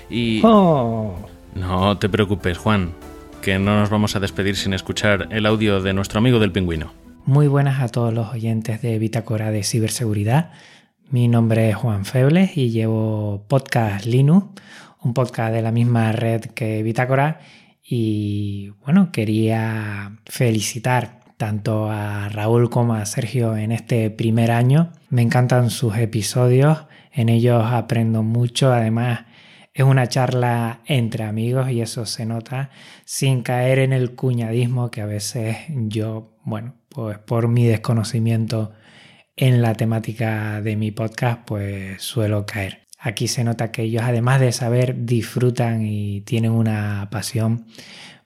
Y... 0.08 0.40
Oh. 0.44 1.16
No 1.54 1.98
te 1.98 2.08
preocupes, 2.08 2.58
Juan, 2.58 2.92
que 3.42 3.58
no 3.58 3.78
nos 3.78 3.90
vamos 3.90 4.14
a 4.14 4.20
despedir 4.20 4.56
sin 4.56 4.72
escuchar 4.72 5.28
el 5.30 5.46
audio 5.46 5.80
de 5.80 5.92
nuestro 5.92 6.18
amigo 6.18 6.38
del 6.38 6.52
pingüino. 6.52 6.92
Muy 7.26 7.48
buenas 7.48 7.80
a 7.80 7.88
todos 7.88 8.12
los 8.12 8.28
oyentes 8.28 8.82
de 8.82 8.98
Bitácora 8.98 9.50
de 9.50 9.64
Ciberseguridad. 9.64 10.52
Mi 11.10 11.26
nombre 11.26 11.70
es 11.70 11.76
Juan 11.76 12.04
Febles 12.04 12.56
y 12.56 12.70
llevo 12.70 13.44
Podcast 13.48 14.04
Linux, 14.04 14.62
un 15.02 15.14
podcast 15.14 15.52
de 15.52 15.62
la 15.62 15.72
misma 15.72 16.12
red 16.12 16.42
que 16.42 16.82
Bitácora. 16.82 17.40
Y 17.82 18.70
bueno, 18.84 19.10
quería 19.10 20.18
felicitar 20.26 21.23
tanto 21.36 21.90
a 21.90 22.28
Raúl 22.28 22.70
como 22.70 22.94
a 22.94 23.06
Sergio 23.06 23.56
en 23.56 23.72
este 23.72 24.10
primer 24.10 24.50
año. 24.50 24.92
Me 25.08 25.22
encantan 25.22 25.70
sus 25.70 25.96
episodios, 25.96 26.86
en 27.12 27.28
ellos 27.28 27.64
aprendo 27.64 28.22
mucho, 28.22 28.72
además 28.72 29.24
es 29.72 29.84
una 29.84 30.08
charla 30.08 30.82
entre 30.86 31.24
amigos 31.24 31.70
y 31.70 31.80
eso 31.80 32.06
se 32.06 32.26
nota 32.26 32.70
sin 33.04 33.42
caer 33.42 33.80
en 33.80 33.92
el 33.92 34.14
cuñadismo 34.14 34.90
que 34.90 35.00
a 35.00 35.06
veces 35.06 35.56
yo, 35.68 36.36
bueno, 36.44 36.76
pues 36.88 37.18
por 37.18 37.48
mi 37.48 37.66
desconocimiento 37.66 38.72
en 39.36 39.62
la 39.62 39.74
temática 39.74 40.60
de 40.60 40.76
mi 40.76 40.92
podcast, 40.92 41.40
pues 41.44 42.00
suelo 42.02 42.46
caer. 42.46 42.84
Aquí 43.00 43.26
se 43.28 43.44
nota 43.44 43.72
que 43.72 43.82
ellos, 43.82 44.04
además 44.04 44.40
de 44.40 44.52
saber, 44.52 45.04
disfrutan 45.04 45.84
y 45.84 46.20
tienen 46.22 46.52
una 46.52 47.08
pasión 47.10 47.66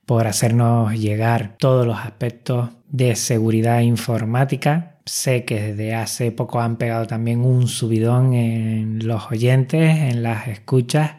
por 0.05 0.27
hacernos 0.27 0.93
llegar 0.99 1.57
todos 1.59 1.87
los 1.87 1.99
aspectos 1.99 2.71
de 2.89 3.17
seguridad 3.17 3.81
informática. 3.81 4.97
Sé 5.05 5.45
que 5.45 5.61
desde 5.61 5.95
hace 5.95 6.33
poco 6.33 6.61
han 6.61 6.77
pegado 6.77 7.07
también 7.07 7.41
un 7.41 7.69
subidón 7.69 8.35
en 8.35 9.07
los 9.07 9.31
oyentes, 9.31 9.99
en 9.99 10.23
las 10.23 10.49
escuchas. 10.49 11.13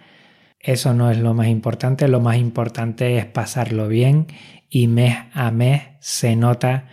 Eso 0.59 0.93
no 0.93 1.09
es 1.09 1.17
lo 1.17 1.33
más 1.33 1.47
importante, 1.47 2.07
lo 2.07 2.19
más 2.19 2.37
importante 2.37 3.17
es 3.17 3.25
pasarlo 3.25 3.87
bien 3.87 4.27
y 4.69 4.87
mes 4.87 5.17
a 5.33 5.51
mes 5.51 5.83
se 5.99 6.35
nota 6.35 6.87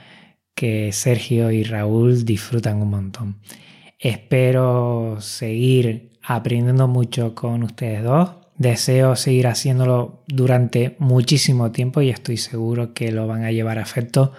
que 0.55 0.93
Sergio 0.93 1.51
y 1.51 1.65
Raúl 1.65 2.25
disfrutan 2.25 2.81
un 2.81 2.91
montón. 2.91 3.41
Espero 3.99 5.17
seguir 5.21 6.13
aprendiendo 6.23 6.89
mucho 6.89 7.35
con 7.35 7.63
ustedes 7.63 8.03
dos 8.03 8.31
Deseo 8.59 9.17
seguir 9.17 9.49
haciéndolo 9.49 10.23
durante 10.27 10.97
muchísimo 10.99 11.73
tiempo 11.73 12.01
y 12.01 12.09
estoy 12.09 12.39
seguro 12.39 12.95
que 12.95 13.13
lo 13.13 13.27
van 13.27 13.45
a 13.45 13.53
llevar 13.53 13.79
a 13.79 13.83
efecto 13.83 14.33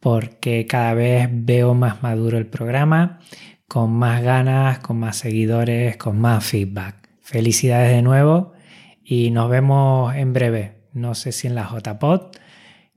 porque 0.00 0.66
cada 0.66 0.94
vez 0.94 1.28
veo 1.30 1.74
más 1.74 2.02
maduro 2.02 2.38
el 2.38 2.46
programa, 2.46 3.20
con 3.68 3.92
más 3.92 4.22
ganas, 4.22 4.78
con 4.80 4.98
más 4.98 5.16
seguidores, 5.18 5.96
con 5.96 6.20
más 6.20 6.44
feedback. 6.44 7.08
Felicidades 7.22 7.92
de 7.92 8.02
nuevo 8.02 8.52
y 9.04 9.30
nos 9.30 9.48
vemos 9.50 10.14
en 10.16 10.32
breve. 10.32 10.80
No 10.92 11.14
sé 11.14 11.32
si 11.32 11.46
en 11.46 11.54
la 11.54 11.68
JPod. 11.70 12.32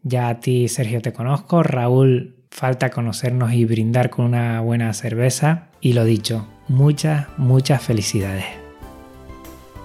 Ya 0.01 0.29
a 0.29 0.39
ti, 0.39 0.67
Sergio, 0.67 1.01
te 1.01 1.13
conozco. 1.13 1.61
Raúl, 1.61 2.37
falta 2.49 2.89
conocernos 2.89 3.53
y 3.53 3.65
brindar 3.65 4.09
con 4.09 4.25
una 4.25 4.61
buena 4.61 4.91
cerveza. 4.93 5.69
Y 5.81 5.93
lo 5.93 6.05
dicho, 6.05 6.47
muchas, 6.67 7.27
muchas 7.37 7.83
felicidades. 7.83 8.45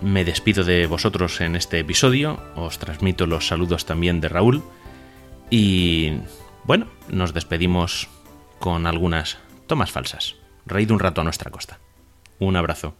Me 0.00 0.24
despido 0.24 0.64
de 0.64 0.86
vosotros 0.86 1.40
en 1.40 1.56
este 1.56 1.80
episodio, 1.80 2.38
os 2.54 2.78
transmito 2.78 3.26
los 3.26 3.48
saludos 3.48 3.84
también 3.84 4.20
de 4.20 4.28
Raúl 4.28 4.62
y 5.50 6.12
bueno, 6.64 6.86
nos 7.11 7.34
despedimos 7.34 8.09
con 8.59 8.86
algunas 8.86 9.38
tomas 9.66 9.90
falsas. 9.90 10.36
Reíd 10.66 10.90
un 10.90 10.98
rato 10.98 11.20
a 11.20 11.24
nuestra 11.24 11.50
costa. 11.50 11.78
Un 12.38 12.56
abrazo. 12.56 12.94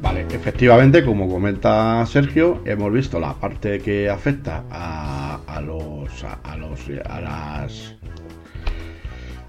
Vale, 0.00 0.26
efectivamente, 0.30 1.04
como 1.04 1.28
comenta 1.28 2.04
Sergio, 2.06 2.62
hemos 2.66 2.92
visto 2.92 3.20
la 3.20 3.34
parte 3.34 3.80
que 3.80 4.10
afecta 4.10 4.64
a, 4.70 5.40
a 5.46 5.60
los 5.60 6.24
a, 6.24 6.34
a 6.44 6.56
los 6.56 6.80
a 7.08 7.20
las 7.20 7.94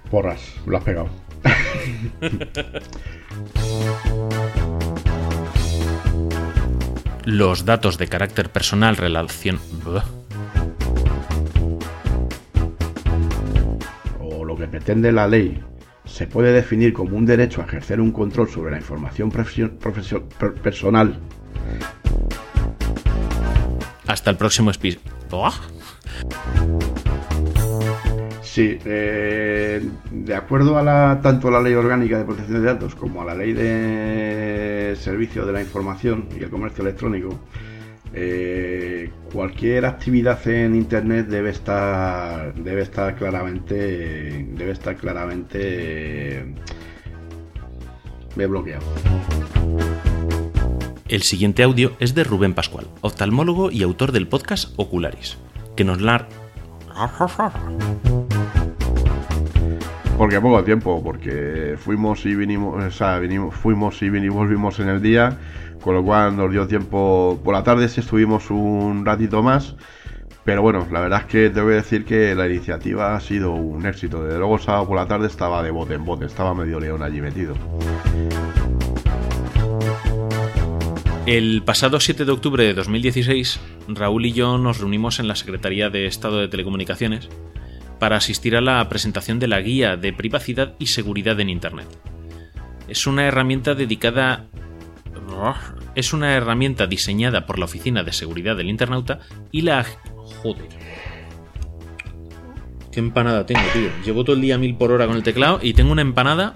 porras, 0.09 0.55
lo 0.65 0.77
has 0.77 0.83
pegado. 0.83 1.09
Los 7.25 7.65
datos 7.65 7.97
de 7.97 8.07
carácter 8.07 8.51
personal 8.51 8.97
relación... 8.97 9.59
o 14.19 14.45
lo 14.45 14.55
que 14.55 14.67
pretende 14.67 15.11
la 15.11 15.27
ley 15.27 15.59
se 16.05 16.27
puede 16.27 16.51
definir 16.53 16.93
como 16.93 17.17
un 17.17 17.25
derecho 17.25 17.61
a 17.61 17.65
ejercer 17.65 17.99
un 17.99 18.11
control 18.11 18.47
sobre 18.47 18.71
la 18.71 18.77
información 18.77 19.31
personal 20.61 21.19
Hasta 24.05 24.29
el 24.29 24.37
próximo 24.37 24.69
episodio. 24.69 25.01
Sí, 28.55 28.79
eh, 28.85 29.85
de 30.11 30.33
acuerdo 30.33 30.77
a 30.77 30.81
la, 30.81 31.19
tanto 31.21 31.49
a 31.49 31.51
la 31.51 31.61
Ley 31.61 31.73
Orgánica 31.73 32.17
de 32.17 32.23
Protección 32.23 32.61
de 32.61 32.65
Datos 32.65 32.95
como 32.95 33.21
a 33.21 33.25
la 33.25 33.35
Ley 33.35 33.51
de 33.51 34.95
Servicio 34.97 35.45
de 35.45 35.51
la 35.51 35.59
Información 35.59 36.29
y 36.39 36.41
el 36.41 36.49
Comercio 36.49 36.81
Electrónico, 36.81 37.37
eh, 38.13 39.11
cualquier 39.33 39.85
actividad 39.85 40.47
en 40.47 40.73
Internet 40.73 41.27
debe 41.27 41.49
estar, 41.49 42.55
debe 42.55 42.83
estar 42.83 43.17
claramente, 43.17 44.47
debe 44.53 44.71
estar 44.71 44.95
claramente 44.95 46.39
eh. 48.37 48.79
El 51.09 51.23
siguiente 51.23 51.61
audio 51.61 51.91
es 51.99 52.15
de 52.15 52.23
Rubén 52.23 52.53
Pascual, 52.53 52.87
oftalmólogo 53.01 53.69
y 53.69 53.83
autor 53.83 54.13
del 54.13 54.29
podcast 54.29 54.71
Ocularis, 54.77 55.39
que 55.75 55.83
nos 55.83 55.99
la... 55.99 56.29
Porque 60.17 60.39
poco 60.39 60.63
tiempo, 60.63 61.03
porque 61.03 61.75
fuimos 61.77 62.25
y 62.25 62.35
vinimos, 62.35 62.81
o 62.81 62.91
sea, 62.91 63.19
vinimos, 63.19 63.53
fuimos 63.53 64.01
y 64.01 64.09
vinimos, 64.09 64.37
volvimos 64.37 64.79
en 64.79 64.87
el 64.87 65.01
día, 65.01 65.37
con 65.81 65.93
lo 65.93 66.03
cual 66.03 66.37
nos 66.37 66.49
dio 66.51 66.65
tiempo. 66.67 67.39
Por 67.43 67.53
la 67.53 67.63
tarde 67.63 67.89
sí 67.89 67.99
estuvimos 67.99 68.49
un 68.49 69.05
ratito 69.05 69.43
más, 69.43 69.75
Pero 70.45 70.61
bueno, 70.61 70.87
la 70.91 71.01
verdad 71.01 71.21
es 71.21 71.25
que 71.25 71.49
tengo 71.49 71.67
que 71.67 71.73
decir 71.73 72.05
que 72.05 72.35
la 72.35 72.47
iniciativa 72.47 73.15
ha 73.15 73.19
sido 73.19 73.51
un 73.51 73.85
éxito. 73.85 74.23
Desde 74.23 74.37
luego, 74.37 74.59
sábado 74.59 74.87
por 74.87 74.95
la 74.95 75.07
tarde 75.07 75.27
estaba 75.27 75.61
de 75.63 75.71
bote 75.71 75.95
en 75.95 76.05
bote, 76.05 76.25
estaba 76.25 76.53
medio 76.53 76.79
león 76.79 77.01
allí 77.03 77.19
metido. 77.19 77.55
El 81.25 81.63
pasado 81.63 81.99
7 81.99 82.23
de 82.23 82.31
octubre 82.31 82.63
de 82.63 82.73
2016, 82.75 83.59
Raúl 83.89 84.27
y 84.27 84.31
yo 84.33 84.59
nos 84.59 84.79
reunimos 84.79 85.19
en 85.19 85.27
la 85.27 85.35
Secretaría 85.35 85.89
de 85.89 86.05
Estado 86.05 86.39
de 86.39 86.47
Telecomunicaciones 86.47 87.27
para 87.99 88.17
asistir 88.17 88.55
a 88.55 88.61
la 88.61 88.87
presentación 88.89 89.39
de 89.39 89.47
la 89.47 89.61
Guía 89.61 89.97
de 89.97 90.13
Privacidad 90.13 90.75
y 90.79 90.87
Seguridad 90.87 91.39
en 91.39 91.49
Internet. 91.49 91.87
Es 92.87 93.07
una 93.07 93.25
herramienta 93.25 93.75
dedicada... 93.75 94.47
Es 95.95 96.13
una 96.13 96.33
herramienta 96.33 96.87
diseñada 96.87 97.45
por 97.45 97.57
la 97.57 97.65
Oficina 97.65 98.03
de 98.03 98.13
Seguridad 98.13 98.55
del 98.55 98.69
Internauta 98.69 99.19
y 99.51 99.61
la... 99.61 99.85
Joder. 100.41 100.69
Qué 102.91 102.99
empanada 102.99 103.45
tengo, 103.45 103.61
tío. 103.73 103.89
Llevo 104.05 104.23
todo 104.23 104.35
el 104.35 104.41
día 104.41 104.57
mil 104.57 104.75
por 104.75 104.91
hora 104.91 105.07
con 105.07 105.15
el 105.15 105.23
teclado 105.23 105.59
y 105.61 105.73
tengo 105.73 105.91
una 105.91 106.01
empanada... 106.01 106.53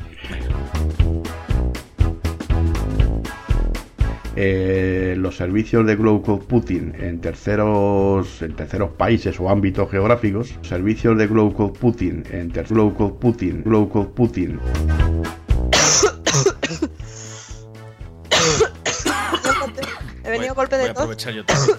Eh, 4.42 5.16
los 5.18 5.36
servicios 5.36 5.86
de 5.86 5.98
Global 5.98 6.22
Computing 6.22 6.94
en 6.98 7.20
terceros, 7.20 8.42
en 8.42 8.56
terceros 8.56 8.92
países 8.92 9.38
o 9.38 9.50
ámbitos 9.50 9.92
geográficos, 9.92 10.56
servicios 10.62 11.18
de 11.18 11.28
Global 11.28 11.54
Computing 11.54 12.24
en 12.32 12.50
ter 12.50 12.66
Global 12.68 12.96
Computing, 12.96 13.64
Global 13.66 13.90
Computing. 13.90 14.58
He 20.24 20.30
venido 20.30 20.56
golpe 20.56 20.78
de 20.78 20.84
Voy 20.84 20.88
a 20.88 20.92
aprovechar 20.92 21.34
yo 21.34 21.44
también. 21.44 21.78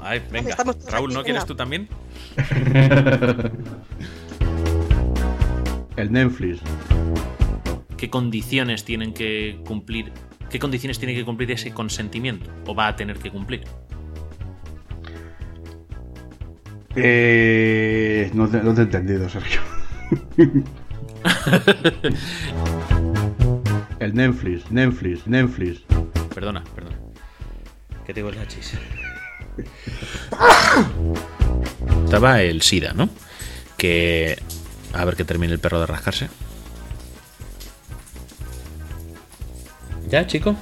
Ay, 0.00 0.22
venga. 0.30 0.54
Raúl, 0.92 1.10
aquí, 1.10 1.14
¿no 1.14 1.24
quieres 1.24 1.44
tú 1.44 1.56
también? 1.56 1.88
El 5.96 6.12
Netflix. 6.12 6.60
¿Qué 8.00 8.08
condiciones 8.08 8.82
tienen 8.86 9.12
que 9.12 9.60
cumplir? 9.66 10.10
¿Qué 10.48 10.58
condiciones 10.58 10.98
tiene 10.98 11.14
que 11.14 11.22
cumplir 11.22 11.50
ese 11.50 11.70
consentimiento? 11.72 12.50
¿O 12.64 12.74
va 12.74 12.88
a 12.88 12.96
tener 12.96 13.18
que 13.18 13.30
cumplir? 13.30 13.62
Eh, 16.96 18.30
no, 18.32 18.48
te, 18.48 18.62
no 18.62 18.72
te 18.72 18.80
he 18.80 18.84
entendido, 18.84 19.28
Sergio. 19.28 19.60
El 24.00 24.14
Netflix, 24.14 24.70
Netflix, 24.70 25.26
Netflix. 25.26 25.82
Perdona, 26.34 26.64
perdona. 26.74 26.96
Que 28.06 28.14
tengo 28.14 28.30
el 28.30 28.38
hachís. 28.38 28.78
Estaba 32.06 32.40
el 32.40 32.62
SIDA, 32.62 32.94
¿no? 32.94 33.10
Que. 33.76 34.38
A 34.94 35.04
ver 35.04 35.16
que 35.16 35.24
termine 35.24 35.52
el 35.52 35.58
perro 35.58 35.80
de 35.80 35.86
rascarse. 35.86 36.30
¿Ya, 40.10 40.26
chico? 40.26 40.56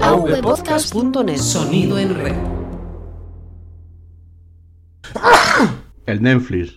avpodcast.net 0.00 1.38
Sonido 1.38 1.98
en 1.98 2.14
red. 2.14 2.36
El 6.06 6.22
Netflix. 6.22 6.68